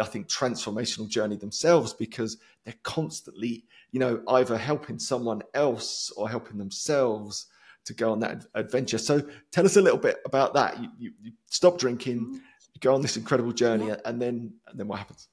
I 0.00 0.04
think, 0.04 0.28
transformational 0.28 1.08
journey 1.08 1.36
themselves 1.36 1.92
because 1.92 2.38
they're 2.64 2.74
constantly, 2.82 3.64
you 3.90 4.00
know, 4.00 4.22
either 4.26 4.56
helping 4.56 4.98
someone 4.98 5.42
else 5.52 6.10
or 6.16 6.30
helping 6.30 6.56
themselves 6.56 7.46
to 7.84 7.92
go 7.92 8.12
on 8.12 8.20
that 8.20 8.46
adventure. 8.54 8.98
So 8.98 9.22
tell 9.50 9.66
us 9.66 9.76
a 9.76 9.82
little 9.82 9.98
bit 9.98 10.18
about 10.24 10.54
that. 10.54 10.80
You, 10.80 10.88
you, 10.98 11.12
you 11.20 11.32
stop 11.46 11.78
drinking, 11.78 12.20
mm-hmm. 12.20 12.36
You 12.74 12.80
go 12.80 12.94
on 12.94 13.02
this 13.02 13.16
incredible 13.16 13.52
journey, 13.52 13.88
yeah. 13.88 13.96
and 14.04 14.20
then 14.20 14.54
and 14.66 14.78
then 14.78 14.88
what 14.88 14.98
happens? 14.98 15.28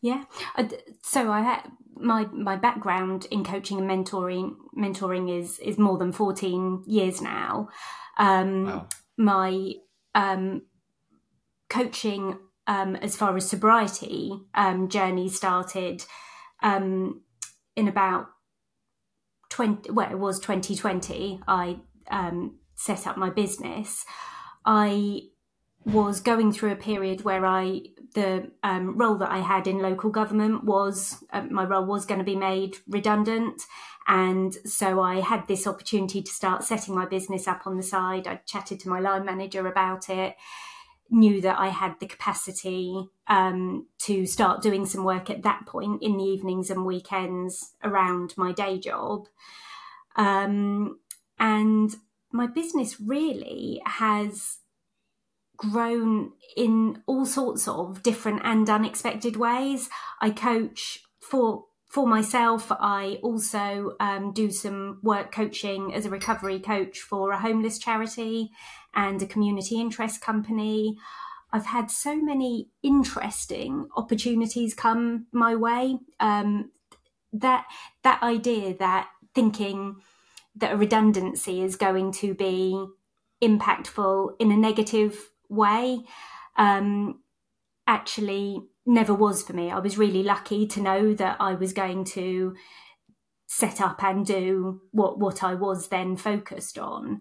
Yeah. 0.00 0.24
So 1.02 1.30
I 1.30 1.40
had 1.42 1.70
my 1.94 2.26
my 2.26 2.56
background 2.56 3.26
in 3.30 3.44
coaching 3.44 3.78
and 3.78 3.90
mentoring 3.90 4.54
mentoring 4.76 5.36
is 5.36 5.58
is 5.58 5.78
more 5.78 5.98
than 5.98 6.12
14 6.12 6.84
years 6.86 7.20
now. 7.20 7.68
Um, 8.16 8.66
wow. 8.66 8.88
my 9.16 9.72
um, 10.14 10.62
coaching 11.68 12.38
um, 12.66 12.96
as 12.96 13.16
far 13.16 13.36
as 13.36 13.48
sobriety 13.48 14.32
um, 14.54 14.88
journey 14.88 15.28
started 15.28 16.04
um, 16.62 17.22
in 17.76 17.88
about 17.88 18.26
20 19.50 19.90
well 19.92 20.10
it 20.10 20.18
was 20.18 20.38
2020 20.40 21.40
I 21.46 21.78
um, 22.10 22.58
set 22.74 23.06
up 23.06 23.16
my 23.16 23.30
business. 23.30 24.04
I 24.64 25.22
was 25.88 26.20
going 26.20 26.52
through 26.52 26.72
a 26.72 26.76
period 26.76 27.24
where 27.24 27.46
I 27.46 27.80
the 28.14 28.50
um, 28.62 28.96
role 28.96 29.16
that 29.16 29.30
I 29.30 29.38
had 29.38 29.66
in 29.66 29.78
local 29.78 30.10
government 30.10 30.64
was 30.64 31.22
uh, 31.32 31.42
my 31.42 31.64
role 31.64 31.84
was 31.84 32.06
going 32.06 32.18
to 32.18 32.24
be 32.24 32.36
made 32.36 32.76
redundant, 32.88 33.62
and 34.06 34.54
so 34.64 35.00
I 35.00 35.20
had 35.20 35.46
this 35.46 35.66
opportunity 35.66 36.22
to 36.22 36.30
start 36.30 36.64
setting 36.64 36.94
my 36.94 37.06
business 37.06 37.46
up 37.46 37.66
on 37.66 37.76
the 37.76 37.82
side. 37.82 38.26
I 38.26 38.36
chatted 38.46 38.80
to 38.80 38.88
my 38.88 39.00
line 39.00 39.24
manager 39.24 39.66
about 39.66 40.08
it, 40.08 40.36
knew 41.10 41.40
that 41.40 41.58
I 41.58 41.68
had 41.68 42.00
the 42.00 42.06
capacity 42.06 43.08
um, 43.26 43.86
to 44.00 44.26
start 44.26 44.62
doing 44.62 44.84
some 44.84 45.04
work 45.04 45.30
at 45.30 45.42
that 45.42 45.66
point 45.66 46.02
in 46.02 46.16
the 46.16 46.24
evenings 46.24 46.70
and 46.70 46.84
weekends 46.84 47.74
around 47.82 48.34
my 48.36 48.52
day 48.52 48.78
job, 48.78 49.26
um, 50.16 50.98
and 51.38 51.94
my 52.30 52.46
business 52.46 53.00
really 53.00 53.80
has 53.86 54.58
grown 55.58 56.32
in 56.56 57.02
all 57.06 57.26
sorts 57.26 57.68
of 57.68 58.02
different 58.02 58.40
and 58.44 58.70
unexpected 58.70 59.36
ways. 59.36 59.90
I 60.20 60.30
coach 60.30 61.00
for 61.20 61.66
for 61.88 62.06
myself. 62.06 62.70
I 62.70 63.18
also 63.22 63.96
um, 63.98 64.32
do 64.32 64.50
some 64.50 65.00
work 65.02 65.32
coaching 65.32 65.92
as 65.94 66.06
a 66.06 66.10
recovery 66.10 66.60
coach 66.60 67.00
for 67.00 67.32
a 67.32 67.40
homeless 67.40 67.78
charity 67.78 68.50
and 68.94 69.20
a 69.22 69.26
community 69.26 69.80
interest 69.80 70.20
company. 70.20 70.96
I've 71.50 71.66
had 71.66 71.90
so 71.90 72.20
many 72.20 72.68
interesting 72.82 73.88
opportunities 73.96 74.74
come 74.74 75.26
my 75.32 75.54
way. 75.54 75.98
Um, 76.20 76.70
that 77.32 77.66
that 78.02 78.22
idea 78.22 78.76
that 78.78 79.08
thinking 79.34 79.96
that 80.56 80.72
a 80.72 80.76
redundancy 80.76 81.62
is 81.62 81.76
going 81.76 82.12
to 82.12 82.34
be 82.34 82.86
impactful 83.42 84.30
in 84.38 84.50
a 84.50 84.56
negative 84.56 85.30
way 85.48 86.00
um, 86.56 87.20
actually 87.86 88.62
never 88.86 89.14
was 89.14 89.42
for 89.42 89.52
me. 89.52 89.70
I 89.70 89.78
was 89.78 89.98
really 89.98 90.22
lucky 90.22 90.66
to 90.68 90.80
know 90.80 91.14
that 91.14 91.36
I 91.40 91.54
was 91.54 91.72
going 91.72 92.04
to 92.04 92.54
set 93.46 93.80
up 93.80 94.02
and 94.02 94.26
do 94.26 94.82
what 94.90 95.18
what 95.18 95.42
I 95.42 95.54
was 95.54 95.88
then 95.88 96.16
focused 96.16 96.78
on. 96.78 97.20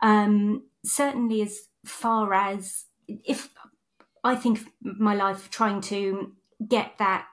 Um, 0.00 0.64
certainly, 0.84 1.42
as 1.42 1.58
far 1.84 2.32
as 2.32 2.84
if 3.08 3.50
I 4.24 4.34
think 4.36 4.60
my 4.82 5.14
life 5.14 5.50
trying 5.50 5.80
to 5.82 6.32
get 6.66 6.98
that 6.98 7.26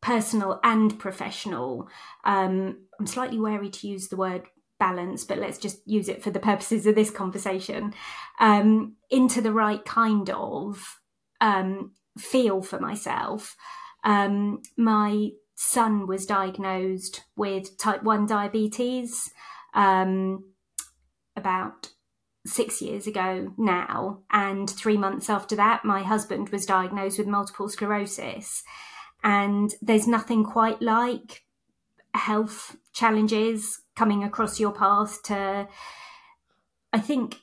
personal 0.00 0.60
and 0.62 0.98
professional. 0.98 1.88
Um, 2.24 2.86
I'm 2.98 3.06
slightly 3.06 3.38
wary 3.38 3.70
to 3.70 3.88
use 3.88 4.08
the 4.08 4.16
word 4.16 4.42
balance, 4.82 5.22
but 5.22 5.38
let's 5.38 5.58
just 5.58 5.78
use 5.86 6.08
it 6.08 6.24
for 6.24 6.32
the 6.32 6.40
purposes 6.40 6.86
of 6.86 6.96
this 6.96 7.10
conversation, 7.10 7.94
um, 8.40 8.96
into 9.10 9.40
the 9.40 9.52
right 9.52 9.84
kind 9.84 10.28
of 10.30 10.98
um, 11.40 11.92
feel 12.18 12.62
for 12.62 12.80
myself. 12.80 13.56
Um, 14.02 14.60
my 14.76 15.30
son 15.54 16.08
was 16.08 16.26
diagnosed 16.26 17.22
with 17.36 17.78
type 17.78 18.02
1 18.02 18.26
diabetes 18.26 19.30
um, 19.72 20.52
about 21.36 21.90
six 22.44 22.82
years 22.82 23.06
ago 23.06 23.52
now. 23.56 24.22
And 24.32 24.68
three 24.68 24.96
months 24.96 25.30
after 25.30 25.54
that, 25.54 25.84
my 25.84 26.02
husband 26.02 26.48
was 26.48 26.66
diagnosed 26.66 27.18
with 27.18 27.28
multiple 27.28 27.68
sclerosis. 27.68 28.64
And 29.22 29.70
there's 29.80 30.08
nothing 30.08 30.42
quite 30.42 30.82
like 30.82 31.44
health 32.14 32.76
challenges 32.92 33.80
coming 33.96 34.22
across 34.24 34.60
your 34.60 34.72
path 34.72 35.22
to, 35.24 35.68
I 36.92 37.00
think, 37.00 37.36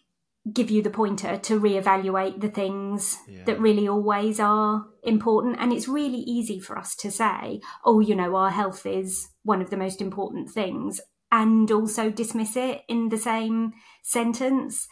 give 0.51 0.71
you 0.71 0.81
the 0.81 0.89
pointer 0.89 1.37
to 1.37 1.59
reevaluate 1.59 2.39
the 2.41 2.49
things 2.49 3.17
yeah. 3.27 3.43
that 3.45 3.59
really 3.59 3.87
always 3.87 4.39
are 4.39 4.85
important. 5.03 5.57
And 5.59 5.73
it's 5.73 5.87
really 5.87 6.19
easy 6.19 6.59
for 6.59 6.77
us 6.77 6.95
to 6.97 7.11
say, 7.11 7.61
oh, 7.83 7.99
you 7.99 8.15
know, 8.15 8.35
our 8.35 8.49
health 8.49 8.85
is 8.85 9.29
one 9.43 9.61
of 9.61 9.69
the 9.69 9.77
most 9.77 10.01
important 10.01 10.49
things, 10.49 11.01
and 11.31 11.69
also 11.71 12.09
dismiss 12.09 12.55
it 12.55 12.81
in 12.87 13.09
the 13.09 13.17
same 13.17 13.73
sentence. 14.01 14.87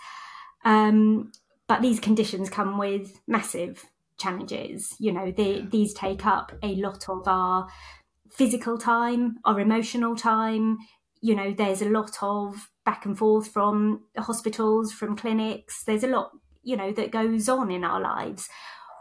Um, 0.66 1.32
but 1.68 1.82
these 1.82 2.00
conditions 2.00 2.50
come 2.50 2.78
with 2.78 3.20
massive 3.28 3.86
challenges. 4.20 4.96
You 5.00 5.14
know, 5.14 5.32
they, 5.32 5.60
yeah. 5.60 5.66
these 5.72 5.94
take 5.94 6.26
up 6.26 6.52
a 6.62 6.76
lot 6.76 7.10
of 7.10 7.28
our 7.28 7.68
physical 8.32 8.78
time, 8.78 9.38
our 9.46 9.60
emotional 9.60 10.16
time. 10.16 10.78
You 11.22 11.36
know, 11.36 11.54
there's 11.54 11.82
a 11.82 11.90
lot 11.90 12.18
of 12.22 12.70
back 12.86 13.06
and 13.06 13.18
forth 13.18 13.50
from 13.50 14.04
hospitals, 14.18 14.92
from 14.94 15.18
clinics. 15.18 15.84
There's 15.84 16.04
a 16.04 16.08
lot, 16.08 16.32
you 16.64 16.78
know, 16.78 16.92
that 16.94 17.12
goes 17.12 17.50
on 17.50 17.72
in 17.72 17.84
our 17.84 18.00
lives 18.00 18.50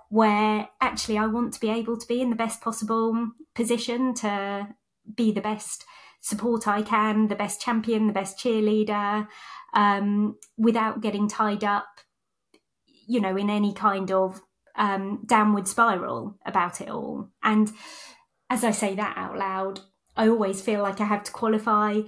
where 0.09 0.69
actually 0.81 1.19
I 1.19 1.27
want 1.27 1.53
to 1.55 1.61
be 1.61 1.71
able 1.71 1.97
to 1.97 2.07
be 2.07 2.21
in 2.21 2.31
the 2.31 2.37
best 2.37 2.61
possible 2.61 3.31
position 3.55 4.15
to 4.15 4.69
be 5.15 5.33
the 5.33 5.41
best 5.41 5.85
support 6.21 6.67
I 6.67 6.83
can, 6.83 7.29
the 7.29 7.35
best 7.35 7.61
champion, 7.61 8.07
the 8.07 8.12
best 8.12 8.39
cheerleader, 8.39 9.27
um, 9.75 10.37
without 10.57 11.01
getting 11.01 11.29
tied 11.29 11.65
up, 11.65 11.87
you 13.07 13.21
know, 13.21 13.37
in 13.37 13.51
any 13.51 13.73
kind 13.73 14.11
of 14.11 14.41
um, 14.77 15.23
downward 15.27 15.69
spiral 15.69 16.37
about 16.45 16.81
it 16.81 16.89
all. 16.89 17.31
And 17.43 17.71
as 18.51 18.65
I 18.65 18.71
say 18.71 18.95
that 18.95 19.17
out 19.17 19.37
loud, 19.37 19.81
I 20.17 20.29
always 20.29 20.61
feel 20.61 20.83
like 20.83 21.01
I 21.01 21.05
have 21.05 21.25
to 21.25 21.33
qualify 21.33 22.03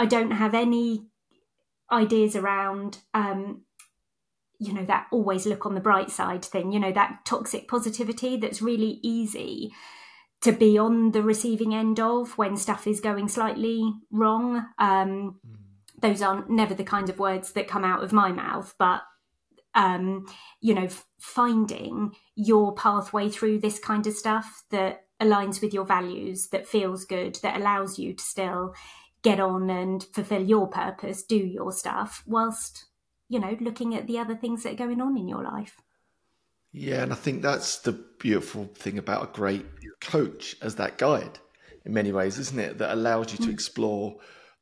I 0.00 0.06
don't 0.06 0.30
have 0.30 0.54
any 0.54 1.08
ideas 1.92 2.34
around, 2.34 3.00
um, 3.12 3.64
you 4.58 4.72
know, 4.72 4.86
that 4.86 5.08
always 5.12 5.44
look 5.44 5.66
on 5.66 5.74
the 5.74 5.80
bright 5.80 6.10
side 6.10 6.42
thing, 6.42 6.72
you 6.72 6.80
know, 6.80 6.90
that 6.90 7.26
toxic 7.26 7.68
positivity 7.68 8.38
that's 8.38 8.62
really 8.62 8.98
easy 9.02 9.72
to 10.40 10.52
be 10.52 10.78
on 10.78 11.10
the 11.10 11.22
receiving 11.22 11.74
end 11.74 12.00
of 12.00 12.38
when 12.38 12.56
stuff 12.56 12.86
is 12.86 12.98
going 13.00 13.28
slightly 13.28 13.92
wrong. 14.10 14.64
Um, 14.78 15.38
mm. 15.46 15.56
Those 16.00 16.22
aren't 16.22 16.48
never 16.48 16.72
the 16.72 16.82
kind 16.82 17.10
of 17.10 17.18
words 17.18 17.52
that 17.52 17.68
come 17.68 17.84
out 17.84 18.02
of 18.02 18.10
my 18.10 18.32
mouth, 18.32 18.74
but 18.78 19.02
um, 19.74 20.24
you 20.62 20.72
know, 20.72 20.88
finding 21.18 22.14
your 22.34 22.74
pathway 22.74 23.28
through 23.28 23.58
this 23.58 23.78
kind 23.78 24.06
of 24.06 24.14
stuff 24.14 24.62
that 24.70 25.02
aligns 25.20 25.60
with 25.60 25.72
your 25.74 25.84
values, 25.84 26.48
that 26.48 26.66
feels 26.66 27.04
good, 27.04 27.36
that 27.42 27.56
allows 27.56 27.98
you 27.98 28.14
to 28.14 28.22
still 28.22 28.74
get 29.22 29.38
on 29.38 29.68
and 29.68 30.04
fulfill 30.14 30.42
your 30.42 30.66
purpose, 30.66 31.22
do 31.22 31.36
your 31.36 31.72
stuff, 31.72 32.22
whilst, 32.26 32.86
you 33.28 33.38
know, 33.38 33.56
looking 33.60 33.94
at 33.94 34.06
the 34.06 34.18
other 34.18 34.34
things 34.34 34.62
that 34.62 34.72
are 34.72 34.86
going 34.86 35.00
on 35.00 35.16
in 35.16 35.28
your 35.28 35.42
life. 35.42 35.76
Yeah, 36.72 37.02
and 37.02 37.12
I 37.12 37.16
think 37.16 37.42
that's 37.42 37.78
the 37.78 37.92
beautiful 37.92 38.66
thing 38.74 38.98
about 38.98 39.24
a 39.24 39.32
great 39.32 39.66
coach 40.00 40.56
as 40.62 40.76
that 40.76 40.98
guide 40.98 41.38
in 41.84 41.92
many 41.92 42.12
ways, 42.12 42.38
isn't 42.38 42.58
it? 42.58 42.78
That 42.78 42.92
allows 42.92 43.32
you 43.32 43.38
to 43.38 43.50
mm. 43.50 43.52
explore 43.52 44.16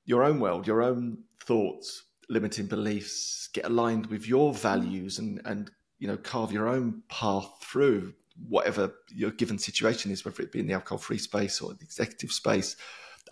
your 0.05 0.25
own 0.25 0.40
world, 0.40 0.66
your 0.66 0.83
own 0.83 1.18
thoughts, 1.44 2.05
limiting 2.29 2.66
beliefs, 2.66 3.49
get 3.53 3.66
aligned 3.66 4.07
with 4.07 4.27
your 4.27 4.55
values 4.55 5.18
and 5.18 5.40
and 5.44 5.71
you 5.99 6.07
know, 6.07 6.16
carve 6.16 6.53
your 6.53 6.68
own 6.68 7.03
path 7.09 7.51
through 7.61 8.14
whatever 8.46 8.94
your 9.09 9.31
given 9.31 9.59
situation 9.59 10.11
is, 10.11 10.24
whether 10.24 10.42
it 10.42 10.53
be 10.53 10.61
in 10.61 10.66
the 10.66 10.74
alcohol 10.74 10.98
free 10.98 11.18
space 11.18 11.61
or 11.61 11.74
the 11.74 11.85
executive 11.85 12.33
space 12.33 12.77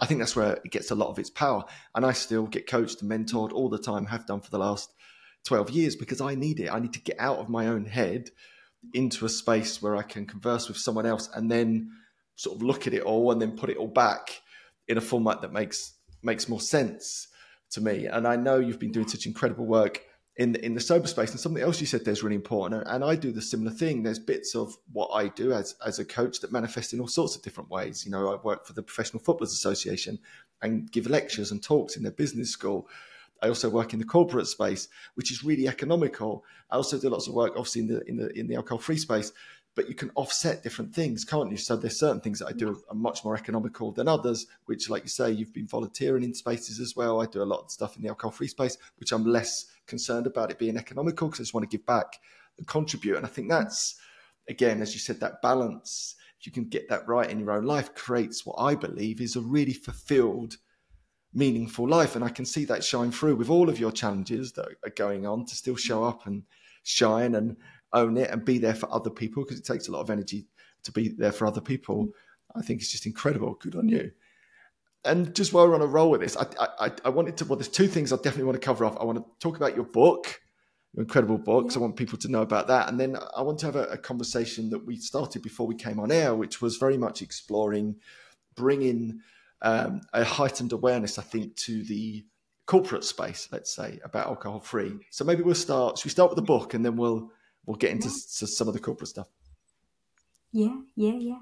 I 0.01 0.07
think 0.07 0.21
that's 0.21 0.37
where 0.37 0.55
it 0.65 0.71
gets 0.71 0.91
a 0.91 0.95
lot 0.95 1.09
of 1.09 1.19
its 1.19 1.31
power. 1.31 1.65
And 1.95 2.05
I 2.05 2.13
still 2.13 2.47
get 2.47 2.67
coached 2.67 3.03
and 3.03 3.11
mentored 3.11 3.53
all 3.53 3.69
the 3.69 3.79
time, 3.79 4.07
have 4.07 4.27
done 4.27 4.41
for 4.41 4.51
the 4.51 4.59
last 4.59 4.93
12 5.45 5.71
years 5.71 5.97
because 5.97 6.21
I 6.21 6.35
need 6.35 6.61
it. 6.61 6.73
I 6.73 6.81
need 6.81 6.93
to 6.95 7.01
get 7.01 7.17
out 7.19 7.39
of 7.39 7.49
my 7.49 7.69
own 7.69 7.85
head 7.85 8.31
into 8.95 9.25
a 9.25 9.29
space 9.29 9.83
where 9.83 9.97
I 9.97 10.03
can 10.03 10.27
converse 10.27 10.69
with 10.69 10.77
someone 10.77 11.07
else 11.07 11.29
and 11.35 11.51
then 11.51 11.91
sort 12.37 12.57
of 12.57 12.63
look 12.63 12.87
at 12.87 12.95
it 12.95 13.03
all 13.03 13.33
and 13.33 13.41
then 13.41 13.57
put 13.57 13.71
it 13.71 13.77
all 13.77 13.89
back 13.89 14.43
in 14.89 14.99
a 14.99 15.01
format 15.01 15.41
that 15.41 15.53
makes 15.53 15.95
makes 16.23 16.49
more 16.49 16.61
sense 16.61 17.29
to 17.71 17.81
me. 17.81 18.07
And 18.07 18.27
I 18.27 18.37
know 18.37 18.59
you've 18.59 18.79
been 18.79 18.93
doing 18.93 19.09
such 19.09 19.27
incredible 19.27 19.67
work 19.67 20.03
in 20.37 20.53
the, 20.53 20.65
in 20.65 20.75
the 20.75 20.81
sober 20.81 21.07
space. 21.07 21.31
And 21.31 21.41
something 21.41 21.63
else 21.63 21.81
you 21.81 21.87
said 21.87 22.05
there's 22.05 22.23
really 22.23 22.37
important, 22.37 22.85
and 22.87 23.05
I 23.05 23.17
do 23.17 23.33
the 23.33 23.43
similar 23.43 23.71
thing. 23.71 24.03
There's 24.03 24.19
bits 24.19 24.55
of 24.55 24.77
what 24.93 25.09
I 25.09 25.29
do 25.29 25.53
as 25.53 25.75
as 25.85 25.99
a 25.99 26.05
coach 26.05 26.41
that 26.41 26.53
manifest 26.53 26.93
in 26.93 27.01
all 27.01 27.09
sorts 27.09 27.37
of 27.37 27.43
different 27.43 27.71
ways. 27.71 28.05
You 28.05 28.13
know, 28.13 28.33
I 28.33 28.37
work 28.37 28.67
for 28.67 28.73
the 28.73 28.83
Professional 28.83 29.23
Footballers 29.23 29.53
Association 29.53 30.19
and 30.63 30.91
give 30.91 31.09
lectures 31.09 31.51
and 31.51 31.63
talks 31.63 31.97
in 31.97 32.03
their 32.03 32.13
business 32.13 32.51
school. 32.51 32.89
I 33.43 33.49
also 33.49 33.69
work 33.69 33.93
in 33.93 33.99
the 33.99 34.05
corporate 34.07 34.47
space, 34.47 34.89
which 35.15 35.31
is 35.31 35.45
really 35.45 35.69
economical. 35.69 36.45
I 36.71 36.77
also 36.77 36.99
do 36.99 37.11
lots 37.11 37.29
of 37.29 37.35
work, 37.35 37.53
obviously, 37.57 37.83
in 37.83 37.89
the 37.89 38.01
in 38.09 38.17
the 38.17 38.39
in 38.39 38.47
the 38.47 38.57
alcohol 38.57 38.79
free 38.79 38.99
space. 38.99 39.33
But 39.75 39.91
you 39.91 39.95
can 39.95 40.11
offset 40.15 40.63
different 40.63 40.95
things, 40.95 41.23
can't 41.23 41.51
you? 41.51 41.59
So 41.59 41.77
there's 41.77 41.99
certain 41.99 42.23
things 42.23 42.39
that 42.39 42.47
I 42.47 42.53
do 42.53 42.83
are 42.89 42.95
much 42.95 43.27
more 43.27 43.37
economical 43.37 43.93
than 43.93 44.09
others, 44.09 44.47
which, 44.65 44.89
like 44.89 45.03
you 45.03 45.11
say, 45.11 45.31
you've 45.31 45.53
been 45.53 45.67
volunteering 45.67 46.25
in 46.25 46.33
spaces 46.33 46.81
as 46.81 46.97
well. 46.97 47.21
I 47.21 47.27
do 47.27 47.43
a 47.43 47.45
lot 47.45 47.65
of 47.65 47.71
stuff 47.71 47.95
in 47.95 48.03
the 48.03 48.09
alcohol 48.09 48.31
free 48.31 48.49
space, 48.49 48.79
which 48.97 49.13
I'm 49.13 49.27
less 49.27 49.67
concerned 49.87 50.27
about 50.27 50.51
it 50.51 50.59
being 50.59 50.77
economical 50.77 51.29
because 51.29 51.41
I 51.41 51.45
just 51.45 51.55
want 51.55 51.69
to 51.69 51.77
give 51.77 51.87
back 51.87 52.19
and 52.59 52.67
contribute. 52.67 53.17
And 53.17 53.27
I 53.27 53.29
think 53.29 53.49
that's, 53.49 53.97
again, 54.49 54.83
as 54.83 54.95
you 54.95 55.01
said, 55.01 55.21
that 55.21 55.43
balance, 55.43 56.17
if 56.41 56.47
you 56.47 56.53
can 56.53 56.65
get 56.65 56.89
that 56.89 57.07
right 57.09 57.31
in 57.31 57.39
your 57.39 57.53
own 57.53 57.65
life, 57.65 57.95
creates 57.95 58.45
what 58.45 58.57
I 58.59 58.75
believe 58.75 59.21
is 59.21 59.37
a 59.37 59.41
really 59.41 59.73
fulfilled, 59.73 60.57
meaningful 61.33 61.89
life. 61.89 62.17
And 62.17 62.25
I 62.25 62.29
can 62.29 62.45
see 62.45 62.65
that 62.67 62.85
shine 62.85 63.11
through 63.11 63.37
with 63.37 63.51
all 63.51 63.69
of 63.69 63.79
your 63.79 63.93
challenges 63.93 64.53
that 64.53 64.69
are 64.85 64.91
going 64.91 65.27
on 65.27 65.45
to 65.47 65.55
still 65.55 65.77
show 65.77 66.05
up 66.05 66.27
and 66.27 66.43
shine 66.83 67.35
and 67.35 67.57
own 67.93 68.17
it 68.17 68.31
and 68.31 68.45
be 68.45 68.59
there 68.59 68.75
for 68.75 68.93
other 68.93 69.11
people 69.11 69.45
because 69.45 69.59
it 69.59 69.65
takes 69.65 69.89
a 69.89 69.93
lot 69.93 70.01
of 70.01 70.11
energy 70.11 70.47
to 70.83 70.93
be 70.93 71.09
there 71.09 71.33
for 71.33 71.47
other 71.47 71.61
people. 71.61 72.07
Mm. 72.07 72.11
I 72.57 72.63
think 72.63 72.81
it's 72.81 72.93
just 72.93 73.07
incredible. 73.07 73.55
Good 73.61 73.75
on 73.75 73.89
you 73.89 74.13
and 75.05 75.35
just 75.35 75.53
while 75.53 75.69
we're 75.69 75.75
on 75.75 75.83
a 75.83 75.87
roll 75.87 76.11
with 76.11 76.21
this, 76.21 76.37
I, 76.37 76.47
I, 76.81 76.91
I 77.05 77.09
wanted 77.11 77.37
to. 77.39 77.45
Well, 77.45 77.57
there's 77.57 77.69
two 77.69 77.87
things 77.87 78.13
I 78.13 78.17
definitely 78.17 78.45
want 78.45 78.61
to 78.61 78.65
cover 78.65 78.85
off. 78.85 78.97
I 79.01 79.05
want 79.05 79.19
to 79.19 79.25
talk 79.39 79.57
about 79.57 79.77
your 79.77 79.85
book, 79.85 80.41
your 80.95 81.03
incredible 81.03 81.39
book. 81.39 81.67
Yeah. 81.71 81.77
I 81.77 81.81
want 81.81 81.97
people 81.97 82.19
to 82.19 82.29
know 82.29 82.43
about 82.43 82.67
that, 82.69 82.89
and 82.89 82.99
then 82.99 83.17
I 83.37 83.43
want 83.43 83.59
to 83.61 83.67
have 83.67 83.77
a, 83.77 83.85
a, 83.85 83.99
conversation 83.99 84.71
that 84.71 84.85
we 84.85 84.97
started 84.97 85.43
before 85.43 85.67
we 85.67 85.75
came 85.75 86.01
on 86.01 86.11
air, 86.11 86.35
which 86.35 86.61
was 86.61 86.77
very 86.77 86.97
much 86.97 87.23
exploring, 87.23 87.97
bringing 88.57 89.21
um, 89.63 90.01
a 90.13 90.25
heightened 90.25 90.73
awareness, 90.73 91.19
I 91.19 91.23
think, 91.23 91.57
to 91.57 91.85
the 91.85 92.25
corporate 92.67 93.05
space. 93.05 93.49
Let's 93.53 93.75
say 93.75 94.01
about 94.05 94.27
alcohol 94.27 94.61
free. 94.61 94.99
So 95.11 95.25
maybe 95.25 95.43
we'll 95.43 95.55
start. 95.55 95.99
Should 95.99 96.07
we 96.07 96.11
start 96.11 96.31
with 96.31 96.37
the 96.37 96.43
book, 96.43 96.75
and 96.75 96.85
then 96.85 96.97
we'll 96.97 97.31
we'll 97.65 97.77
get 97.77 97.93
into 97.93 98.09
yeah. 98.09 98.47
some 98.47 98.69
of 98.69 98.75
the 98.75 98.81
corporate 98.81 99.09
stuff. 99.09 99.29
Yeah, 100.53 100.77
yeah, 100.97 101.15
yeah. 101.19 101.39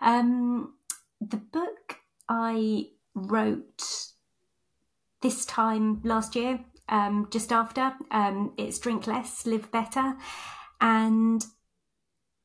Um, 0.00 0.74
the 1.20 1.36
book 1.36 1.98
I 2.28 2.88
wrote 3.16 3.82
this 5.22 5.44
time 5.44 6.00
last 6.04 6.36
year, 6.36 6.60
um, 6.88 7.28
just 7.32 7.50
after. 7.50 7.94
Um, 8.10 8.52
it's 8.56 8.78
Drink 8.78 9.06
Less, 9.06 9.46
Live 9.46 9.72
Better. 9.72 10.14
And 10.80 11.44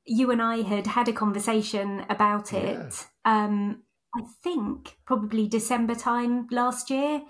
you 0.06 0.32
and 0.32 0.42
I 0.42 0.62
had 0.62 0.88
had 0.88 1.08
a 1.08 1.14
conversation 1.14 2.06
about 2.10 2.54
it, 2.54 3.06
yeah. 3.26 3.46
um, 3.46 3.84
I 4.16 4.22
think 4.44 4.98
probably 5.06 5.48
December 5.48 5.94
time 5.94 6.48
last 6.50 6.90
year. 6.90 7.22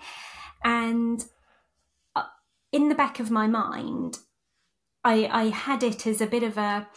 And 0.64 1.22
uh, 2.16 2.24
in 2.72 2.88
the 2.88 2.94
back 2.94 3.20
of 3.20 3.30
my 3.30 3.46
mind, 3.46 4.18
I, 5.04 5.26
I 5.26 5.44
had 5.48 5.82
it 5.82 6.06
as 6.06 6.20
a 6.20 6.26
bit 6.26 6.44
of 6.44 6.56
a, 6.56 6.88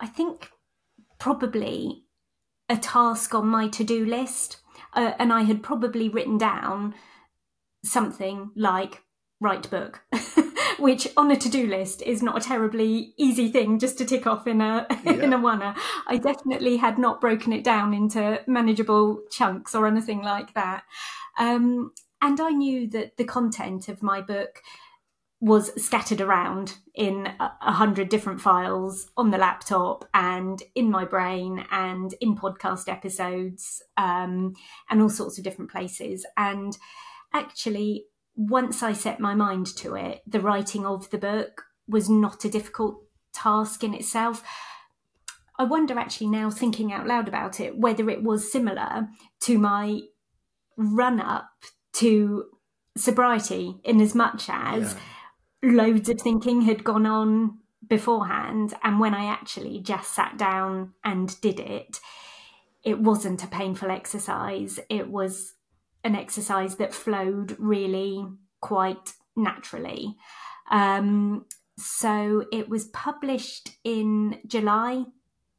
I 0.00 0.06
think 0.06 0.50
probably 1.18 2.04
a 2.68 2.76
task 2.76 3.34
on 3.34 3.46
my 3.46 3.68
to 3.68 3.84
do 3.84 4.04
list 4.04 4.58
uh, 4.96 5.12
and 5.18 5.32
I 5.32 5.42
had 5.42 5.62
probably 5.62 6.08
written 6.08 6.38
down 6.38 6.94
something 7.84 8.50
like 8.56 9.02
write 9.40 9.70
book, 9.70 10.02
which 10.78 11.06
on 11.16 11.30
a 11.30 11.36
to-do 11.36 11.66
list 11.66 12.02
is 12.02 12.22
not 12.22 12.38
a 12.38 12.48
terribly 12.48 13.12
easy 13.16 13.52
thing 13.52 13.78
just 13.78 13.98
to 13.98 14.04
tick 14.04 14.26
off 14.26 14.46
in 14.46 14.60
a 14.60 14.86
yeah. 15.04 15.12
in 15.22 15.32
a 15.32 15.38
oneer. 15.38 15.76
I 16.06 16.16
definitely 16.16 16.78
had 16.78 16.98
not 16.98 17.20
broken 17.20 17.52
it 17.52 17.62
down 17.62 17.92
into 17.92 18.40
manageable 18.46 19.22
chunks 19.30 19.74
or 19.74 19.86
anything 19.86 20.22
like 20.22 20.54
that. 20.54 20.84
Um, 21.38 21.92
and 22.22 22.40
I 22.40 22.50
knew 22.50 22.88
that 22.90 23.18
the 23.18 23.24
content 23.24 23.88
of 23.88 24.02
my 24.02 24.22
book 24.22 24.62
was 25.40 25.70
scattered 25.82 26.20
around 26.20 26.76
in 26.94 27.28
a 27.38 27.72
hundred 27.72 28.08
different 28.08 28.40
files 28.40 29.10
on 29.16 29.30
the 29.30 29.38
laptop 29.38 30.08
and 30.14 30.62
in 30.74 30.90
my 30.90 31.04
brain 31.04 31.64
and 31.70 32.14
in 32.20 32.34
podcast 32.34 32.88
episodes 32.88 33.82
um, 33.98 34.54
and 34.88 35.02
all 35.02 35.10
sorts 35.10 35.36
of 35.36 35.44
different 35.44 35.70
places. 35.70 36.24
And 36.38 36.76
actually, 37.34 38.06
once 38.34 38.82
I 38.82 38.94
set 38.94 39.20
my 39.20 39.34
mind 39.34 39.66
to 39.76 39.94
it, 39.94 40.22
the 40.26 40.40
writing 40.40 40.86
of 40.86 41.10
the 41.10 41.18
book 41.18 41.64
was 41.86 42.08
not 42.08 42.44
a 42.44 42.50
difficult 42.50 43.02
task 43.34 43.84
in 43.84 43.92
itself. 43.92 44.42
I 45.58 45.64
wonder 45.64 45.98
actually 45.98 46.28
now, 46.28 46.50
thinking 46.50 46.92
out 46.92 47.06
loud 47.06 47.28
about 47.28 47.60
it, 47.60 47.76
whether 47.76 48.08
it 48.08 48.22
was 48.22 48.50
similar 48.50 49.08
to 49.40 49.58
my 49.58 50.00
run 50.78 51.20
up 51.20 51.50
to 51.94 52.44
sobriety, 52.96 53.76
in 53.84 54.00
as 54.00 54.14
much 54.14 54.48
as 54.48 54.94
yeah. 54.94 55.00
Loads 55.62 56.08
of 56.08 56.20
thinking 56.20 56.62
had 56.62 56.84
gone 56.84 57.06
on 57.06 57.58
beforehand. 57.86 58.74
And 58.82 59.00
when 59.00 59.14
I 59.14 59.26
actually 59.26 59.80
just 59.80 60.14
sat 60.14 60.36
down 60.36 60.94
and 61.04 61.40
did 61.40 61.60
it, 61.60 62.00
it 62.84 63.00
wasn't 63.00 63.42
a 63.42 63.48
painful 63.48 63.90
exercise. 63.90 64.78
It 64.88 65.08
was 65.10 65.54
an 66.04 66.14
exercise 66.14 66.76
that 66.76 66.94
flowed 66.94 67.56
really 67.58 68.24
quite 68.60 69.12
naturally. 69.34 70.16
Um, 70.70 71.46
so 71.78 72.46
it 72.52 72.68
was 72.68 72.86
published 72.86 73.70
in 73.84 74.38
July 74.46 75.04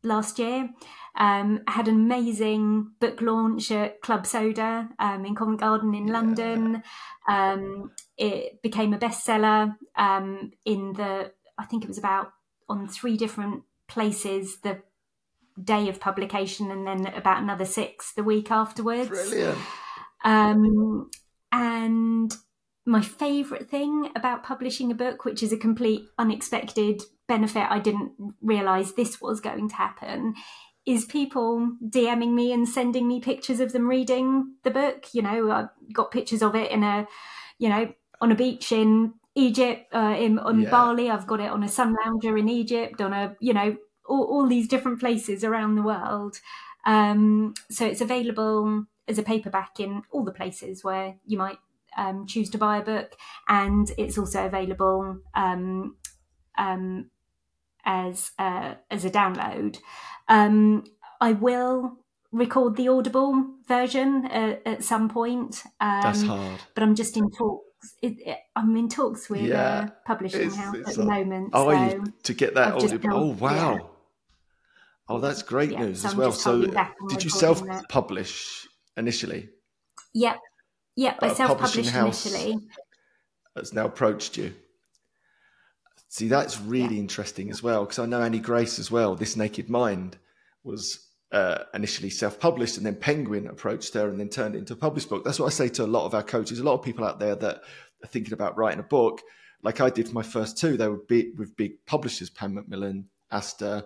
last 0.04 0.40
year. 0.40 0.70
Um, 1.16 1.62
had 1.68 1.88
an 1.88 1.96
amazing 1.96 2.92
book 3.00 3.22
launch 3.22 3.72
at 3.72 4.02
Club 4.02 4.26
Soda 4.26 4.90
um, 5.00 5.26
in 5.26 5.36
Covent 5.36 5.60
Garden 5.60 5.94
in 5.96 6.08
London. 6.08 6.84
Um, 7.28 7.92
it 8.18 8.62
became 8.62 8.94
a 8.94 8.98
bestseller 8.98 9.76
um, 9.96 10.52
in 10.66 10.94
the, 10.94 11.32
I 11.58 11.66
think 11.66 11.84
it 11.84 11.88
was 11.88 11.98
about 11.98 12.32
on 12.68 12.88
three 12.88 13.16
different 13.18 13.64
places 13.88 14.60
the 14.62 14.82
day 15.64 15.90
of 15.90 16.00
publication 16.00 16.70
and 16.70 16.86
then 16.86 17.08
about 17.08 17.42
another 17.42 17.66
six 17.66 18.14
the 18.14 18.24
week 18.24 18.52
afterwards. 18.52 19.10
Brilliant. 19.10 19.58
Um, 20.24 21.10
and 21.52 22.36
my 22.86 23.02
favourite 23.02 23.70
thing 23.70 24.10
about 24.16 24.44
publishing 24.44 24.92
a 24.92 24.96
book, 24.96 25.26
which 25.26 25.44
is 25.44 25.52
a 25.52 25.58
complete 25.58 26.08
unexpected 26.18 27.02
benefit, 27.28 27.66
I 27.70 27.80
didn't 27.80 28.14
realise 28.42 28.94
this 28.94 29.20
was 29.22 29.42
going 29.42 29.70
to 29.70 29.76
happen, 29.76 30.36
is 30.86 31.06
people 31.06 31.76
DMing 31.86 32.34
me 32.34 32.54
and 32.54 32.68
sending 32.68 33.08
me 33.08 33.20
pictures 33.20 33.60
of 33.60 33.74
them 33.74 33.90
reading 33.90 34.56
the 34.64 34.72
book. 34.72 35.08
You 35.14 35.22
know, 35.22 35.52
I 35.52 35.66
got 35.92 36.12
pictures 36.12 36.42
of 36.42 36.56
it 36.56 36.72
in 36.72 36.84
a, 36.84 37.08
you 37.60 37.68
know, 37.68 37.94
on 38.22 38.32
a 38.32 38.36
beach 38.36 38.72
in 38.72 39.14
Egypt, 39.36 39.94
uh, 39.94 40.16
in 40.18 40.40
on 40.40 40.62
yeah. 40.62 40.70
Bali. 40.70 41.10
I've 41.10 41.28
got 41.28 41.40
it 41.40 41.52
on 41.52 41.64
a 41.64 41.68
sun 41.68 41.96
lounger 42.04 42.38
in 42.38 42.50
Egypt, 42.50 43.02
on 43.02 43.14
a, 43.14 43.36
you 43.40 43.54
know, 43.54 43.78
all, 44.08 44.24
all 44.24 44.48
these 44.48 44.68
different 44.68 45.00
places 45.00 45.44
around 45.44 45.76
the 45.76 45.84
world. 45.84 46.40
Um, 46.86 47.54
so 47.70 47.86
it's 47.86 48.02
available 48.02 48.86
as 49.08 49.18
a 49.18 49.24
paperback 49.24 49.80
in 49.80 50.04
all 50.12 50.24
the 50.24 50.32
places 50.32 50.84
where 50.84 51.16
you 51.26 51.38
might 51.38 51.58
um, 51.98 52.26
choose 52.26 52.50
to 52.52 52.58
buy 52.58 52.78
a 52.78 52.84
book, 52.84 53.16
and 53.48 53.92
it's 53.98 54.18
also 54.18 54.46
available 54.46 55.20
um, 55.36 55.98
um, 56.58 57.10
as 57.86 58.32
uh, 58.40 58.76
as 58.90 59.06
a 59.06 59.10
download. 59.10 59.78
Um, 60.28 60.86
I 61.20 61.34
will 61.34 61.98
record 62.32 62.76
the 62.76 62.88
Audible 62.88 63.46
version 63.68 64.26
at, 64.28 64.62
at 64.66 64.84
some 64.84 65.10
point. 65.10 65.64
That's 65.80 66.22
um, 66.22 66.28
hard, 66.28 66.62
but 66.74 66.84
I'm 66.84 66.96
just 66.96 67.18
in 67.18 67.30
talks. 67.82 67.96
It, 68.02 68.28
it, 68.28 68.38
I'm 68.56 68.76
in 68.76 68.90
talks 68.90 69.30
with 69.30 69.42
uh, 69.42 69.46
yeah, 69.46 69.88
a 69.88 69.92
publishing 70.06 70.52
house 70.52 70.76
at 70.76 70.96
the 70.96 71.06
moment. 71.06 71.50
Oh, 71.54 71.72
so 71.72 72.04
to 72.24 72.34
get 72.34 72.56
that 72.56 72.74
Audible? 72.74 73.10
oh, 73.14 73.28
wow. 73.28 73.74
Yeah. 73.74 73.80
Oh, 75.10 75.20
that's 75.20 75.42
great 75.42 75.72
yeah, 75.72 75.86
news 75.86 76.02
so 76.02 76.10
as 76.10 76.16
well. 76.16 76.32
So, 76.34 76.66
did 77.08 77.24
you 77.24 77.30
self-publish 77.30 78.68
initially? 78.98 79.50
Yep. 80.14 80.40
Yep. 80.98 81.20
I 81.22 81.34
self-published 81.34 81.96
initially. 81.96 82.58
Has 83.56 83.74
now 83.74 83.86
approached 83.86 84.38
you. 84.38 84.54
See, 86.10 86.28
that's 86.28 86.60
really 86.60 87.00
interesting 87.00 87.50
as 87.50 87.64
well 87.64 87.84
because 87.86 88.00
I 88.00 88.06
know 88.06 88.22
Annie 88.22 88.40
Grace 88.40 88.80
as 88.80 88.92
well. 88.92 89.16
This 89.16 89.36
Naked 89.36 89.70
Mind 89.70 90.18
was 90.64 91.07
uh, 91.32 91.64
initially 91.74 92.10
self-published, 92.10 92.78
and 92.78 92.86
then 92.86 92.96
Penguin 92.96 93.48
approached 93.48 93.94
her 93.94 94.08
and 94.10 94.20
then 94.20 94.30
turned 94.30 94.56
it 94.56 94.60
into 94.60 94.74
a 94.74 94.78
published 94.78 95.10
book. 95.10 95.24
That's 95.24 95.40
what 95.40 95.48
I 95.48 95.50
say 95.50 95.70
to 95.70 95.84
a 95.84 95.86
lot 95.86 96.06
of 96.06 96.14
our 96.14 96.24
coaches. 96.24 96.60
A 96.60 96.64
lot 96.64 96.76
of 96.76 96.84
people 96.84 97.06
out 97.06 97.20
there 97.20 97.36
that 97.36 97.62
are 98.04 98.08
thinking 98.08 98.34
about 98.34 98.58
writing 98.58 98.80
a 98.80 98.84
book, 98.84 99.22
like 99.64 99.82
I 99.82 99.90
did 99.90 100.08
for 100.08 100.14
my 100.14 100.24
first 100.24 100.58
two. 100.58 100.78
They 100.78 100.88
were 100.88 100.98
big, 100.98 101.38
with 101.38 101.58
big 101.58 101.86
publishers, 101.86 102.30
Pan 102.30 102.54
Macmillan, 102.54 103.10
Aster, 103.32 103.84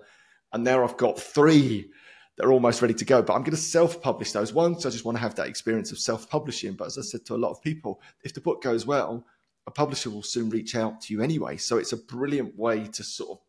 and 0.54 0.64
now 0.64 0.84
I've 0.84 0.98
got 0.98 1.20
three 1.20 1.90
that 2.38 2.46
are 2.46 2.52
almost 2.52 2.82
ready 2.82 2.94
to 2.94 3.06
go. 3.06 3.22
But 3.22 3.34
I'm 3.34 3.42
going 3.42 3.52
to 3.52 3.58
self-publish 3.58 4.32
those. 4.32 4.54
ones. 4.54 4.86
I 4.86 4.90
just 4.90 5.06
want 5.06 5.18
to 5.18 5.22
have 5.22 5.36
that 5.36 5.48
experience 5.48 5.92
of 5.92 6.00
self-publishing. 6.00 6.74
But 6.74 6.88
as 6.88 6.98
I 6.98 7.02
said 7.02 7.26
to 7.26 7.36
a 7.36 7.38
lot 7.38 7.52
of 7.52 7.62
people, 7.62 8.02
if 8.24 8.34
the 8.34 8.42
book 8.42 8.62
goes 8.62 8.86
well, 8.86 9.26
a 9.68 9.72
publisher 9.72 10.10
will 10.10 10.24
soon 10.24 10.50
reach 10.50 10.76
out 10.76 11.02
to 11.02 11.14
you 11.14 11.22
anyway. 11.22 11.58
So 11.58 11.78
it's 11.78 11.94
a 11.94 11.98
brilliant 11.98 12.58
way 12.58 12.86
to 12.88 13.04
sort 13.04 13.32
of 13.32 13.40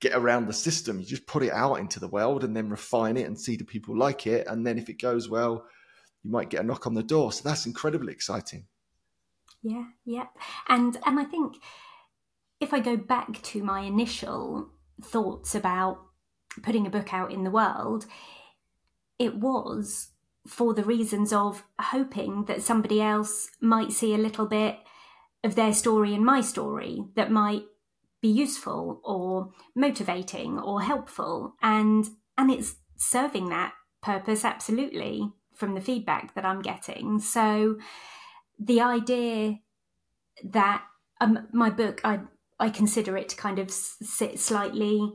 get 0.00 0.14
around 0.14 0.46
the 0.46 0.52
system. 0.52 1.00
You 1.00 1.06
just 1.06 1.26
put 1.26 1.42
it 1.42 1.52
out 1.52 1.76
into 1.76 2.00
the 2.00 2.08
world 2.08 2.44
and 2.44 2.56
then 2.56 2.70
refine 2.70 3.16
it 3.16 3.26
and 3.26 3.38
see 3.38 3.56
do 3.56 3.64
people 3.64 3.96
like 3.96 4.26
it. 4.26 4.46
And 4.46 4.66
then 4.66 4.78
if 4.78 4.88
it 4.88 5.00
goes 5.00 5.28
well, 5.28 5.66
you 6.22 6.30
might 6.30 6.50
get 6.50 6.60
a 6.60 6.66
knock 6.66 6.86
on 6.86 6.94
the 6.94 7.02
door. 7.02 7.32
So 7.32 7.48
that's 7.48 7.66
incredibly 7.66 8.12
exciting. 8.12 8.66
Yeah, 9.62 9.86
yeah. 10.04 10.26
And 10.68 10.96
and 11.04 11.18
I 11.18 11.24
think 11.24 11.56
if 12.60 12.72
I 12.72 12.80
go 12.80 12.96
back 12.96 13.42
to 13.42 13.62
my 13.62 13.80
initial 13.80 14.70
thoughts 15.02 15.54
about 15.54 15.98
putting 16.62 16.86
a 16.86 16.90
book 16.90 17.12
out 17.12 17.32
in 17.32 17.44
the 17.44 17.50
world, 17.50 18.06
it 19.18 19.36
was 19.36 20.08
for 20.46 20.74
the 20.74 20.84
reasons 20.84 21.32
of 21.32 21.64
hoping 21.80 22.46
that 22.46 22.62
somebody 22.62 23.02
else 23.02 23.50
might 23.60 23.92
see 23.92 24.14
a 24.14 24.18
little 24.18 24.46
bit 24.46 24.78
of 25.44 25.54
their 25.54 25.72
story 25.72 26.14
in 26.14 26.24
my 26.24 26.40
story 26.40 27.04
that 27.14 27.30
might 27.30 27.64
be 28.20 28.28
useful 28.28 29.00
or 29.04 29.50
motivating 29.74 30.58
or 30.58 30.82
helpful. 30.82 31.54
And 31.62 32.08
and 32.36 32.50
it's 32.50 32.76
serving 32.96 33.48
that 33.48 33.72
purpose 34.02 34.44
absolutely 34.44 35.30
from 35.54 35.74
the 35.74 35.80
feedback 35.80 36.34
that 36.34 36.44
I'm 36.44 36.62
getting. 36.62 37.20
So 37.20 37.78
the 38.58 38.80
idea 38.80 39.58
that 40.44 40.82
um, 41.20 41.48
my 41.52 41.70
book 41.70 42.00
I 42.04 42.20
I 42.60 42.70
consider 42.70 43.16
it 43.16 43.28
to 43.30 43.36
kind 43.36 43.58
of 43.58 43.70
sit 43.70 44.38
slightly 44.38 45.12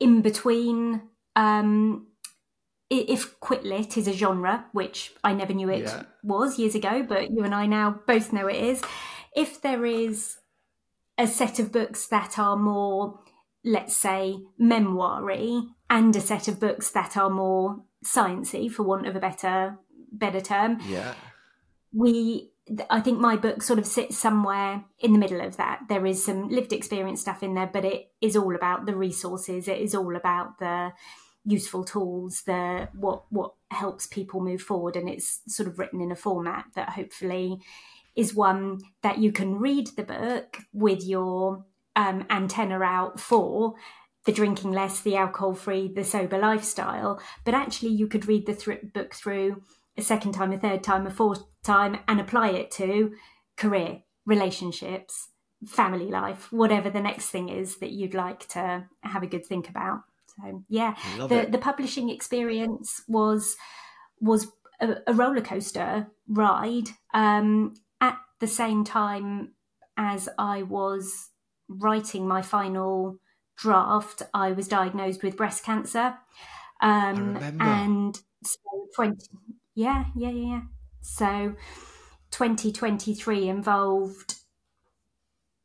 in 0.00 0.22
between 0.22 1.02
um, 1.36 2.08
if 2.90 3.38
quitlit 3.40 3.96
is 3.96 4.06
a 4.06 4.12
genre, 4.12 4.66
which 4.72 5.14
I 5.24 5.32
never 5.32 5.52
knew 5.52 5.70
it 5.70 5.84
yeah. 5.84 6.02
was 6.22 6.58
years 6.58 6.74
ago, 6.74 7.02
but 7.02 7.30
you 7.30 7.42
and 7.42 7.54
I 7.54 7.66
now 7.66 8.00
both 8.06 8.32
know 8.32 8.46
it 8.46 8.56
is, 8.56 8.82
if 9.34 9.60
there 9.62 9.84
is 9.84 10.36
a 11.18 11.26
set 11.26 11.58
of 11.58 11.72
books 11.72 12.06
that 12.06 12.38
are 12.38 12.56
more, 12.56 13.20
let's 13.64 13.96
say, 13.96 14.38
memoiry, 14.58 15.62
and 15.90 16.14
a 16.16 16.20
set 16.20 16.48
of 16.48 16.60
books 16.60 16.90
that 16.90 17.16
are 17.16 17.30
more 17.30 17.84
sciencey, 18.04 18.70
for 18.70 18.82
want 18.82 19.06
of 19.06 19.16
a 19.16 19.20
better 19.20 19.78
better 20.12 20.40
term, 20.40 20.78
yeah, 20.86 21.14
we 21.92 22.50
I 22.88 23.00
think 23.00 23.18
my 23.20 23.36
book 23.36 23.62
sort 23.62 23.78
of 23.78 23.86
sits 23.86 24.16
somewhere 24.16 24.84
in 24.98 25.12
the 25.12 25.18
middle 25.18 25.40
of 25.40 25.56
that. 25.58 25.80
There 25.88 26.06
is 26.06 26.24
some 26.24 26.48
lived 26.48 26.72
experience 26.72 27.20
stuff 27.20 27.42
in 27.42 27.54
there, 27.54 27.70
but 27.70 27.84
it 27.84 28.10
is 28.20 28.36
all 28.36 28.54
about 28.54 28.86
the 28.86 28.96
resources. 28.96 29.68
It 29.68 29.78
is 29.78 29.94
all 29.94 30.16
about 30.16 30.58
the 30.58 30.92
useful 31.44 31.84
tools, 31.84 32.42
the 32.46 32.88
what 32.94 33.24
what 33.30 33.52
helps 33.70 34.06
people 34.06 34.40
move 34.40 34.62
forward, 34.62 34.96
and 34.96 35.08
it's 35.08 35.40
sort 35.46 35.68
of 35.68 35.78
written 35.78 36.00
in 36.00 36.10
a 36.10 36.16
format 36.16 36.66
that 36.74 36.90
hopefully 36.90 37.58
is 38.16 38.34
one 38.34 38.80
that 39.02 39.18
you 39.18 39.32
can 39.32 39.56
read 39.56 39.88
the 39.96 40.02
book 40.02 40.58
with 40.72 41.04
your 41.04 41.64
um, 41.96 42.24
antenna 42.30 42.80
out 42.80 43.18
for 43.18 43.74
the 44.24 44.32
drinking 44.32 44.72
less, 44.72 45.00
the 45.00 45.16
alcohol 45.16 45.54
free, 45.54 45.92
the 45.94 46.04
sober 46.04 46.38
lifestyle. 46.38 47.20
But 47.44 47.54
actually, 47.54 47.92
you 47.92 48.06
could 48.06 48.26
read 48.26 48.46
the 48.46 48.54
th- 48.54 48.92
book 48.92 49.14
through 49.14 49.62
a 49.96 50.02
second 50.02 50.32
time, 50.32 50.52
a 50.52 50.58
third 50.58 50.82
time, 50.82 51.06
a 51.06 51.10
fourth 51.10 51.44
time, 51.62 51.98
and 52.08 52.20
apply 52.20 52.50
it 52.50 52.70
to 52.72 53.12
career, 53.56 54.02
relationships, 54.26 55.28
family 55.66 56.10
life, 56.10 56.52
whatever 56.52 56.90
the 56.90 57.00
next 57.00 57.28
thing 57.28 57.48
is 57.48 57.78
that 57.78 57.92
you'd 57.92 58.14
like 58.14 58.48
to 58.48 58.84
have 59.02 59.22
a 59.22 59.28
good 59.28 59.46
think 59.46 59.68
about. 59.68 60.00
So 60.36 60.64
yeah, 60.68 60.96
the 61.28 61.42
it. 61.42 61.52
the 61.52 61.58
publishing 61.58 62.10
experience 62.10 63.02
was 63.06 63.56
was 64.20 64.48
a, 64.80 64.96
a 65.06 65.12
roller 65.12 65.40
coaster 65.40 66.08
ride. 66.28 66.88
Um, 67.12 67.74
the 68.40 68.46
same 68.46 68.84
time 68.84 69.54
as 69.96 70.28
I 70.38 70.62
was 70.62 71.30
writing 71.68 72.26
my 72.26 72.42
final 72.42 73.18
draft, 73.56 74.22
I 74.32 74.52
was 74.52 74.68
diagnosed 74.68 75.22
with 75.22 75.36
breast 75.36 75.64
cancer. 75.64 76.16
Um, 76.80 77.36
and 77.60 78.20
so 78.42 78.58
20, 78.96 79.16
yeah, 79.74 80.06
yeah, 80.16 80.30
yeah, 80.30 80.48
yeah. 80.48 80.62
So 81.00 81.54
2023 82.30 83.48
involved 83.48 84.36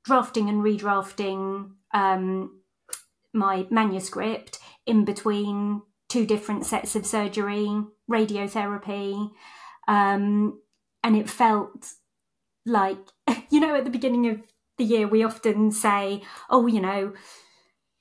drafting 0.03 0.49
and 0.49 0.63
redrafting 0.63 1.71
um, 1.93 2.61
my 3.33 3.67
manuscript 3.69 4.59
in 4.85 5.05
between 5.05 5.81
two 6.07 6.25
different 6.25 6.65
sets 6.65 6.95
of 6.95 7.05
surgery, 7.05 7.67
radiotherapy, 8.09 9.31
um, 9.87 10.61
and 11.03 11.15
it 11.15 11.29
felt 11.29 11.93
like, 12.69 12.97
you 13.49 13.59
know, 13.59 13.75
at 13.75 13.83
the 13.83 13.89
beginning 13.89 14.27
of 14.27 14.41
the 14.77 14.85
year, 14.85 15.07
we 15.07 15.23
often 15.23 15.71
say, 15.71 16.23
oh, 16.49 16.67
you 16.67 16.81
know, 16.81 17.13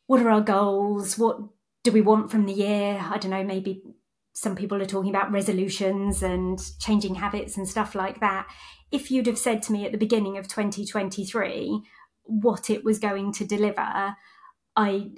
what 0.07 0.23
are 0.23 0.31
our 0.31 0.41
goals? 0.41 1.19
What 1.19 1.41
do 1.85 1.93
we 1.93 2.01
want 2.01 2.31
from 2.31 2.47
the 2.47 2.53
year? 2.53 2.99
I 3.03 3.19
don't 3.19 3.31
know, 3.31 3.45
maybe 3.45 3.83
some 4.33 4.55
people 4.55 4.81
are 4.81 4.87
talking 4.87 5.11
about 5.11 5.33
resolutions 5.33 6.23
and 6.23 6.61
changing 6.79 7.17
habits 7.17 7.57
and 7.57 7.69
stuff 7.69 7.95
like 7.95 8.21
that. 8.21 8.47
If 8.93 9.11
you'd 9.11 9.27
have 9.27 9.39
said 9.39 9.63
to 9.65 9.73
me 9.73 9.85
at 9.85 9.93
the 9.93 9.99
beginning 9.99 10.39
of 10.39 10.49
2023 10.49 11.83
what 12.23 12.71
it 12.71 12.85
was 12.85 12.99
going 12.99 13.33
to 13.33 13.45
deliver, 13.45 14.17
I 14.77 15.11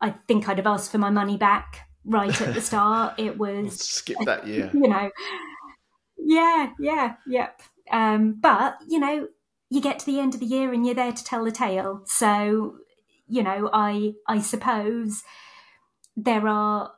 I 0.00 0.10
think 0.28 0.48
I'd 0.48 0.58
have 0.58 0.66
asked 0.66 0.90
for 0.90 0.98
my 0.98 1.10
money 1.10 1.36
back 1.36 1.88
right 2.04 2.38
at 2.40 2.54
the 2.54 2.60
start. 2.70 3.14
It 3.18 3.38
was 3.38 3.78
skip 3.78 4.18
that 4.24 4.46
year, 4.46 4.70
you 4.74 4.88
know. 4.88 5.10
Yeah, 6.16 6.72
yeah, 6.78 7.16
yep. 7.26 7.60
Um, 7.90 8.38
but 8.40 8.76
you 8.88 8.98
know, 8.98 9.28
you 9.70 9.80
get 9.80 9.98
to 10.00 10.06
the 10.06 10.20
end 10.20 10.34
of 10.34 10.40
the 10.40 10.46
year 10.46 10.72
and 10.72 10.84
you're 10.84 10.94
there 10.94 11.12
to 11.12 11.24
tell 11.24 11.44
the 11.44 11.52
tale. 11.52 12.02
So, 12.06 12.76
you 13.26 13.42
know, 13.42 13.70
I 13.72 14.14
I 14.28 14.40
suppose 14.40 15.22
there 16.16 16.46
are 16.46 16.92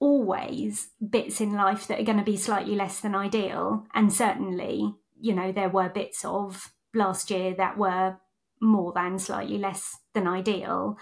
always 0.00 0.90
bits 1.10 1.40
in 1.40 1.52
life 1.52 1.86
that 1.88 2.00
are 2.00 2.04
going 2.04 2.18
to 2.18 2.24
be 2.24 2.36
slightly 2.36 2.74
less 2.74 3.00
than 3.00 3.14
ideal. 3.14 3.84
And 3.94 4.12
certainly, 4.12 4.94
you 5.20 5.34
know, 5.34 5.50
there 5.50 5.68
were 5.68 5.88
bits 5.88 6.24
of 6.24 6.72
last 6.94 7.30
year 7.30 7.54
that 7.54 7.76
were 7.76 8.16
more 8.60 8.92
than 8.92 9.18
slightly 9.18 9.58
less 9.58 9.96
than 10.14 10.26
ideal. 10.26 10.96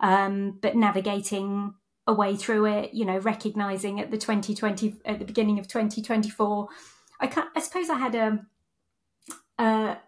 Um, 0.00 0.58
but 0.60 0.76
navigating 0.76 1.74
a 2.06 2.12
way 2.12 2.36
through 2.36 2.66
it, 2.66 2.92
you 2.92 3.04
know, 3.04 3.18
recognizing 3.18 4.00
at 4.00 4.10
the 4.10 4.18
2020, 4.18 4.96
at 5.04 5.18
the 5.18 5.24
beginning 5.24 5.58
of 5.58 5.68
2024, 5.68 6.68
I 7.20 7.44
I 7.54 7.60
suppose 7.60 7.88
I 7.88 7.98
had 7.98 8.14
a, 8.14 8.44
a 9.62 9.98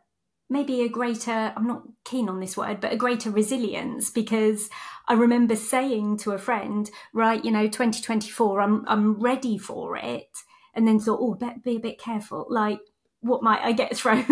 maybe 0.50 0.82
a 0.82 0.88
greater 0.88 1.52
i'm 1.56 1.66
not 1.66 1.82
keen 2.04 2.28
on 2.28 2.40
this 2.40 2.56
word 2.56 2.80
but 2.80 2.92
a 2.92 2.96
greater 2.96 3.30
resilience 3.30 4.10
because 4.10 4.68
i 5.08 5.14
remember 5.14 5.56
saying 5.56 6.16
to 6.16 6.32
a 6.32 6.38
friend 6.38 6.90
right 7.12 7.44
you 7.44 7.50
know 7.50 7.64
2024 7.64 8.60
i'm 8.60 8.84
i'm 8.86 9.14
ready 9.14 9.56
for 9.56 9.96
it 9.96 10.28
and 10.74 10.86
then 10.86 11.00
thought 11.00 11.20
oh 11.20 11.34
better 11.34 11.60
be 11.64 11.76
a 11.76 11.80
bit 11.80 11.98
careful 11.98 12.46
like 12.50 12.80
what 13.20 13.42
might 13.42 13.60
i 13.62 13.72
get 13.72 13.96
thrown 13.96 14.26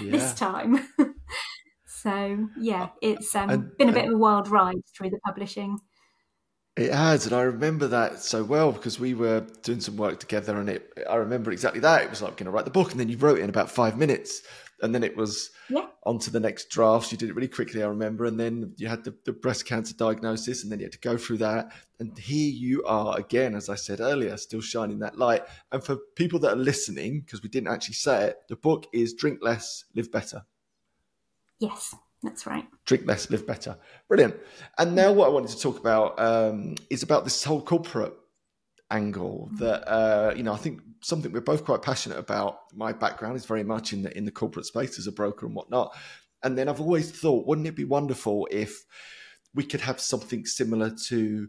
this 0.00 0.34
time? 0.34 0.86
So 1.86 2.48
yeah 2.60 2.88
it's 3.00 3.34
um, 3.34 3.48
and, 3.48 3.76
been 3.78 3.88
a 3.88 3.92
bit 3.92 4.04
of 4.04 4.12
a 4.12 4.18
wild 4.18 4.48
ride 4.48 4.84
through 4.94 5.08
the 5.08 5.18
publishing 5.24 5.78
it 6.76 6.92
has, 6.92 7.26
and 7.26 7.34
I 7.34 7.42
remember 7.42 7.86
that 7.88 8.20
so 8.20 8.42
well 8.42 8.72
because 8.72 8.98
we 8.98 9.14
were 9.14 9.46
doing 9.62 9.80
some 9.80 9.96
work 9.96 10.18
together, 10.18 10.58
and 10.58 10.68
it. 10.68 10.92
I 11.08 11.16
remember 11.16 11.52
exactly 11.52 11.80
that. 11.80 12.02
It 12.02 12.10
was 12.10 12.20
like 12.20 12.36
going 12.36 12.46
to 12.46 12.50
write 12.50 12.64
the 12.64 12.70
book, 12.70 12.90
and 12.90 12.98
then 12.98 13.08
you 13.08 13.16
wrote 13.16 13.38
it 13.38 13.42
in 13.42 13.50
about 13.50 13.70
five 13.70 13.96
minutes, 13.96 14.42
and 14.82 14.94
then 14.94 15.04
it 15.04 15.16
was 15.16 15.50
yeah. 15.68 15.86
on 16.02 16.18
to 16.18 16.30
the 16.30 16.40
next 16.40 16.68
drafts. 16.70 17.12
You 17.12 17.18
did 17.18 17.30
it 17.30 17.34
really 17.34 17.48
quickly, 17.48 17.82
I 17.82 17.86
remember. 17.86 18.24
And 18.24 18.38
then 18.38 18.74
you 18.76 18.88
had 18.88 19.04
the, 19.04 19.14
the, 19.24 19.32
breast 19.32 19.66
cancer 19.66 19.94
diagnosis, 19.94 20.62
and 20.62 20.70
then 20.70 20.80
you 20.80 20.86
had 20.86 20.92
to 20.92 20.98
go 20.98 21.16
through 21.16 21.38
that. 21.38 21.70
And 22.00 22.18
here 22.18 22.52
you 22.52 22.84
are 22.84 23.16
again, 23.16 23.54
as 23.54 23.68
I 23.68 23.76
said 23.76 24.00
earlier, 24.00 24.36
still 24.36 24.60
shining 24.60 24.98
that 24.98 25.16
light. 25.16 25.42
And 25.70 25.82
for 25.82 25.96
people 26.16 26.38
that 26.40 26.52
are 26.52 26.56
listening, 26.56 27.20
because 27.20 27.42
we 27.42 27.48
didn't 27.48 27.68
actually 27.68 27.94
say 27.94 28.24
it, 28.24 28.38
the 28.48 28.56
book 28.56 28.86
is 28.92 29.14
Drink 29.14 29.38
Less, 29.42 29.84
Live 29.94 30.10
Better. 30.10 30.44
Yes. 31.60 31.94
That's 32.24 32.46
right. 32.46 32.66
Drink 32.86 33.06
less, 33.06 33.30
live 33.30 33.46
better. 33.46 33.76
Brilliant. 34.08 34.34
And 34.78 34.94
now, 34.94 35.12
what 35.12 35.26
I 35.26 35.28
wanted 35.28 35.50
to 35.50 35.60
talk 35.60 35.78
about 35.78 36.18
um, 36.18 36.74
is 36.88 37.02
about 37.02 37.24
this 37.24 37.44
whole 37.44 37.60
corporate 37.60 38.14
angle 38.90 39.50
that 39.58 39.86
uh, 39.86 40.32
you 40.34 40.42
know 40.42 40.52
I 40.52 40.56
think 40.56 40.80
something 41.02 41.30
we're 41.32 41.42
both 41.42 41.66
quite 41.66 41.82
passionate 41.82 42.18
about. 42.18 42.60
My 42.72 42.92
background 42.92 43.36
is 43.36 43.44
very 43.44 43.62
much 43.62 43.92
in 43.92 44.02
the 44.02 44.16
in 44.16 44.24
the 44.24 44.30
corporate 44.30 44.64
space 44.64 44.98
as 44.98 45.06
a 45.06 45.12
broker 45.12 45.44
and 45.44 45.54
whatnot. 45.54 45.94
And 46.42 46.56
then 46.56 46.68
I've 46.68 46.80
always 46.80 47.10
thought, 47.10 47.46
wouldn't 47.46 47.66
it 47.66 47.76
be 47.76 47.84
wonderful 47.84 48.48
if 48.50 48.84
we 49.54 49.64
could 49.64 49.80
have 49.82 50.00
something 50.00 50.46
similar 50.46 50.90
to 51.08 51.48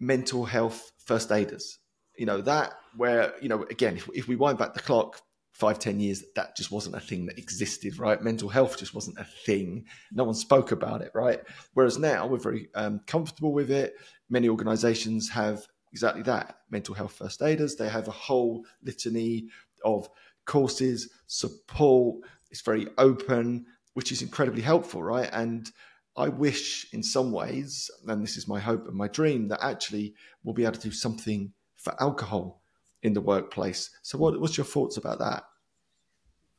mental 0.00 0.44
health 0.44 0.90
first 1.04 1.30
aiders? 1.30 1.78
You 2.18 2.26
know 2.26 2.40
that 2.40 2.74
where 2.96 3.32
you 3.40 3.48
know 3.48 3.62
again, 3.70 3.96
if, 3.96 4.08
if 4.12 4.26
we 4.26 4.34
wind 4.34 4.58
back 4.58 4.74
the 4.74 4.80
clock 4.80 5.20
five 5.58 5.78
ten 5.78 5.98
years, 5.98 6.22
that 6.34 6.54
just 6.54 6.70
wasn't 6.70 6.94
a 6.94 7.00
thing 7.00 7.24
that 7.26 7.38
existed, 7.38 7.98
right? 7.98 8.22
Mental 8.22 8.48
health 8.48 8.78
just 8.78 8.94
wasn't 8.94 9.18
a 9.18 9.24
thing. 9.24 9.86
No 10.12 10.24
one 10.24 10.34
spoke 10.34 10.70
about 10.70 11.00
it, 11.00 11.10
right? 11.14 11.40
Whereas 11.72 11.98
now 11.98 12.26
we're 12.26 12.38
very 12.38 12.68
um, 12.74 13.00
comfortable 13.06 13.52
with 13.54 13.70
it. 13.70 13.94
Many 14.28 14.50
organisations 14.50 15.30
have 15.30 15.66
exactly 15.92 16.22
that 16.24 16.58
mental 16.70 16.94
health 16.94 17.14
first 17.14 17.40
aiders. 17.40 17.74
They 17.74 17.88
have 17.88 18.06
a 18.06 18.12
whole 18.12 18.66
litany 18.82 19.48
of 19.82 20.10
courses, 20.44 21.08
support. 21.26 22.16
It's 22.50 22.60
very 22.60 22.86
open, 22.98 23.64
which 23.94 24.12
is 24.12 24.20
incredibly 24.20 24.62
helpful, 24.62 25.02
right? 25.02 25.30
And 25.32 25.70
I 26.18 26.28
wish 26.28 26.92
in 26.92 27.02
some 27.02 27.32
ways, 27.32 27.90
and 28.06 28.22
this 28.22 28.36
is 28.36 28.46
my 28.46 28.60
hope 28.60 28.86
and 28.88 28.96
my 28.96 29.08
dream, 29.08 29.48
that 29.48 29.64
actually 29.64 30.14
we'll 30.44 30.54
be 30.54 30.64
able 30.64 30.74
to 30.74 30.88
do 30.88 30.92
something 30.92 31.52
for 31.76 31.94
alcohol 32.00 32.62
in 33.06 33.14
the 33.14 33.20
workplace. 33.20 33.90
So, 34.02 34.18
what, 34.18 34.40
what's 34.40 34.56
your 34.56 34.66
thoughts 34.66 34.96
about 34.96 35.18
that? 35.20 35.44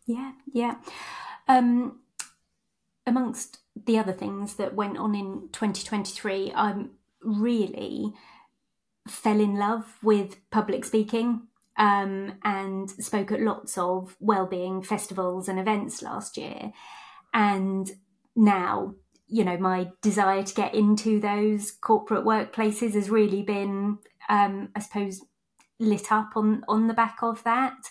Yeah, 0.05 0.31
yeah. 0.51 0.75
Um, 1.47 1.99
amongst 3.05 3.59
the 3.85 3.99
other 3.99 4.13
things 4.13 4.55
that 4.55 4.73
went 4.73 4.97
on 4.97 5.13
in 5.13 5.49
2023, 5.51 6.53
I'm 6.55 6.91
really 7.21 8.13
fell 9.07 9.39
in 9.39 9.57
love 9.57 9.97
with 10.01 10.37
public 10.49 10.83
speaking 10.85 11.43
um, 11.77 12.33
and 12.43 12.89
spoke 12.89 13.31
at 13.31 13.41
lots 13.41 13.77
of 13.77 14.15
well-being 14.19 14.81
festivals 14.81 15.47
and 15.47 15.59
events 15.59 16.01
last 16.01 16.37
year. 16.37 16.71
And 17.33 17.89
now, 18.35 18.95
you 19.27 19.43
know, 19.43 19.57
my 19.57 19.89
desire 20.01 20.43
to 20.43 20.53
get 20.53 20.73
into 20.73 21.19
those 21.19 21.71
corporate 21.71 22.25
workplaces 22.25 22.93
has 22.93 23.09
really 23.09 23.43
been, 23.43 23.99
um, 24.29 24.69
I 24.75 24.79
suppose, 24.79 25.21
lit 25.80 26.11
up 26.11 26.32
on 26.36 26.63
on 26.67 26.88
the 26.88 26.93
back 26.93 27.19
of 27.21 27.43
that. 27.43 27.89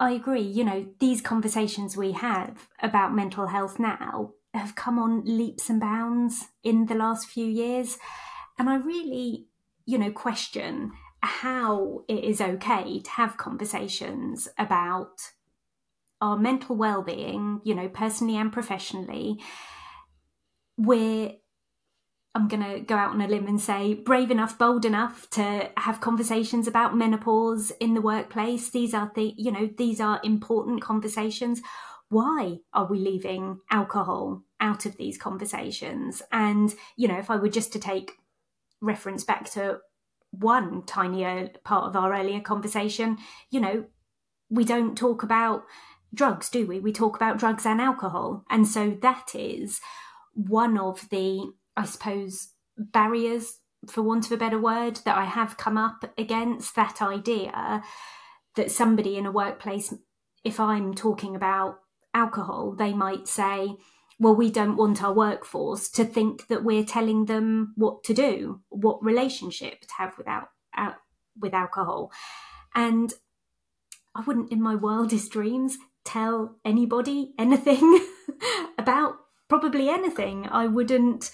I 0.00 0.12
agree. 0.12 0.42
You 0.42 0.64
know, 0.64 0.86
these 0.98 1.20
conversations 1.20 1.96
we 1.96 2.12
have 2.12 2.68
about 2.82 3.14
mental 3.14 3.46
health 3.46 3.78
now 3.78 4.32
have 4.52 4.74
come 4.74 4.98
on 4.98 5.22
leaps 5.24 5.70
and 5.70 5.80
bounds 5.80 6.48
in 6.62 6.86
the 6.86 6.94
last 6.94 7.28
few 7.28 7.46
years. 7.46 7.98
And 8.58 8.68
I 8.68 8.76
really, 8.76 9.46
you 9.86 9.98
know, 9.98 10.10
question 10.10 10.92
how 11.22 12.02
it 12.08 12.24
is 12.24 12.40
okay 12.40 13.00
to 13.00 13.10
have 13.12 13.36
conversations 13.36 14.48
about 14.58 15.20
our 16.20 16.36
mental 16.36 16.76
well-being, 16.76 17.60
you 17.64 17.74
know, 17.74 17.88
personally 17.88 18.36
and 18.36 18.52
professionally. 18.52 19.40
We're 20.76 21.32
I'm 22.34 22.48
going 22.48 22.62
to 22.62 22.80
go 22.80 22.96
out 22.96 23.10
on 23.10 23.20
a 23.20 23.28
limb 23.28 23.46
and 23.46 23.60
say 23.60 23.92
brave 23.92 24.30
enough, 24.30 24.58
bold 24.58 24.84
enough 24.84 25.28
to 25.30 25.70
have 25.76 26.00
conversations 26.00 26.66
about 26.66 26.96
menopause 26.96 27.70
in 27.72 27.92
the 27.92 28.00
workplace. 28.00 28.70
These 28.70 28.94
are 28.94 29.12
the, 29.14 29.34
you 29.36 29.52
know, 29.52 29.68
these 29.76 30.00
are 30.00 30.20
important 30.24 30.80
conversations. 30.80 31.60
Why 32.08 32.58
are 32.72 32.86
we 32.86 32.98
leaving 32.98 33.60
alcohol 33.70 34.44
out 34.60 34.86
of 34.86 34.96
these 34.96 35.18
conversations? 35.18 36.22
And, 36.32 36.74
you 36.96 37.06
know, 37.06 37.18
if 37.18 37.30
I 37.30 37.36
were 37.36 37.48
just 37.48 37.72
to 37.74 37.78
take 37.78 38.12
reference 38.80 39.24
back 39.24 39.50
to 39.52 39.78
one 40.30 40.82
tinier 40.84 41.50
part 41.64 41.84
of 41.84 41.96
our 41.96 42.14
earlier 42.14 42.40
conversation, 42.40 43.18
you 43.50 43.60
know, 43.60 43.84
we 44.48 44.64
don't 44.64 44.96
talk 44.96 45.22
about 45.22 45.64
drugs, 46.14 46.48
do 46.48 46.66
we? 46.66 46.80
We 46.80 46.92
talk 46.92 47.14
about 47.16 47.38
drugs 47.38 47.66
and 47.66 47.80
alcohol. 47.80 48.44
And 48.48 48.66
so 48.66 48.96
that 49.02 49.34
is 49.34 49.80
one 50.34 50.78
of 50.78 51.08
the 51.10 51.52
I 51.76 51.84
suppose, 51.84 52.48
barriers, 52.76 53.58
for 53.88 54.02
want 54.02 54.26
of 54.26 54.32
a 54.32 54.36
better 54.36 54.58
word, 54.58 55.00
that 55.04 55.16
I 55.16 55.24
have 55.24 55.56
come 55.56 55.76
up 55.76 56.12
against 56.16 56.76
that 56.76 57.02
idea 57.02 57.82
that 58.56 58.70
somebody 58.70 59.16
in 59.16 59.26
a 59.26 59.32
workplace, 59.32 59.94
if 60.44 60.60
I'm 60.60 60.94
talking 60.94 61.34
about 61.34 61.78
alcohol, 62.14 62.74
they 62.76 62.92
might 62.92 63.26
say, 63.26 63.76
well, 64.18 64.36
we 64.36 64.50
don't 64.50 64.76
want 64.76 65.02
our 65.02 65.12
workforce 65.12 65.88
to 65.90 66.04
think 66.04 66.46
that 66.48 66.62
we're 66.62 66.84
telling 66.84 67.24
them 67.24 67.72
what 67.76 68.04
to 68.04 68.14
do, 68.14 68.60
what 68.68 69.02
relationship 69.02 69.80
to 69.80 69.94
have 69.98 70.16
without, 70.16 70.48
with 71.40 71.54
alcohol. 71.54 72.12
And 72.74 73.12
I 74.14 74.20
wouldn't, 74.20 74.52
in 74.52 74.62
my 74.62 74.74
wildest 74.74 75.32
dreams, 75.32 75.76
tell 76.04 76.56
anybody 76.64 77.32
anything 77.38 78.06
about 78.78 79.16
probably 79.48 79.88
anything. 79.88 80.46
I 80.46 80.66
wouldn't 80.66 81.30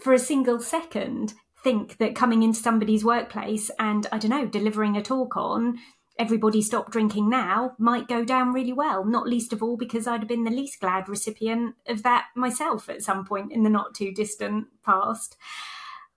for 0.00 0.12
a 0.12 0.18
single 0.18 0.60
second 0.60 1.34
think 1.62 1.98
that 1.98 2.14
coming 2.16 2.42
into 2.42 2.58
somebody's 2.58 3.04
workplace 3.04 3.70
and 3.78 4.06
I 4.10 4.18
don't 4.18 4.30
know, 4.30 4.46
delivering 4.46 4.96
a 4.96 5.02
talk 5.02 5.36
on 5.36 5.78
everybody 6.18 6.60
stop 6.60 6.90
drinking 6.90 7.30
now 7.30 7.74
might 7.78 8.06
go 8.06 8.24
down 8.24 8.52
really 8.52 8.72
well, 8.72 9.04
not 9.04 9.26
least 9.26 9.52
of 9.52 9.62
all 9.62 9.76
because 9.76 10.06
I'd 10.06 10.20
have 10.20 10.28
been 10.28 10.44
the 10.44 10.50
least 10.50 10.80
glad 10.80 11.08
recipient 11.08 11.74
of 11.88 12.02
that 12.02 12.26
myself 12.36 12.88
at 12.88 13.02
some 13.02 13.24
point 13.24 13.52
in 13.52 13.62
the 13.62 13.70
not 13.70 13.94
too 13.94 14.12
distant 14.12 14.66
past. 14.84 15.36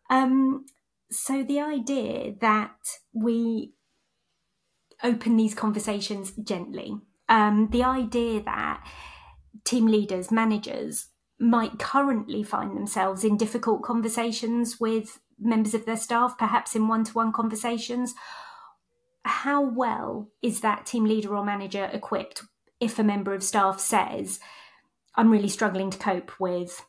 Um, 0.10 0.66
so 1.10 1.44
the 1.44 1.60
idea 1.60 2.34
that 2.42 2.76
we 3.14 3.74
open 5.04 5.38
these 5.38 5.56
conversations 5.56 6.32
gently 6.32 6.98
Um, 7.28 7.70
the 7.72 7.84
idea 7.84 8.44
that 8.44 8.86
team 9.64 9.88
leaders, 9.88 10.32
managers 10.32 11.08
might 11.40 11.80
currently 11.80 12.44
find 12.44 12.76
themselves 12.76 13.24
in 13.24 13.38
difficult 13.38 13.84
conversations 13.84 14.80
with 14.80 15.20
members 15.40 15.74
of 15.74 15.86
their 15.86 15.98
staff, 15.98 16.38
perhaps 16.38 16.76
in 16.76 16.88
one 16.88 17.04
to 17.04 17.14
one 17.14 17.32
conversations. 17.32 18.16
How 19.24 19.62
well 19.62 20.30
is 20.42 20.62
that 20.62 20.86
team 20.86 21.06
leader 21.06 21.36
or 21.36 21.44
manager 21.44 21.90
equipped 21.92 22.44
if 22.80 23.00
a 23.00 23.04
member 23.04 23.34
of 23.34 23.44
staff 23.44 23.80
says, 23.80 24.40
I'm 25.16 25.32
really 25.32 25.50
struggling 25.50 25.90
to 25.90 25.98
cope 25.98 26.40
with 26.40 26.86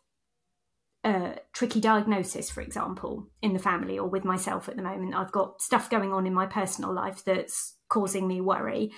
a 1.03 1.39
tricky 1.53 1.81
diagnosis, 1.81 2.51
for 2.51 2.61
example, 2.61 3.29
in 3.41 3.53
the 3.53 3.59
family 3.59 3.99
or 3.99 4.09
with 4.09 4.25
myself 4.25 4.69
at 4.69 4.77
the 4.77 4.83
moment? 4.83 5.15
I've 5.15 5.33
got 5.33 5.63
stuff 5.63 5.89
going 5.89 6.13
on 6.13 6.27
in 6.27 6.35
my 6.35 6.47
personal 6.47 6.93
life 6.93 7.25
that's 7.25 7.75
causing 7.89 8.29
me 8.29 8.41
worry. 8.41 8.93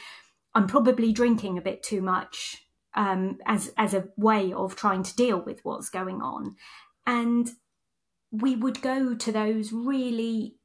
I'm 0.54 0.66
probably 0.66 1.12
drinking 1.12 1.58
a 1.58 1.62
bit 1.62 1.82
too 1.82 2.00
much 2.00 2.67
um, 2.98 3.38
as 3.46 3.72
as 3.78 3.94
a 3.94 4.08
way 4.16 4.52
of 4.52 4.74
trying 4.74 5.04
to 5.04 5.16
deal 5.16 5.40
with 5.40 5.60
what's 5.62 5.88
going 5.88 6.20
on, 6.20 6.56
and 7.06 7.48
we 8.32 8.56
would 8.56 8.82
go 8.82 9.14
to 9.14 9.32
those 9.32 9.72
really 9.72 10.56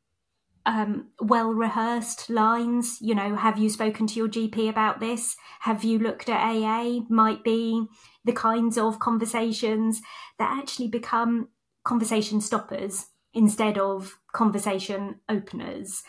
um, 0.65 1.11
well 1.21 1.49
rehearsed 1.51 2.31
lines. 2.31 2.97
You 2.99 3.13
know, 3.13 3.35
have 3.35 3.59
you 3.59 3.69
spoken 3.69 4.07
to 4.07 4.15
your 4.15 4.27
GP 4.27 4.67
about 4.67 4.99
this? 4.99 5.35
Have 5.61 5.83
you 5.83 5.99
looked 5.99 6.27
at 6.27 6.41
AA? 6.43 7.01
Might 7.07 7.43
be 7.43 7.85
the 8.25 8.33
kinds 8.33 8.79
of 8.79 8.99
conversations 8.99 10.01
that 10.39 10.57
actually 10.57 10.87
become 10.87 11.49
conversation 11.85 12.41
stoppers 12.41 13.05
instead 13.35 13.77
of 13.77 14.17
conversation 14.33 15.19
openers. 15.29 16.01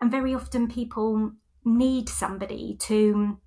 And 0.00 0.10
very 0.10 0.34
often 0.34 0.66
people 0.66 1.32
need 1.64 2.08
somebody 2.08 2.76
to 2.80 3.38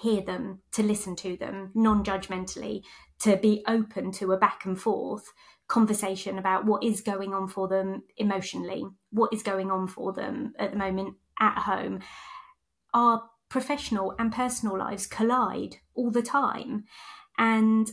hear 0.00 0.22
them, 0.22 0.60
to 0.72 0.82
listen 0.82 1.14
to 1.16 1.36
them 1.36 1.70
non 1.74 2.04
judgmentally, 2.04 2.82
to 3.20 3.36
be 3.36 3.62
open 3.66 4.12
to 4.12 4.32
a 4.32 4.38
back 4.38 4.64
and 4.64 4.80
forth 4.80 5.32
conversation 5.68 6.36
about 6.38 6.64
what 6.64 6.82
is 6.82 7.00
going 7.00 7.32
on 7.32 7.46
for 7.46 7.68
them 7.68 8.02
emotionally, 8.16 8.84
what 9.10 9.32
is 9.32 9.42
going 9.42 9.70
on 9.70 9.86
for 9.86 10.12
them 10.12 10.52
at 10.58 10.72
the 10.72 10.78
moment 10.78 11.14
at 11.38 11.58
home. 11.58 12.00
Our 12.92 13.22
professional 13.48 14.14
and 14.18 14.32
personal 14.32 14.78
lives 14.78 15.06
collide 15.06 15.76
all 15.94 16.10
the 16.10 16.22
time. 16.22 16.84
And 17.38 17.90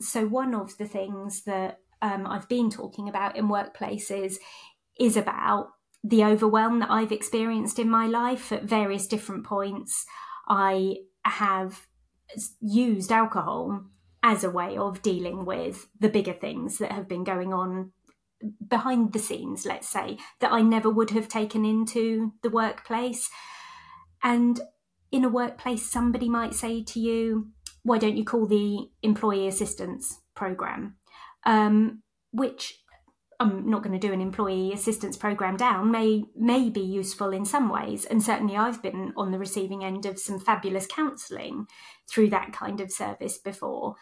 so, 0.00 0.26
one 0.26 0.54
of 0.54 0.76
the 0.76 0.86
things 0.86 1.44
that 1.44 1.78
um, 2.02 2.26
I've 2.26 2.48
been 2.48 2.70
talking 2.70 3.08
about 3.08 3.36
in 3.36 3.48
workplaces 3.48 4.36
is 4.98 5.16
about 5.16 5.68
the 6.02 6.24
overwhelm 6.24 6.80
that 6.80 6.90
I've 6.90 7.12
experienced 7.12 7.78
in 7.78 7.88
my 7.88 8.06
life 8.06 8.52
at 8.52 8.64
various 8.64 9.06
different 9.06 9.44
points. 9.44 10.04
I 10.46 10.96
have 11.24 11.86
used 12.60 13.12
alcohol 13.12 13.84
as 14.22 14.42
a 14.42 14.50
way 14.50 14.76
of 14.76 15.02
dealing 15.02 15.44
with 15.44 15.86
the 16.00 16.08
bigger 16.08 16.32
things 16.32 16.78
that 16.78 16.92
have 16.92 17.08
been 17.08 17.24
going 17.24 17.52
on 17.52 17.92
behind 18.66 19.12
the 19.12 19.18
scenes, 19.18 19.64
let's 19.64 19.88
say, 19.88 20.18
that 20.40 20.52
I 20.52 20.62
never 20.62 20.90
would 20.90 21.10
have 21.10 21.28
taken 21.28 21.64
into 21.64 22.32
the 22.42 22.50
workplace. 22.50 23.30
And 24.22 24.60
in 25.12 25.24
a 25.24 25.28
workplace, 25.28 25.90
somebody 25.90 26.28
might 26.28 26.54
say 26.54 26.82
to 26.82 27.00
you, 27.00 27.50
Why 27.82 27.98
don't 27.98 28.16
you 28.16 28.24
call 28.24 28.46
the 28.46 28.88
employee 29.02 29.46
assistance 29.46 30.20
program? 30.34 30.96
Um, 31.44 32.02
which 32.32 32.82
I'm 33.40 33.68
not 33.68 33.82
going 33.82 33.98
to 33.98 34.06
do 34.06 34.12
an 34.12 34.20
employee 34.20 34.72
assistance 34.72 35.16
program 35.16 35.56
down 35.56 35.90
may 35.90 36.24
may 36.36 36.70
be 36.70 36.80
useful 36.80 37.32
in 37.32 37.44
some 37.44 37.68
ways 37.68 38.04
and 38.04 38.22
certainly 38.22 38.56
I've 38.56 38.82
been 38.82 39.12
on 39.16 39.30
the 39.30 39.38
receiving 39.38 39.84
end 39.84 40.06
of 40.06 40.18
some 40.18 40.38
fabulous 40.38 40.86
counselling 40.86 41.66
through 42.08 42.30
that 42.30 42.52
kind 42.52 42.80
of 42.80 42.92
service 42.92 43.38
before. 43.38 43.96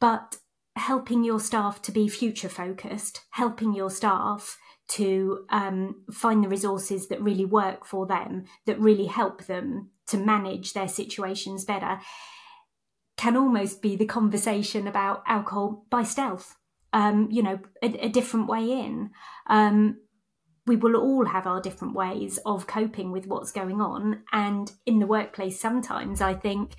But 0.00 0.36
helping 0.76 1.22
your 1.24 1.38
staff 1.38 1.80
to 1.82 1.92
be 1.92 2.08
future 2.08 2.48
focused 2.48 3.20
helping 3.30 3.74
your 3.74 3.90
staff 3.90 4.58
to 4.86 5.46
um, 5.48 6.02
find 6.12 6.42
the 6.42 6.48
resources 6.48 7.08
that 7.08 7.22
really 7.22 7.44
work 7.44 7.86
for 7.86 8.06
them 8.06 8.44
that 8.66 8.80
really 8.80 9.06
help 9.06 9.44
them 9.44 9.90
to 10.06 10.16
manage 10.16 10.72
their 10.72 10.88
situations 10.88 11.64
better 11.64 12.00
can 13.16 13.36
almost 13.36 13.80
be 13.80 13.94
the 13.94 14.04
conversation 14.04 14.88
about 14.88 15.22
alcohol 15.26 15.86
by 15.90 16.02
stealth 16.02 16.56
um, 16.94 17.28
you 17.30 17.42
know, 17.42 17.58
a, 17.82 18.06
a, 18.06 18.08
different 18.08 18.46
way 18.46 18.70
in. 18.70 19.10
Um, 19.48 19.98
we 20.64 20.76
will 20.76 20.96
all 20.96 21.26
have 21.26 21.46
our 21.46 21.60
different 21.60 21.94
ways 21.94 22.38
of 22.46 22.68
coping 22.68 23.10
with 23.10 23.26
what's 23.26 23.50
going 23.50 23.80
on. 23.80 24.22
And 24.32 24.70
in 24.86 25.00
the 25.00 25.06
workplace, 25.06 25.60
sometimes 25.60 26.22
I 26.22 26.34
think, 26.34 26.76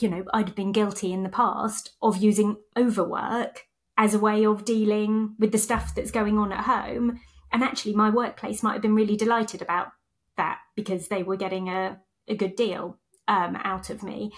you 0.00 0.10
know, 0.10 0.24
I'd 0.34 0.56
been 0.56 0.72
guilty 0.72 1.12
in 1.12 1.22
the 1.22 1.30
past 1.30 1.94
of 2.02 2.16
using 2.18 2.56
overwork 2.76 3.66
as 3.96 4.14
a 4.14 4.18
way 4.18 4.44
of 4.44 4.64
dealing 4.64 5.36
with 5.38 5.52
the 5.52 5.58
stuff 5.58 5.94
that's 5.94 6.10
going 6.10 6.36
on 6.38 6.52
at 6.52 6.64
home. 6.64 7.20
And 7.52 7.62
actually, 7.62 7.94
my 7.94 8.10
workplace 8.10 8.64
might 8.64 8.74
have 8.74 8.82
been 8.82 8.96
really 8.96 9.16
delighted 9.16 9.62
about 9.62 9.88
that 10.36 10.58
because 10.74 11.06
they 11.06 11.22
were 11.22 11.36
getting 11.36 11.68
a, 11.68 12.00
a 12.26 12.34
good 12.34 12.56
deal 12.56 12.98
um, 13.28 13.56
out 13.62 13.90
of 13.90 14.02
me, 14.02 14.32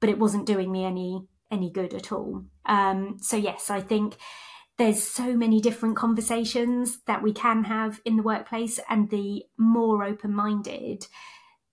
but 0.00 0.08
it 0.08 0.18
wasn't 0.18 0.46
doing 0.46 0.72
me 0.72 0.84
any 0.84 1.28
any 1.50 1.70
good 1.70 1.94
at 1.94 2.12
all. 2.12 2.44
Um, 2.64 3.18
so 3.20 3.36
yes, 3.36 3.70
I 3.70 3.80
think 3.80 4.16
there's 4.78 5.02
so 5.02 5.34
many 5.34 5.60
different 5.60 5.96
conversations 5.96 6.98
that 7.06 7.22
we 7.22 7.32
can 7.32 7.64
have 7.64 8.00
in 8.04 8.16
the 8.16 8.22
workplace, 8.22 8.78
and 8.88 9.10
the 9.10 9.44
more 9.56 10.04
open 10.04 10.34
minded 10.34 11.06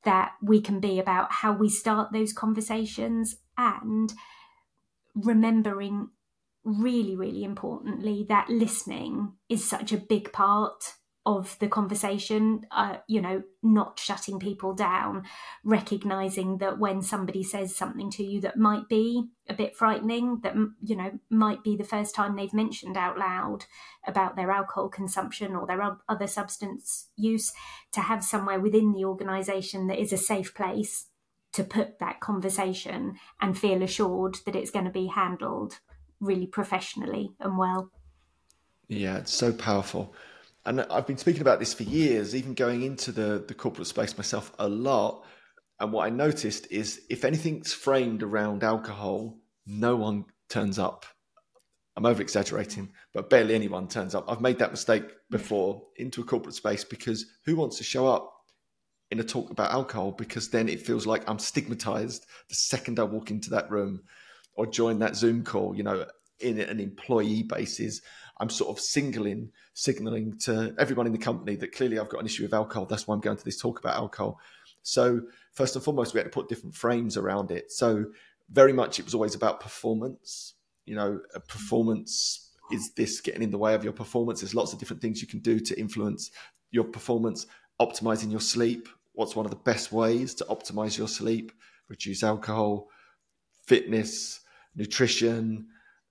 that 0.03 0.33
we 0.41 0.61
can 0.61 0.79
be 0.79 0.99
about 0.99 1.31
how 1.31 1.53
we 1.53 1.69
start 1.69 2.11
those 2.11 2.33
conversations 2.33 3.37
and 3.57 4.13
remembering 5.15 6.09
really, 6.63 7.15
really 7.15 7.43
importantly 7.43 8.25
that 8.29 8.49
listening 8.49 9.33
is 9.49 9.67
such 9.67 9.91
a 9.91 9.97
big 9.97 10.31
part 10.31 10.93
of 11.25 11.57
the 11.59 11.67
conversation, 11.67 12.65
uh, 12.71 12.97
you 13.07 13.21
know, 13.21 13.43
not 13.61 13.97
shutting 13.97 14.39
people 14.39 14.73
down, 14.73 15.23
recognizing 15.63 16.57
that 16.57 16.77
when 16.77 17.01
somebody 17.01 17.41
says 17.41 17.75
something 17.75 18.11
to 18.11 18.23
you 18.23 18.41
that 18.41 18.57
might 18.57 18.89
be 18.89 19.29
a 19.47 19.53
bit 19.53 19.75
frightening, 19.75 20.39
that, 20.41 20.53
you 20.81 20.95
know, 20.95 21.17
might 21.29 21.63
be 21.63 21.77
the 21.77 21.83
first 21.83 22.13
time 22.13 22.35
they've 22.35 22.53
mentioned 22.53 22.97
out 22.97 23.17
loud 23.17 23.65
about 24.05 24.35
their 24.35 24.51
alcohol 24.51 24.89
consumption 24.89 25.55
or 25.55 25.65
their 25.65 25.97
other 26.09 26.27
substance 26.27 27.07
use, 27.15 27.53
to 27.93 28.01
have 28.01 28.23
somewhere 28.23 28.59
within 28.59 28.91
the 28.91 29.05
organization 29.05 29.87
that 29.87 29.99
is 29.99 30.11
a 30.11 30.17
safe 30.17 30.53
place 30.53 31.07
to 31.53 31.63
put 31.63 31.99
that 31.99 32.19
conversation 32.19 33.15
and 33.39 33.57
feel 33.57 33.81
assured 33.81 34.37
that 34.45 34.55
it's 34.55 34.71
going 34.71 34.85
to 34.85 34.91
be 34.91 35.07
handled 35.07 35.79
really 36.19 36.47
professionally 36.47 37.31
and 37.39 37.57
well. 37.57 37.91
Yeah, 38.89 39.17
it's 39.17 39.33
so 39.33 39.53
powerful 39.53 40.13
and 40.65 40.81
I've 40.81 41.07
been 41.07 41.17
speaking 41.17 41.41
about 41.41 41.59
this 41.59 41.73
for 41.73 41.83
years, 41.83 42.35
even 42.35 42.53
going 42.53 42.83
into 42.83 43.11
the, 43.11 43.43
the 43.47 43.53
corporate 43.53 43.87
space 43.87 44.17
myself 44.17 44.51
a 44.59 44.67
lot. 44.67 45.25
And 45.79 45.91
what 45.91 46.05
I 46.05 46.09
noticed 46.09 46.67
is 46.71 47.01
if 47.09 47.25
anything's 47.25 47.73
framed 47.73 48.23
around 48.23 48.63
alcohol, 48.63 49.39
no 49.65 49.95
one 49.95 50.25
turns 50.49 50.79
up. 50.79 51.05
I'm 51.95 52.05
over 52.05 52.21
exaggerating, 52.21 52.89
but 53.13 53.29
barely 53.29 53.53
anyone 53.53 53.87
turns 53.87 54.15
up. 54.15 54.25
I've 54.27 54.41
made 54.41 54.57
that 54.59 54.71
mistake 54.71 55.03
before 55.29 55.83
into 55.97 56.21
a 56.21 56.23
corporate 56.23 56.55
space 56.55 56.83
because 56.83 57.25
who 57.45 57.55
wants 57.55 57.77
to 57.77 57.83
show 57.83 58.07
up 58.07 58.33
in 59.11 59.19
a 59.19 59.23
talk 59.23 59.51
about 59.51 59.71
alcohol? 59.71 60.11
Because 60.11 60.49
then 60.49 60.69
it 60.69 60.81
feels 60.81 61.05
like 61.05 61.29
I'm 61.29 61.39
stigmatized 61.39 62.25
the 62.49 62.55
second 62.55 62.99
I 62.99 63.03
walk 63.03 63.29
into 63.29 63.49
that 63.51 63.69
room 63.69 64.01
or 64.55 64.65
join 64.65 64.99
that 64.99 65.15
Zoom 65.15 65.43
call, 65.43 65.75
you 65.75 65.83
know, 65.83 66.05
in 66.39 66.59
an 66.59 66.79
employee 66.79 67.43
basis. 67.43 68.01
I'm 68.43 68.49
sort 68.49 68.77
of 68.77 68.83
singling, 68.83 69.53
signaling 69.73 70.37
to 70.39 70.75
everyone 70.77 71.07
in 71.07 71.13
the 71.13 71.17
company 71.17 71.55
that 71.55 71.71
clearly 71.71 71.97
I've 71.97 72.09
got 72.09 72.19
an 72.19 72.25
issue 72.25 72.43
with 72.43 72.53
alcohol. 72.53 72.85
That's 72.85 73.07
why 73.07 73.15
I'm 73.15 73.21
going 73.21 73.37
to 73.37 73.45
this 73.45 73.57
talk 73.57 73.79
about 73.79 73.95
alcohol. 73.95 74.37
So 74.81 75.21
first 75.53 75.75
and 75.75 75.83
foremost, 75.83 76.13
we 76.13 76.17
had 76.17 76.25
to 76.25 76.29
put 76.29 76.49
different 76.49 76.75
frames 76.75 77.15
around 77.15 77.51
it. 77.51 77.71
So 77.71 78.07
very 78.49 78.73
much 78.73 78.99
it 78.99 79.05
was 79.05 79.13
always 79.13 79.33
about 79.33 79.61
performance. 79.61 80.55
You 80.85 80.95
know, 80.95 81.21
performance 81.47 82.51
is 82.69 82.91
this 82.95 83.21
getting 83.21 83.43
in 83.43 83.51
the 83.51 83.57
way 83.57 83.75
of 83.75 83.83
your 83.85 83.93
performance? 83.93 84.41
There's 84.41 84.53
lots 84.53 84.73
of 84.73 84.79
different 84.79 85.01
things 85.01 85.21
you 85.21 85.27
can 85.27 85.39
do 85.39 85.61
to 85.61 85.79
influence 85.79 86.29
your 86.69 86.83
performance. 86.83 87.47
Optimizing 87.79 88.29
your 88.29 88.41
sleep. 88.41 88.89
What's 89.13 89.37
one 89.37 89.45
of 89.45 89.51
the 89.51 89.57
best 89.71 89.93
ways 89.93 90.33
to 90.35 90.43
optimize 90.45 90.97
your 90.97 91.07
sleep? 91.07 91.53
Reduce 91.87 92.23
alcohol, 92.23 92.89
fitness, 93.67 94.41
nutrition, 94.75 95.67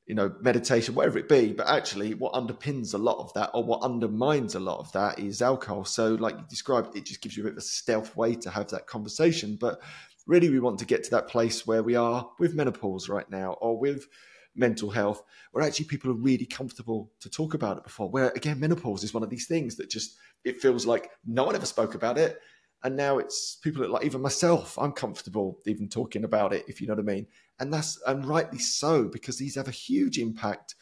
you 0.07 0.15
know, 0.15 0.35
meditation, 0.41 0.95
whatever 0.95 1.19
it 1.19 1.29
be. 1.29 1.53
But 1.53 1.69
actually, 1.69 2.15
what 2.15 2.33
underpins 2.33 2.95
a 2.95 2.99
lot 2.99 3.19
of 3.19 3.33
that, 3.35 3.51
or 3.55 3.63
what 3.65 3.83
undermines 3.83 4.55
a 4.55 4.61
lot 4.61 4.79
of 4.79 4.91
that, 4.93 5.19
is 5.19 5.43
alcohol. 5.43 5.85
So, 5.85 6.15
like 6.15 6.37
you 6.37 6.45
described, 6.49 6.97
it 6.97 7.05
just 7.05 7.23
gives 7.23 7.37
you 7.37 7.45
a 7.45 7.47
bit 7.47 7.53
of 7.53 7.59
a 7.59 7.63
stealth 7.63 8.17
way 8.17 8.35
to 8.37 8.51
have 8.51 8.69
that 8.71 8.87
conversation. 8.87 9.57
But 9.61 9.81
really, 10.27 10.51
we 10.51 10.61
want 10.61 10.79
to 10.81 10.87
get 10.87 11.05
to 11.05 11.11
that 11.13 11.29
place 11.29 11.67
where 11.67 11.83
we 11.83 11.95
are 11.95 12.29
with 12.39 12.55
menopause 12.55 13.09
right 13.09 13.31
now, 13.31 13.53
or 13.61 13.79
with 13.79 14.07
mental 14.55 14.91
health, 14.91 15.23
where 15.53 15.65
actually 15.65 15.87
people 15.87 16.11
are 16.11 16.15
really 16.15 16.47
comfortable 16.47 17.11
to 17.21 17.31
talk 17.31 17.55
about 17.55 17.79
it 17.79 17.85
before. 17.85 18.11
Where 18.11 18.31
again, 18.31 18.61
menopause 18.61 19.05
is 19.05 19.15
one 19.15 19.23
of 19.23 19.31
these 19.31 19.47
things 19.47 19.77
that 19.77 19.89
just 19.89 20.17
it 20.45 20.61
feels 20.61 20.87
like 20.87 21.11
no 21.25 21.45
one 21.45 21.55
ever 21.55 21.67
spoke 21.67 21.95
about 21.95 22.19
it. 22.19 22.41
And 22.85 22.97
now 22.97 23.19
it's 23.19 23.57
people 23.63 23.83
that 23.83 23.91
like 23.91 24.05
even 24.05 24.21
myself, 24.21 24.77
I'm 24.77 24.91
comfortable 24.91 25.61
even 25.67 25.89
talking 25.89 26.25
about 26.25 26.53
it, 26.53 26.65
if 26.67 26.81
you 26.81 26.89
know 26.89 26.95
what 26.95 27.05
I 27.09 27.15
mean. 27.15 27.27
And 27.63 27.73
that's 27.73 27.97
and 28.09 28.27
rightly 28.27 28.59
so, 28.59 29.05
because 29.05 29.39
these 29.39 29.55
have 29.55 29.69
a 29.69 29.71
huge 29.71 30.19
impact 30.19 30.75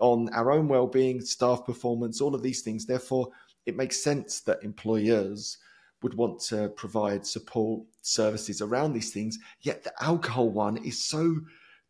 on 0.00 0.30
our 0.32 0.50
own 0.50 0.66
well-being, 0.66 1.20
staff 1.20 1.66
performance, 1.66 2.22
all 2.22 2.34
of 2.34 2.42
these 2.42 2.62
things. 2.62 2.86
Therefore, 2.86 3.28
it 3.66 3.76
makes 3.76 4.02
sense 4.02 4.40
that 4.40 4.64
employers 4.64 5.58
would 6.02 6.14
want 6.14 6.40
to 6.40 6.70
provide 6.70 7.26
support 7.26 7.82
services 8.00 8.62
around 8.62 8.94
these 8.94 9.12
things. 9.12 9.38
Yet 9.60 9.84
the 9.84 9.92
alcohol 10.02 10.48
one 10.48 10.78
is 10.78 11.04
so 11.04 11.36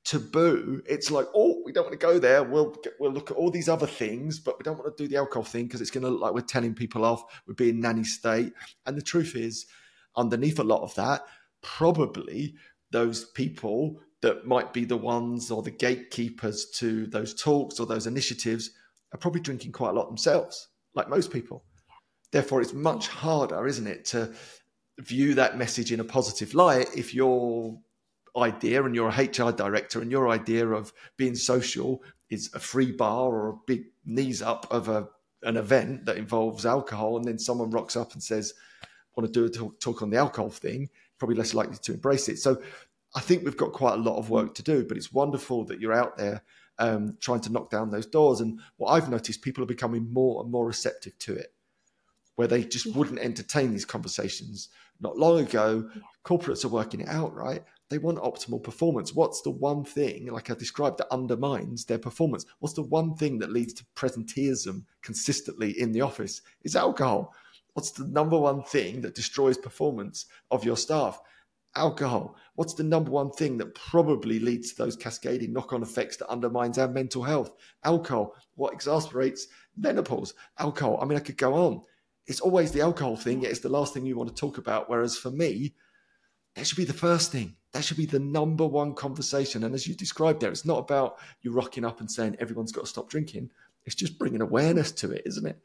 taboo. 0.05 0.83
It's 0.87 1.13
like, 1.13 1.29
oh, 1.37 1.63
we 1.65 1.71
don't 1.71 1.85
want 1.85 1.99
to 2.01 2.07
go 2.07 2.19
there. 2.19 2.43
We'll 2.43 2.75
we'll 2.99 3.13
look 3.13 3.31
at 3.31 3.37
all 3.37 3.53
these 3.53 3.69
other 3.69 3.87
things, 3.87 4.41
but 4.41 4.59
we 4.59 4.65
don't 4.65 4.77
want 4.77 4.95
to 4.95 5.03
do 5.05 5.09
the 5.09 5.19
alcohol 5.19 5.45
thing 5.45 5.67
because 5.67 5.81
it's 5.81 5.93
going 5.93 6.03
to 6.03 6.11
look 6.11 6.21
like 6.21 6.35
we're 6.35 6.41
telling 6.41 6.75
people 6.75 7.05
off. 7.05 7.23
We're 7.47 7.55
being 7.55 7.81
nanny 7.81 8.03
state. 8.03 8.53
And 8.87 8.97
the 8.97 9.03
truth 9.03 9.37
is, 9.37 9.67
underneath 10.17 10.59
a 10.59 10.65
lot 10.65 10.83
of 10.83 10.97
that, 10.97 11.23
probably 11.63 12.57
those 12.91 13.25
people 13.25 14.01
that 14.23 14.47
might 14.47 14.73
be 14.73 14.85
the 14.85 14.97
ones 14.97 15.51
or 15.51 15.63
the 15.63 15.71
gatekeepers 15.71 16.71
to 16.71 17.07
those 17.07 17.35
talks 17.35 17.79
or 17.79 17.87
those 17.87 18.07
initiatives 18.07 18.71
are 19.13 19.19
probably 19.19 19.41
drinking 19.41 19.73
quite 19.73 19.91
a 19.91 19.93
lot 19.93 20.07
themselves, 20.07 20.69
like 20.95 21.09
most 21.09 21.31
people. 21.31 21.65
Therefore, 22.31 22.63
it's 22.63 22.73
much 22.73 23.09
harder, 23.09 23.67
isn't 23.67 23.87
it, 23.87 24.05
to 24.07 24.33
view 25.01 25.35
that 25.35 25.59
message 25.59 25.93
in 25.93 26.01
a 26.01 26.05
positive 26.05 26.55
light 26.55 26.89
if 26.97 27.13
your 27.15 27.79
idea 28.37 28.83
and 28.83 28.95
you're 28.95 29.09
a 29.09 29.25
HR 29.25 29.53
director 29.53 30.01
and 30.01 30.11
your 30.11 30.29
idea 30.29 30.67
of 30.67 30.93
being 31.17 31.35
social 31.35 32.03
is 32.31 32.51
a 32.55 32.59
free 32.59 32.93
bar 32.93 33.29
or 33.29 33.49
a 33.51 33.57
big 33.67 33.85
knees 34.05 34.41
up 34.41 34.67
of 34.71 34.89
a 34.89 35.09
an 35.45 35.57
event 35.57 36.07
that 36.07 36.17
involves 36.17 36.65
alcohol 36.65 37.17
and 37.17 37.25
then 37.25 37.39
someone 37.39 37.69
rocks 37.71 37.97
up 37.97 38.13
and 38.13 38.23
says 38.23 38.55
want 39.17 39.27
to 39.27 39.41
do 39.41 39.45
a 39.45 39.51
talk, 39.51 39.81
talk 39.81 40.01
on 40.01 40.09
the 40.09 40.17
alcohol 40.17 40.49
thing 40.49 40.89
probably 41.19 41.35
less 41.35 41.53
likely 41.53 41.77
to 41.83 41.93
embrace 41.93 42.29
it 42.29 42.39
so 42.39 42.63
i 43.15 43.21
think 43.21 43.45
we've 43.45 43.57
got 43.57 43.73
quite 43.73 43.95
a 43.95 44.03
lot 44.03 44.19
of 44.19 44.31
work 44.31 44.55
to 44.55 44.63
do 44.63 44.85
but 44.85 44.97
it's 44.97 45.13
wonderful 45.13 45.65
that 45.65 45.81
you're 45.81 45.93
out 45.93 46.17
there 46.17 46.43
um, 46.79 47.17
trying 47.21 47.41
to 47.41 47.53
knock 47.53 47.71
down 47.71 47.91
those 47.91 48.07
doors 48.07 48.41
and 48.41 48.61
what 48.77 48.91
i've 48.91 49.11
noticed 49.11 49.43
people 49.43 49.63
are 49.63 49.67
becoming 49.67 50.13
more 50.13 50.43
and 50.43 50.51
more 50.51 50.67
receptive 50.67 51.17
to 51.19 51.35
it 51.35 51.53
where 52.37 52.49
they 52.49 52.65
just 52.65 52.87
yeah. 52.87 52.97
wouldn't 52.97 53.19
entertain 53.19 53.73
these 53.73 53.85
conversations. 53.85 54.69
Not 55.01 55.19
long 55.19 55.41
ago, 55.41 55.89
yeah. 55.95 56.03
corporates 56.25 56.65
are 56.65 56.69
working 56.69 57.01
it 57.01 57.09
out, 57.09 57.35
right? 57.35 57.63
They 57.91 57.99
want 57.99 58.19
optimal 58.19 58.63
performance. 58.63 59.15
What's 59.15 59.43
the 59.43 59.51
one 59.51 59.85
thing, 59.85 60.27
like 60.27 60.51
I 60.51 60.55
described, 60.55 60.99
that 60.99 61.13
undermines 61.13 61.85
their 61.85 61.99
performance? 61.99 62.47
What's 62.61 62.75
the 62.75 62.83
one 62.83 63.15
thing 63.15 63.39
that 63.41 63.53
leads 63.53 63.75
to 63.75 63.85
presenteeism 63.97 64.85
consistently 65.03 65.79
in 65.79 65.93
the 65.93 66.01
office? 66.01 66.41
Is 66.63 66.77
alcohol. 66.77 67.35
What's 67.75 67.91
the 67.91 68.07
number 68.07 68.39
one 68.39 68.63
thing 68.63 69.01
that 69.03 69.15
destroys 69.15 69.59
performance 69.59 70.27
of 70.51 70.65
your 70.65 70.77
staff? 70.77 71.21
Alcohol. 71.75 72.37
What's 72.55 72.75
the 72.75 72.83
number 72.83 73.11
one 73.11 73.31
thing 73.31 73.59
that 73.59 73.75
probably 73.75 74.39
leads 74.39 74.73
to 74.73 74.79
those 74.79 74.97
cascading 74.97 75.53
knock 75.53 75.73
on 75.73 75.83
effects 75.83 76.19
that 76.19 76.29
undermines 76.29 76.79
our 76.79 76.89
mental 76.89 77.23
health? 77.23 77.53
Alcohol. 77.85 78.35
What 78.57 78.75
exasperates 78.75 79.49
menopause? 79.77 80.35
Alcohol. 80.59 80.99
I 81.01 81.07
mean, 81.07 81.17
I 81.17 81.23
could 81.23 81.39
go 81.39 81.55
on 81.55 81.83
it's 82.27 82.41
always 82.41 82.73
the 82.73 82.81
alcohol 82.81 83.17
thing. 83.17 83.43
It's 83.43 83.61
the 83.61 83.69
last 83.69 83.95
thing 83.95 84.07
you 84.07 84.17
want 84.17 84.35
to 84.35 84.41
talk 84.41 84.59
about. 84.59 84.89
Whereas 84.89 85.17
for 85.17 85.31
me, 85.31 85.75
that 86.55 86.67
should 86.67 86.77
be 86.77 86.85
the 86.85 86.93
first 86.93 87.33
thing. 87.33 87.57
That 87.73 87.85
should 87.85 87.97
be 87.97 88.07
the 88.07 88.21
number 88.21 88.67
one 88.67 88.95
conversation. 88.95 89.65
And 89.65 89.75
as 89.75 89.87
you 89.87 89.95
described 89.95 90.41
there, 90.41 90.51
it's 90.51 90.65
not 90.65 90.79
about 90.79 91.19
you 91.41 91.53
rocking 91.53 91.85
up 91.85 92.01
and 92.01 92.11
saying 92.11 92.37
everyone's 92.39 92.73
got 92.73 92.83
to 92.83 92.87
stop 92.87 93.09
drinking. 93.09 93.51
It's 93.87 93.97
just 93.97 94.19
bringing 94.19 94.41
awareness 94.41 94.93
to 94.93 95.11
it, 95.11 95.23
isn't 95.27 95.47
it? 95.47 95.59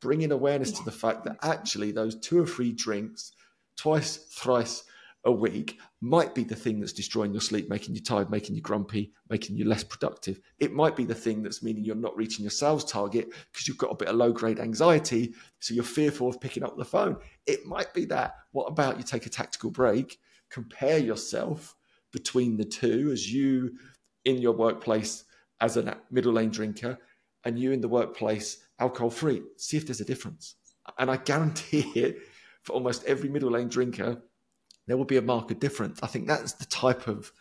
Bringing 0.00 0.32
awareness 0.32 0.72
to 0.72 0.84
the 0.84 0.90
fact 0.90 1.24
that 1.24 1.36
actually 1.42 1.92
those 1.92 2.16
two 2.16 2.42
or 2.42 2.46
three 2.46 2.72
drinks, 2.72 3.32
twice, 3.76 4.16
thrice 4.16 4.84
a 5.24 5.32
week 5.32 5.78
might 6.00 6.34
be 6.34 6.44
the 6.44 6.56
thing 6.56 6.80
that's 6.80 6.92
destroying 6.92 7.32
your 7.32 7.42
sleep, 7.42 7.68
making 7.68 7.94
you 7.94 8.00
tired, 8.00 8.30
making 8.30 8.54
you 8.54 8.62
grumpy, 8.62 9.12
making 9.28 9.56
you 9.56 9.66
less 9.66 9.84
productive. 9.84 10.40
It 10.58 10.72
might 10.72 10.96
be 10.96 11.04
the 11.04 11.14
thing 11.14 11.42
that's 11.42 11.62
meaning 11.62 11.84
you're 11.84 11.94
not 11.94 12.16
reaching 12.16 12.42
your 12.42 12.50
sales 12.50 12.84
target 12.84 13.28
because 13.52 13.68
you've 13.68 13.78
got 13.78 13.92
a 13.92 13.96
bit 13.96 14.08
of 14.08 14.16
low 14.16 14.32
grade 14.32 14.58
anxiety. 14.58 15.34
So 15.58 15.74
you're 15.74 15.84
fearful 15.84 16.28
of 16.28 16.40
picking 16.40 16.64
up 16.64 16.76
the 16.76 16.84
phone. 16.84 17.18
It 17.46 17.66
might 17.66 17.92
be 17.92 18.06
that. 18.06 18.36
What 18.52 18.66
about 18.66 18.96
you 18.96 19.02
take 19.02 19.26
a 19.26 19.30
tactical 19.30 19.70
break, 19.70 20.18
compare 20.48 20.98
yourself 20.98 21.76
between 22.12 22.56
the 22.56 22.64
two 22.64 23.10
as 23.12 23.30
you 23.30 23.76
in 24.24 24.38
your 24.38 24.52
workplace 24.52 25.24
as 25.60 25.76
a 25.76 25.98
middle 26.10 26.32
lane 26.32 26.50
drinker 26.50 26.98
and 27.44 27.58
you 27.58 27.72
in 27.72 27.82
the 27.82 27.88
workplace 27.88 28.56
alcohol 28.78 29.10
free? 29.10 29.42
See 29.58 29.76
if 29.76 29.86
there's 29.86 30.00
a 30.00 30.04
difference. 30.06 30.54
And 30.98 31.10
I 31.10 31.18
guarantee 31.18 31.92
it 31.94 32.20
for 32.62 32.72
almost 32.72 33.04
every 33.04 33.28
middle 33.28 33.50
lane 33.50 33.68
drinker 33.68 34.22
there 34.86 34.96
will 34.96 35.04
be 35.04 35.16
a 35.16 35.22
marked 35.22 35.58
difference. 35.60 36.00
I 36.02 36.06
think 36.06 36.26
that's 36.26 36.52
the 36.54 36.66
type 36.66 37.06
of 37.08 37.32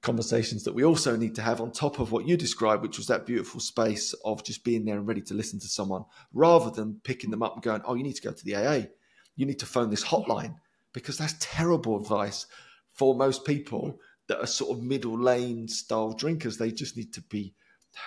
conversations 0.00 0.64
that 0.64 0.74
we 0.74 0.84
also 0.84 1.16
need 1.16 1.34
to 1.34 1.42
have 1.42 1.60
on 1.60 1.72
top 1.72 1.98
of 1.98 2.12
what 2.12 2.26
you 2.26 2.36
described, 2.36 2.82
which 2.82 2.98
was 2.98 3.08
that 3.08 3.26
beautiful 3.26 3.60
space 3.60 4.14
of 4.24 4.44
just 4.44 4.62
being 4.64 4.84
there 4.84 4.96
and 4.96 5.08
ready 5.08 5.20
to 5.22 5.34
listen 5.34 5.58
to 5.58 5.66
someone 5.66 6.04
rather 6.32 6.70
than 6.70 7.00
picking 7.02 7.30
them 7.30 7.42
up 7.42 7.54
and 7.54 7.62
going, 7.62 7.82
Oh, 7.84 7.94
you 7.94 8.04
need 8.04 8.16
to 8.16 8.22
go 8.22 8.32
to 8.32 8.44
the 8.44 8.56
AA. 8.56 8.86
You 9.34 9.46
need 9.46 9.58
to 9.60 9.66
phone 9.66 9.90
this 9.90 10.04
hotline 10.04 10.56
because 10.92 11.18
that's 11.18 11.34
terrible 11.40 11.96
advice 11.96 12.46
for 12.92 13.14
most 13.14 13.44
people 13.44 13.98
that 14.28 14.40
are 14.40 14.46
sort 14.46 14.76
of 14.76 14.84
middle 14.84 15.18
lane 15.18 15.68
style 15.68 16.12
drinkers. 16.12 16.58
They 16.58 16.70
just 16.70 16.96
need 16.96 17.12
to 17.14 17.22
be 17.22 17.54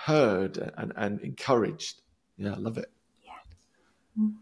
heard 0.04 0.56
and, 0.76 0.92
and 0.96 1.20
encouraged. 1.20 2.00
Yeah, 2.36 2.54
I 2.54 2.58
love 2.58 2.78
it. 2.78 2.90
Yeah. 3.22 4.22
Mm. 4.22 4.34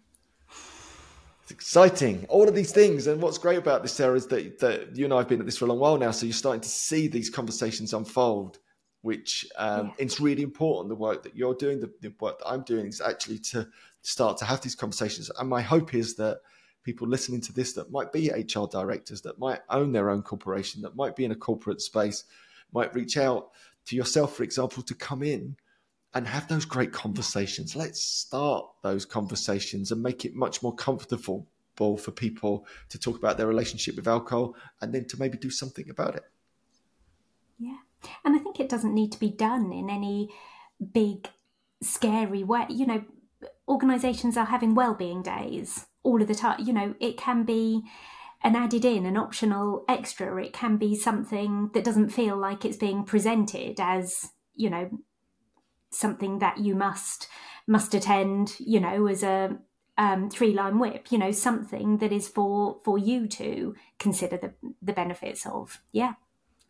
It's 1.51 1.67
exciting. 1.67 2.27
All 2.29 2.49
of 2.49 2.55
these 2.55 2.71
things. 2.71 3.09
And 3.09 3.21
what's 3.21 3.37
great 3.37 3.59
about 3.59 3.83
this, 3.83 3.93
Sarah, 3.93 4.15
is 4.15 4.29
that, 4.29 4.61
that 4.61 4.97
you 4.97 5.05
and 5.05 5.13
I 5.13 5.19
have 5.19 5.27
been 5.27 5.41
at 5.41 5.47
this 5.47 5.59
for 5.59 5.65
a 5.65 5.69
long 5.69 5.81
while 5.81 5.99
now. 5.99 6.13
So 6.13 6.25
you're 6.25 6.33
starting 6.33 6.61
to 6.61 6.69
see 6.69 7.09
these 7.09 7.29
conversations 7.29 7.93
unfold, 7.93 8.61
which 9.03 9.45
um, 9.57 9.89
yeah. 9.89 9.93
it's 9.99 10.21
really 10.21 10.45
important. 10.45 10.91
The 10.91 10.95
work 10.95 11.25
that 11.25 11.35
you're 11.35 11.57
doing, 11.57 11.81
the, 11.81 11.91
the 12.03 12.15
work 12.21 12.39
that 12.39 12.47
I'm 12.47 12.63
doing 12.63 12.87
is 12.87 13.01
actually 13.01 13.41
to 13.51 13.67
start 14.03 14.39
to 14.39 14.45
have 14.45 14.61
these 14.61 14.77
conversations. 14.77 15.29
And 15.41 15.49
my 15.49 15.61
hope 15.61 15.93
is 15.93 16.15
that 16.17 16.39
people 16.85 17.09
listening 17.09 17.41
to 17.41 17.53
this 17.53 17.73
that 17.73 17.91
might 17.91 18.13
be 18.13 18.31
HR 18.31 18.69
directors, 18.71 19.21
that 19.23 19.41
might 19.41 19.59
own 19.71 19.91
their 19.91 20.11
own 20.11 20.23
corporation, 20.23 20.81
that 20.83 20.95
might 20.95 21.17
be 21.17 21.25
in 21.25 21.33
a 21.33 21.37
corporate 21.37 21.81
space, 21.81 22.27
might 22.73 22.95
reach 22.95 23.17
out 23.17 23.49
to 23.87 23.97
yourself, 23.97 24.37
for 24.37 24.45
example, 24.45 24.85
to 24.85 24.95
come 24.95 25.25
in 25.25 25.57
and 26.15 26.27
have 26.27 26.49
those 26.49 26.65
great 26.65 26.93
conversations. 26.93 27.77
Let's 27.77 28.03
start 28.03 28.67
those 28.83 29.05
conversations 29.05 29.93
and 29.93 30.03
make 30.03 30.25
it 30.25 30.35
much 30.35 30.63
more 30.63 30.75
comfortable 30.75 31.47
for 31.77 31.97
people 32.11 32.67
to 32.91 32.99
talk 32.99 33.17
about 33.17 33.39
their 33.39 33.47
relationship 33.47 33.97
with 33.97 34.07
alcohol 34.07 34.55
and 34.83 34.93
then 34.95 35.07
to 35.07 35.19
maybe 35.19 35.39
do 35.39 35.49
something 35.49 35.89
about 35.89 36.15
it. 36.15 36.25
Yeah. 37.59 37.79
And 38.23 38.37
I 38.37 38.39
think 38.39 38.61
it 38.61 38.69
doesn't 38.69 38.93
need 38.93 39.13
to 39.13 39.19
be 39.19 39.31
done 39.31 39.73
in 39.73 39.89
any 39.89 40.29
big, 40.93 41.31
scary 41.83 42.45
way. 42.45 42.67
You 42.69 42.87
know, 42.87 43.05
organizations 43.67 44.37
are 44.37 44.45
having 44.45 44.75
well-being 44.75 45.23
days 45.23 45.87
all 46.03 46.21
of 46.21 46.29
the 46.29 46.35
time. 46.35 46.61
You 46.63 46.75
know, 46.75 46.95
it 47.01 47.17
can 47.17 47.45
be 47.45 47.83
an 48.43 48.57
added 48.57 48.85
in, 48.85 49.07
an 49.07 49.17
optional 49.17 49.85
extra. 49.89 50.43
It 50.45 50.53
can 50.53 50.77
be 50.77 50.95
something 50.95 51.71
that 51.73 51.85
doesn't 51.85 52.11
feel 52.11 52.37
like 52.37 52.67
it's 52.67 52.77
being 52.77 53.05
presented 53.05 53.81
as, 53.81 54.33
you 54.55 54.69
know, 54.69 54.91
something 55.91 56.39
that 56.39 56.59
you 56.59 56.75
must 56.75 57.29
must 57.67 57.95
attend 57.95 58.55
you 58.59 58.81
know 58.81 59.07
as 59.07 59.23
a 59.23 59.59
um, 59.99 60.31
three 60.31 60.55
line 60.55 60.79
whip 60.79 61.09
you 61.11 61.19
know 61.19 61.31
something 61.31 61.99
that 61.99 62.13
is 62.13 62.27
for 62.27 62.79
for 62.85 62.97
you 62.99 63.27
to 63.29 63.75
consider 63.99 64.37
the 64.37 64.53
the 64.83 64.93
benefits 64.93 65.47
of. 65.47 65.81
Yeah. 65.93 66.15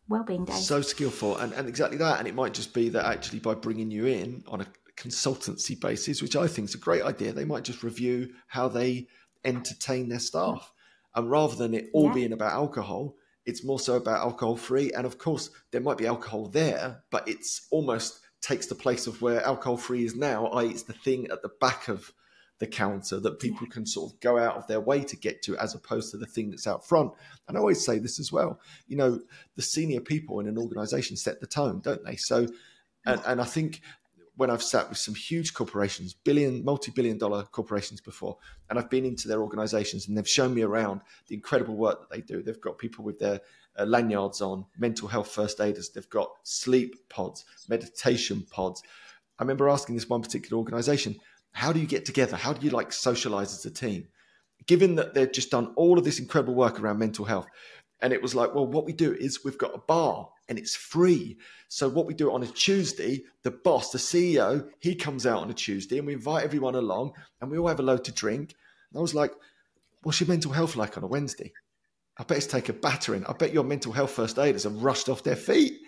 Well-being 0.09 0.45
day 0.45 0.55
so 0.55 0.83
skillful 0.83 1.37
and, 1.37 1.53
and 1.53 1.69
exactly 1.69 1.97
that. 1.99 2.19
And 2.19 2.27
it 2.27 2.35
might 2.35 2.53
just 2.53 2.75
be 2.75 2.89
that 2.89 3.05
actually 3.05 3.39
by 3.39 3.55
bringing 3.55 3.93
you 3.93 4.07
in 4.07 4.43
on 4.49 4.61
a 4.61 4.67
consultancy 4.97 5.81
basis 5.81 6.21
which 6.21 6.37
i 6.37 6.47
think 6.47 6.69
is 6.69 6.75
a 6.75 6.79
great 6.79 7.03
idea 7.03 7.33
they 7.33 7.47
might 7.47 7.65
just 7.65 7.83
review 7.83 8.29
how 8.49 8.69
they 8.69 9.07
entertain 9.45 10.09
their 10.09 10.19
staff. 10.19 10.73
And 11.15 11.31
rather 11.31 11.57
than 11.57 11.75
it 11.75 11.91
all 11.93 12.07
yeah. 12.07 12.15
being 12.15 12.33
about 12.33 12.53
alcohol 12.53 13.15
it's 13.47 13.65
more 13.65 13.79
so 13.79 13.95
about 13.97 14.19
alcohol 14.19 14.57
free 14.57 14.93
and 14.93 15.07
of 15.07 15.17
course 15.17 15.51
there 15.71 15.81
might 15.81 15.97
be 15.97 16.07
alcohol 16.07 16.49
there 16.49 17.03
but 17.11 17.27
it's 17.29 17.67
almost 17.71 18.21
takes 18.41 18.67
the 18.67 18.75
place 18.75 19.07
of 19.07 19.21
where 19.23 19.45
alcohol 19.45 19.77
free 19.77 20.05
is 20.05 20.15
now, 20.15 20.47
i.e., 20.47 20.69
it's 20.69 20.85
the 20.85 20.93
thing 20.93 21.29
at 21.31 21.43
the 21.43 21.51
back 21.61 21.89
of 21.89 22.13
the 22.61 22.67
counter 22.67 23.19
that 23.19 23.41
people 23.41 23.67
can 23.67 23.87
sort 23.87 24.13
of 24.13 24.21
go 24.21 24.39
out 24.39 24.57
of 24.57 24.67
their 24.67 24.81
way 24.81 25.03
to 25.03 25.17
get 25.17 25.43
to, 25.43 25.57
as 25.57 25.75
opposed 25.75 26.11
to 26.11 26.19
the 26.19 26.27
thing 26.27 26.51
that's 26.51 26.67
out 26.67 26.87
front. 26.87 27.11
And 27.49 27.57
I 27.57 27.61
always 27.61 27.85
say 27.85 27.99
this 27.99 28.21
as 28.21 28.31
well. 28.31 28.61
You 28.87 28.99
know, 28.99 29.21
the 29.57 29.63
senior 29.63 30.01
people 30.01 30.41
in 30.41 30.47
an 30.47 30.59
organization 30.59 31.17
set 31.17 31.41
the 31.41 31.47
tone, 31.47 31.81
don't 31.81 32.05
they? 32.05 32.17
So, 32.17 32.47
and, 33.07 33.21
and 33.27 33.41
I 33.41 33.45
think 33.45 33.81
when 34.37 34.51
I've 34.51 34.63
sat 34.63 34.91
with 34.91 34.99
some 34.99 35.15
huge 35.15 35.55
corporations, 35.55 36.13
billion, 36.13 36.63
multi-billion 36.63 37.17
dollar 37.17 37.45
corporations 37.45 38.03
before, 38.03 38.37
and 38.69 38.79
I've 38.79 38.91
been 38.91 39.07
into 39.07 39.27
their 39.27 39.41
organizations 39.41 40.07
and 40.07 40.17
they've 40.17 40.29
shown 40.29 40.55
me 40.55 40.63
around 40.63 41.01
the 41.29 41.35
incredible 41.35 41.77
work 41.77 42.01
that 42.01 42.15
they 42.15 42.21
do. 42.21 42.43
They've 42.43 42.61
got 42.61 42.79
people 42.79 43.05
with 43.05 43.19
their 43.19 43.41
uh, 43.79 43.85
lanyards 43.85 44.41
on, 44.41 44.65
mental 44.79 45.09
health 45.09 45.31
first 45.31 45.61
aiders. 45.61 45.91
They've 45.91 46.09
got 46.11 46.31
sleep 46.43 47.09
pods, 47.09 47.45
meditation 47.69 48.47
pods. 48.51 48.83
I 49.39 49.43
remember 49.43 49.69
asking 49.69 49.95
this 49.95 50.09
one 50.09 50.23
particular 50.23 50.59
organization, 50.59 51.17
how 51.53 51.73
do 51.73 51.81
you 51.81 51.87
get 51.87 52.05
together? 52.05 52.37
How 52.37 52.53
do 52.53 52.65
you 52.65 52.71
like 52.71 52.93
socialize 52.93 53.53
as 53.53 53.65
a 53.65 53.71
team? 53.71 54.09
given 54.67 54.97
that 54.97 55.15
they've 55.15 55.33
just 55.33 55.51
done 55.51 55.73
all 55.77 55.99
of 55.99 56.05
this 56.05 56.19
incredible 56.19 56.55
work 56.55 56.81
around 56.81 56.99
mental 56.99 57.25
health, 57.25 57.47
and 58.01 58.13
it 58.13 58.23
was 58.23 58.35
like, 58.35 58.55
well, 58.55 58.67
what 58.67 58.87
we 58.87 58.93
do 58.93 59.13
is 59.13 59.45
we've 59.45 59.59
got 59.59 59.75
a 59.75 59.79
bar 59.79 60.29
and 60.49 60.59
it's 60.59 60.75
free. 60.75 61.37
So 61.69 61.89
what 61.89 62.07
we 62.07 62.15
do 62.15 62.33
on 62.33 62.43
a 62.43 62.47
Tuesday, 62.47 63.25
the 63.43 63.51
boss, 63.51 63.93
the 63.93 63.99
CEO, 63.99 64.69
he 64.79 64.95
comes 64.95 65.27
out 65.27 65.43
on 65.43 65.51
a 65.51 65.55
Tuesday 65.55 65.99
and 65.99 66.07
we 66.07 66.15
invite 66.15 66.45
everyone 66.45 66.77
along 66.77 67.13
and 67.41 67.51
we 67.51 67.59
all 67.59 67.69
have 67.69 67.79
a 67.79 67.83
load 67.83 68.05
to 68.05 68.13
drink. 68.13 68.55
And 68.91 68.99
I 68.99 69.03
was 69.03 69.15
like, 69.15 69.33
what's 70.03 70.19
your 70.19 70.29
mental 70.29 70.53
health 70.53 70.77
like 70.77 70.97
on 70.97 71.05
a 71.05 71.09
Wednesday? 71.09 71.53
I 72.21 72.23
bet 72.23 72.37
it's 72.37 72.47
take 72.47 72.69
a 72.69 72.75
battering. 72.75 73.25
I 73.25 73.33
bet 73.33 73.55
your 73.55 73.65
mental 73.65 73.93
health 73.93 74.11
first 74.11 74.39
aiders 74.39 74.65
have 74.65 74.83
rushed 74.83 75.09
off 75.09 75.23
their 75.23 75.37
feet 75.37 75.81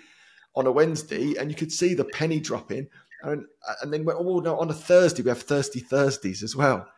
on 0.57 0.67
a 0.67 0.73
Wednesday 0.73 1.35
and 1.39 1.51
you 1.51 1.55
could 1.55 1.71
see 1.71 1.93
the 1.93 2.07
penny 2.07 2.41
dropping. 2.41 2.89
And, 3.21 3.45
and 3.83 3.93
then, 3.93 4.07
oh 4.09 4.41
no, 4.41 4.59
on 4.59 4.71
a 4.71 4.75
Thursday, 4.75 5.23
we 5.23 5.29
have 5.29 5.43
Thirsty 5.43 5.81
Thursdays 5.81 6.43
as 6.43 6.57
well. 6.57 6.89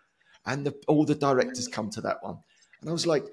And 0.46 0.64
the, 0.64 0.74
all 0.86 1.04
the 1.04 1.16
directors 1.16 1.66
come 1.66 1.90
to 1.90 2.00
that 2.02 2.22
one. 2.22 2.38
And 2.80 2.88
I 2.88 2.92
was 2.92 3.08
like, 3.08 3.24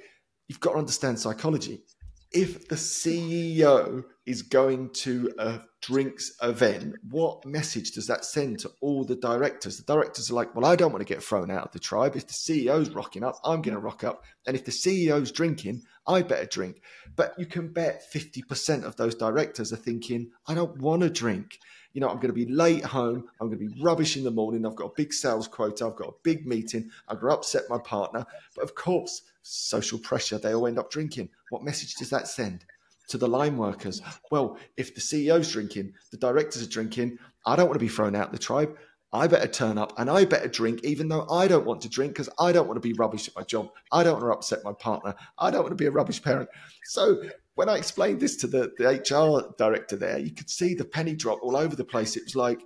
you've 0.47 0.59
got 0.59 0.71
to 0.71 0.79
understand 0.79 1.19
psychology. 1.19 1.83
If 2.31 2.69
the 2.69 2.75
CEO 2.75 4.05
is 4.25 4.41
going 4.41 4.91
to 4.91 5.33
a 5.37 5.61
drinks 5.81 6.31
event, 6.41 6.95
what 7.09 7.45
message 7.45 7.91
does 7.91 8.07
that 8.07 8.23
send 8.23 8.59
to 8.59 8.71
all 8.79 9.03
the 9.03 9.17
directors? 9.17 9.77
The 9.77 9.93
directors 9.93 10.31
are 10.31 10.35
like, 10.35 10.55
well, 10.55 10.65
I 10.65 10.77
don't 10.77 10.93
want 10.93 11.05
to 11.05 11.13
get 11.13 11.21
thrown 11.21 11.51
out 11.51 11.65
of 11.65 11.71
the 11.73 11.79
tribe. 11.79 12.15
If 12.15 12.27
the 12.27 12.33
CEO's 12.33 12.91
rocking 12.91 13.25
up, 13.25 13.35
I'm 13.43 13.61
going 13.61 13.75
to 13.75 13.81
rock 13.81 14.05
up. 14.05 14.23
And 14.47 14.55
if 14.55 14.63
the 14.63 14.71
CEO's 14.71 15.31
drinking, 15.31 15.83
I 16.07 16.21
better 16.21 16.45
drink. 16.45 16.81
But 17.17 17.33
you 17.37 17.45
can 17.45 17.73
bet 17.73 18.09
50% 18.13 18.85
of 18.85 18.95
those 18.95 19.15
directors 19.15 19.73
are 19.73 19.77
thinking, 19.77 20.31
I 20.47 20.53
don't 20.53 20.77
want 20.77 21.01
to 21.01 21.09
drink 21.09 21.59
you 21.93 22.01
know, 22.01 22.07
I'm 22.07 22.17
going 22.17 22.27
to 22.27 22.33
be 22.33 22.45
late 22.45 22.83
home. 22.83 23.25
I'm 23.39 23.47
going 23.47 23.59
to 23.59 23.67
be 23.67 23.81
rubbish 23.81 24.17
in 24.17 24.23
the 24.23 24.31
morning. 24.31 24.65
I've 24.65 24.75
got 24.75 24.85
a 24.85 24.93
big 24.95 25.13
sales 25.13 25.47
quota. 25.47 25.85
I've 25.85 25.95
got 25.95 26.09
a 26.09 26.13
big 26.23 26.45
meeting. 26.47 26.89
I'm 27.07 27.17
going 27.17 27.31
to 27.31 27.37
upset 27.37 27.63
my 27.69 27.77
partner. 27.77 28.25
But 28.55 28.63
of 28.63 28.75
course, 28.75 29.23
social 29.43 29.99
pressure, 29.99 30.37
they 30.37 30.53
all 30.53 30.67
end 30.67 30.79
up 30.79 30.91
drinking. 30.91 31.29
What 31.49 31.63
message 31.63 31.95
does 31.95 32.09
that 32.09 32.27
send? 32.27 32.65
To 33.09 33.17
the 33.17 33.27
line 33.27 33.57
workers. 33.57 34.01
Well, 34.31 34.57
if 34.77 34.95
the 34.95 35.01
CEO's 35.01 35.51
drinking, 35.51 35.93
the 36.11 36.17
directors 36.17 36.63
are 36.63 36.69
drinking, 36.69 37.17
I 37.45 37.57
don't 37.57 37.67
want 37.67 37.79
to 37.79 37.85
be 37.85 37.89
thrown 37.89 38.15
out 38.15 38.31
the 38.31 38.37
tribe. 38.37 38.77
I 39.13 39.27
better 39.27 39.47
turn 39.47 39.77
up 39.77 39.93
and 39.99 40.09
I 40.09 40.23
better 40.23 40.47
drink, 40.47 40.85
even 40.85 41.09
though 41.09 41.27
I 41.29 41.47
don't 41.47 41.65
want 41.65 41.81
to 41.81 41.89
drink 41.89 42.13
because 42.13 42.29
I 42.39 42.53
don't 42.53 42.67
want 42.67 42.81
to 42.81 42.87
be 42.87 42.93
rubbish 42.93 43.27
at 43.27 43.35
my 43.35 43.43
job. 43.43 43.69
I 43.91 44.03
don't 44.03 44.13
want 44.13 44.25
to 44.25 44.37
upset 44.37 44.63
my 44.63 44.71
partner. 44.71 45.15
I 45.37 45.51
don't 45.51 45.63
want 45.63 45.71
to 45.71 45.75
be 45.75 45.87
a 45.87 45.91
rubbish 45.91 46.21
parent. 46.21 46.47
So 46.85 47.21
when 47.61 47.69
I 47.69 47.77
explained 47.77 48.19
this 48.19 48.37
to 48.37 48.47
the, 48.47 48.71
the 48.79 48.87
HR 48.87 49.53
director 49.55 49.95
there, 49.95 50.17
you 50.17 50.31
could 50.31 50.49
see 50.49 50.73
the 50.73 50.83
penny 50.83 51.13
drop 51.13 51.37
all 51.43 51.55
over 51.55 51.75
the 51.75 51.85
place. 51.85 52.17
It 52.17 52.23
was 52.23 52.35
like, 52.35 52.59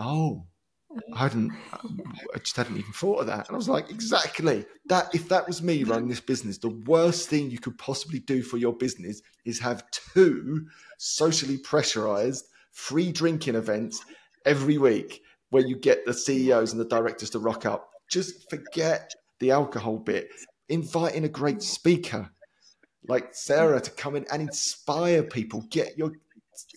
oh, 0.00 0.46
I 1.14 1.18
hadn't, 1.20 1.52
I 1.72 2.38
just 2.38 2.56
hadn't 2.56 2.76
even 2.76 2.92
thought 2.92 3.20
of 3.20 3.28
that. 3.28 3.46
And 3.46 3.54
I 3.54 3.56
was 3.56 3.68
like, 3.68 3.88
exactly 3.88 4.66
that. 4.86 5.14
If 5.14 5.28
that 5.28 5.46
was 5.46 5.62
me 5.62 5.84
running 5.84 6.08
this 6.08 6.18
business, 6.18 6.58
the 6.58 6.76
worst 6.86 7.28
thing 7.28 7.52
you 7.52 7.60
could 7.60 7.78
possibly 7.78 8.18
do 8.18 8.42
for 8.42 8.56
your 8.56 8.72
business 8.72 9.22
is 9.44 9.60
have 9.60 9.88
two 9.92 10.66
socially 10.98 11.58
pressurized 11.58 12.46
free 12.72 13.12
drinking 13.12 13.54
events 13.54 14.04
every 14.44 14.76
week 14.76 15.22
where 15.50 15.64
you 15.64 15.76
get 15.76 16.04
the 16.04 16.14
CEOs 16.14 16.72
and 16.72 16.80
the 16.80 16.84
directors 16.84 17.30
to 17.30 17.38
rock 17.38 17.64
up. 17.64 17.88
Just 18.10 18.50
forget 18.50 19.14
the 19.38 19.52
alcohol 19.52 19.98
bit. 19.98 20.26
Inviting 20.68 21.22
a 21.22 21.28
great 21.28 21.62
speaker 21.62 22.28
like 23.08 23.34
Sarah 23.34 23.80
to 23.80 23.90
come 23.90 24.16
in 24.16 24.26
and 24.32 24.42
inspire 24.42 25.22
people, 25.22 25.64
get 25.70 25.96
your 25.96 26.12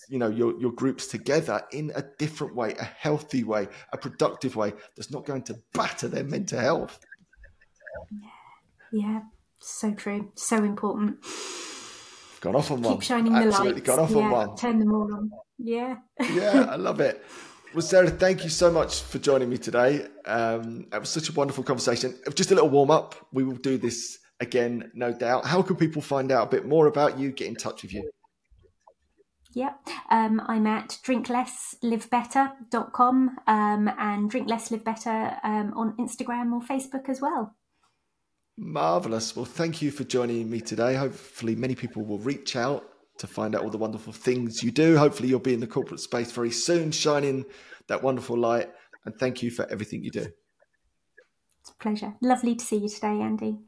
you 0.07 0.17
know 0.17 0.29
your 0.29 0.59
your 0.59 0.71
groups 0.71 1.07
together 1.07 1.61
in 1.71 1.91
a 1.95 2.03
different 2.17 2.55
way, 2.55 2.73
a 2.79 2.83
healthy 2.83 3.43
way, 3.43 3.67
a 3.91 3.97
productive 3.97 4.55
way 4.55 4.73
that's 4.95 5.11
not 5.11 5.25
going 5.25 5.43
to 5.43 5.59
batter 5.73 6.07
their 6.07 6.23
mental 6.23 6.59
health. 6.59 6.99
Yeah, 8.91 9.21
so 9.59 9.91
true, 9.91 10.31
so 10.35 10.57
important. 10.57 11.17
Gone 12.41 12.55
off 12.55 12.71
on 12.71 12.81
one. 12.81 12.93
Keep 12.95 13.03
shining 13.03 13.33
the 13.33 13.39
Absolutely 13.39 13.73
lights. 13.75 13.87
gone 13.87 13.99
off 13.99 14.11
yeah, 14.11 14.17
on 14.17 14.31
one. 14.31 14.55
Turn 14.57 14.79
them 14.79 14.93
all 14.93 15.13
on. 15.13 15.31
Yeah. 15.57 15.95
yeah, 16.31 16.67
I 16.69 16.75
love 16.75 16.99
it. 16.99 17.23
Well, 17.73 17.81
Sarah, 17.81 18.11
thank 18.11 18.43
you 18.43 18.51
so 18.51 18.69
much 18.69 19.01
for 19.01 19.17
joining 19.17 19.49
me 19.49 19.57
today. 19.57 20.05
Um, 20.27 20.85
it 20.93 20.99
was 20.99 21.09
such 21.09 21.29
a 21.29 21.31
wonderful 21.31 21.63
conversation. 21.63 22.13
Just 22.35 22.51
a 22.51 22.53
little 22.53 22.69
warm 22.69 22.91
up. 22.91 23.15
We 23.31 23.43
will 23.43 23.55
do 23.55 23.79
this 23.79 24.19
again, 24.39 24.91
no 24.93 25.11
doubt. 25.13 25.45
How 25.45 25.61
can 25.61 25.75
people 25.75 26.01
find 26.01 26.31
out 26.31 26.47
a 26.47 26.49
bit 26.49 26.65
more 26.65 26.87
about 26.87 27.19
you, 27.19 27.31
get 27.31 27.47
in 27.47 27.55
touch 27.55 27.83
with 27.83 27.93
you? 27.93 28.09
Yep. 29.55 29.87
Um, 30.09 30.41
I'm 30.47 30.65
at 30.65 30.97
drinklesslivebetter.com 31.03 33.37
um, 33.45 33.91
and 33.99 34.31
drinklesslivebetter 34.31 35.37
um, 35.43 35.73
on 35.75 35.95
Instagram 35.97 36.53
or 36.53 36.61
Facebook 36.61 37.07
as 37.07 37.21
well. 37.21 37.55
Marvelous. 38.57 39.35
Well, 39.35 39.45
thank 39.45 39.79
you 39.81 39.91
for 39.91 40.03
joining 40.03 40.49
me 40.49 40.61
today. 40.61 40.95
Hopefully, 40.95 41.55
many 41.55 41.75
people 41.75 42.03
will 42.03 42.19
reach 42.19 42.55
out 42.55 42.83
to 43.19 43.27
find 43.27 43.55
out 43.55 43.63
all 43.63 43.69
the 43.69 43.77
wonderful 43.77 44.13
things 44.13 44.63
you 44.63 44.71
do. 44.71 44.97
Hopefully, 44.97 45.29
you'll 45.29 45.39
be 45.39 45.53
in 45.53 45.59
the 45.59 45.67
corporate 45.67 45.99
space 45.99 46.31
very 46.31 46.51
soon, 46.51 46.91
shining 46.91 47.45
that 47.87 48.03
wonderful 48.03 48.37
light. 48.37 48.69
And 49.05 49.15
thank 49.15 49.43
you 49.43 49.51
for 49.51 49.69
everything 49.69 50.03
you 50.03 50.11
do. 50.11 50.27
It's 51.61 51.71
a 51.71 51.75
pleasure. 51.75 52.15
Lovely 52.21 52.55
to 52.55 52.65
see 52.65 52.77
you 52.77 52.89
today, 52.89 53.21
Andy. 53.21 53.59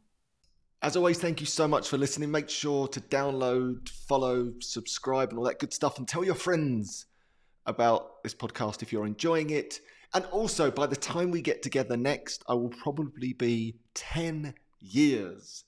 As 0.86 0.96
always, 0.96 1.18
thank 1.18 1.40
you 1.40 1.48
so 1.48 1.68
much 1.68 1.90
for 1.90 1.98
listening. 1.98 2.30
Make 2.30 2.48
sure 2.48 2.88
to 2.90 3.02
download, 3.02 3.90
follow, 3.90 4.54
subscribe, 4.60 5.30
and 5.30 5.40
all 5.40 5.46
that 5.46 5.58
good 5.58 5.74
stuff, 5.74 5.98
and 5.98 6.08
tell 6.08 6.24
your 6.24 6.36
friends 6.36 7.08
about 7.66 8.22
this 8.22 8.36
podcast 8.36 8.84
if 8.84 8.94
you're 8.94 9.08
enjoying 9.08 9.50
it. 9.50 9.80
And 10.14 10.26
also, 10.26 10.70
by 10.70 10.86
the 10.86 10.96
time 10.96 11.32
we 11.32 11.42
get 11.42 11.64
together 11.64 11.98
next, 11.98 12.44
I 12.48 12.54
will 12.54 12.70
probably 12.70 13.34
be 13.34 13.78
10 13.96 14.54
years 14.80 15.64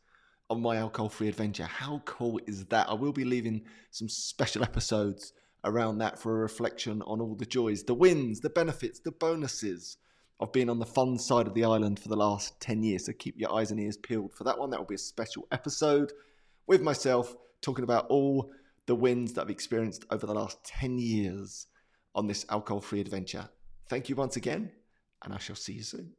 on 0.52 0.62
my 0.62 0.76
alcohol 0.76 1.10
free 1.10 1.30
adventure. 1.30 1.66
How 1.66 2.04
cool 2.06 2.40
is 2.46 2.66
that? 2.66 2.88
I 2.88 2.94
will 2.94 3.12
be 3.12 3.26
leaving 3.26 3.64
some 3.90 4.10
special 4.10 4.62
episodes 4.62 5.34
around 5.64 5.98
that 5.98 6.20
for 6.20 6.36
a 6.36 6.42
reflection 6.42 7.02
on 7.08 7.22
all 7.22 7.34
the 7.34 7.48
joys, 7.48 7.82
the 7.82 7.96
wins, 7.96 8.40
the 8.40 8.52
benefits, 8.52 9.00
the 9.00 9.14
bonuses 9.14 9.98
of 10.40 10.52
been 10.52 10.70
on 10.70 10.80
the 10.80 10.86
fun 10.86 11.18
side 11.18 11.48
of 11.48 11.54
the 11.54 11.64
island 11.64 12.00
for 12.00 12.10
the 12.10 12.16
last 12.16 12.60
10 12.62 12.84
years. 12.84 13.06
So 13.06 13.14
keep 13.14 13.40
your 13.40 13.54
eyes 13.54 13.72
and 13.72 13.80
ears 13.80 13.98
peeled 13.98 14.34
for 14.34 14.44
that 14.44 14.58
one. 14.58 14.70
That 14.70 14.80
will 14.80 14.86
be 14.86 14.96
a 14.96 15.00
special 15.00 15.48
episode 15.52 16.12
with 16.68 16.82
myself 16.82 17.36
talking 17.62 17.84
about 17.84 18.08
all 18.08 18.52
the 18.86 18.96
wins 18.96 19.34
that 19.34 19.42
I've 19.42 19.50
experienced 19.50 20.06
over 20.12 20.26
the 20.26 20.36
last 20.36 20.64
10 20.64 21.00
years 21.00 21.68
on 22.14 22.28
this 22.28 22.46
alcohol 22.50 22.82
free 22.82 23.02
adventure. 23.02 23.50
Thank 23.90 24.10
you 24.10 24.16
once 24.16 24.36
again, 24.36 24.72
and 25.24 25.34
I 25.34 25.38
shall 25.38 25.56
see 25.56 25.74
you 25.74 25.84
soon. 25.84 26.14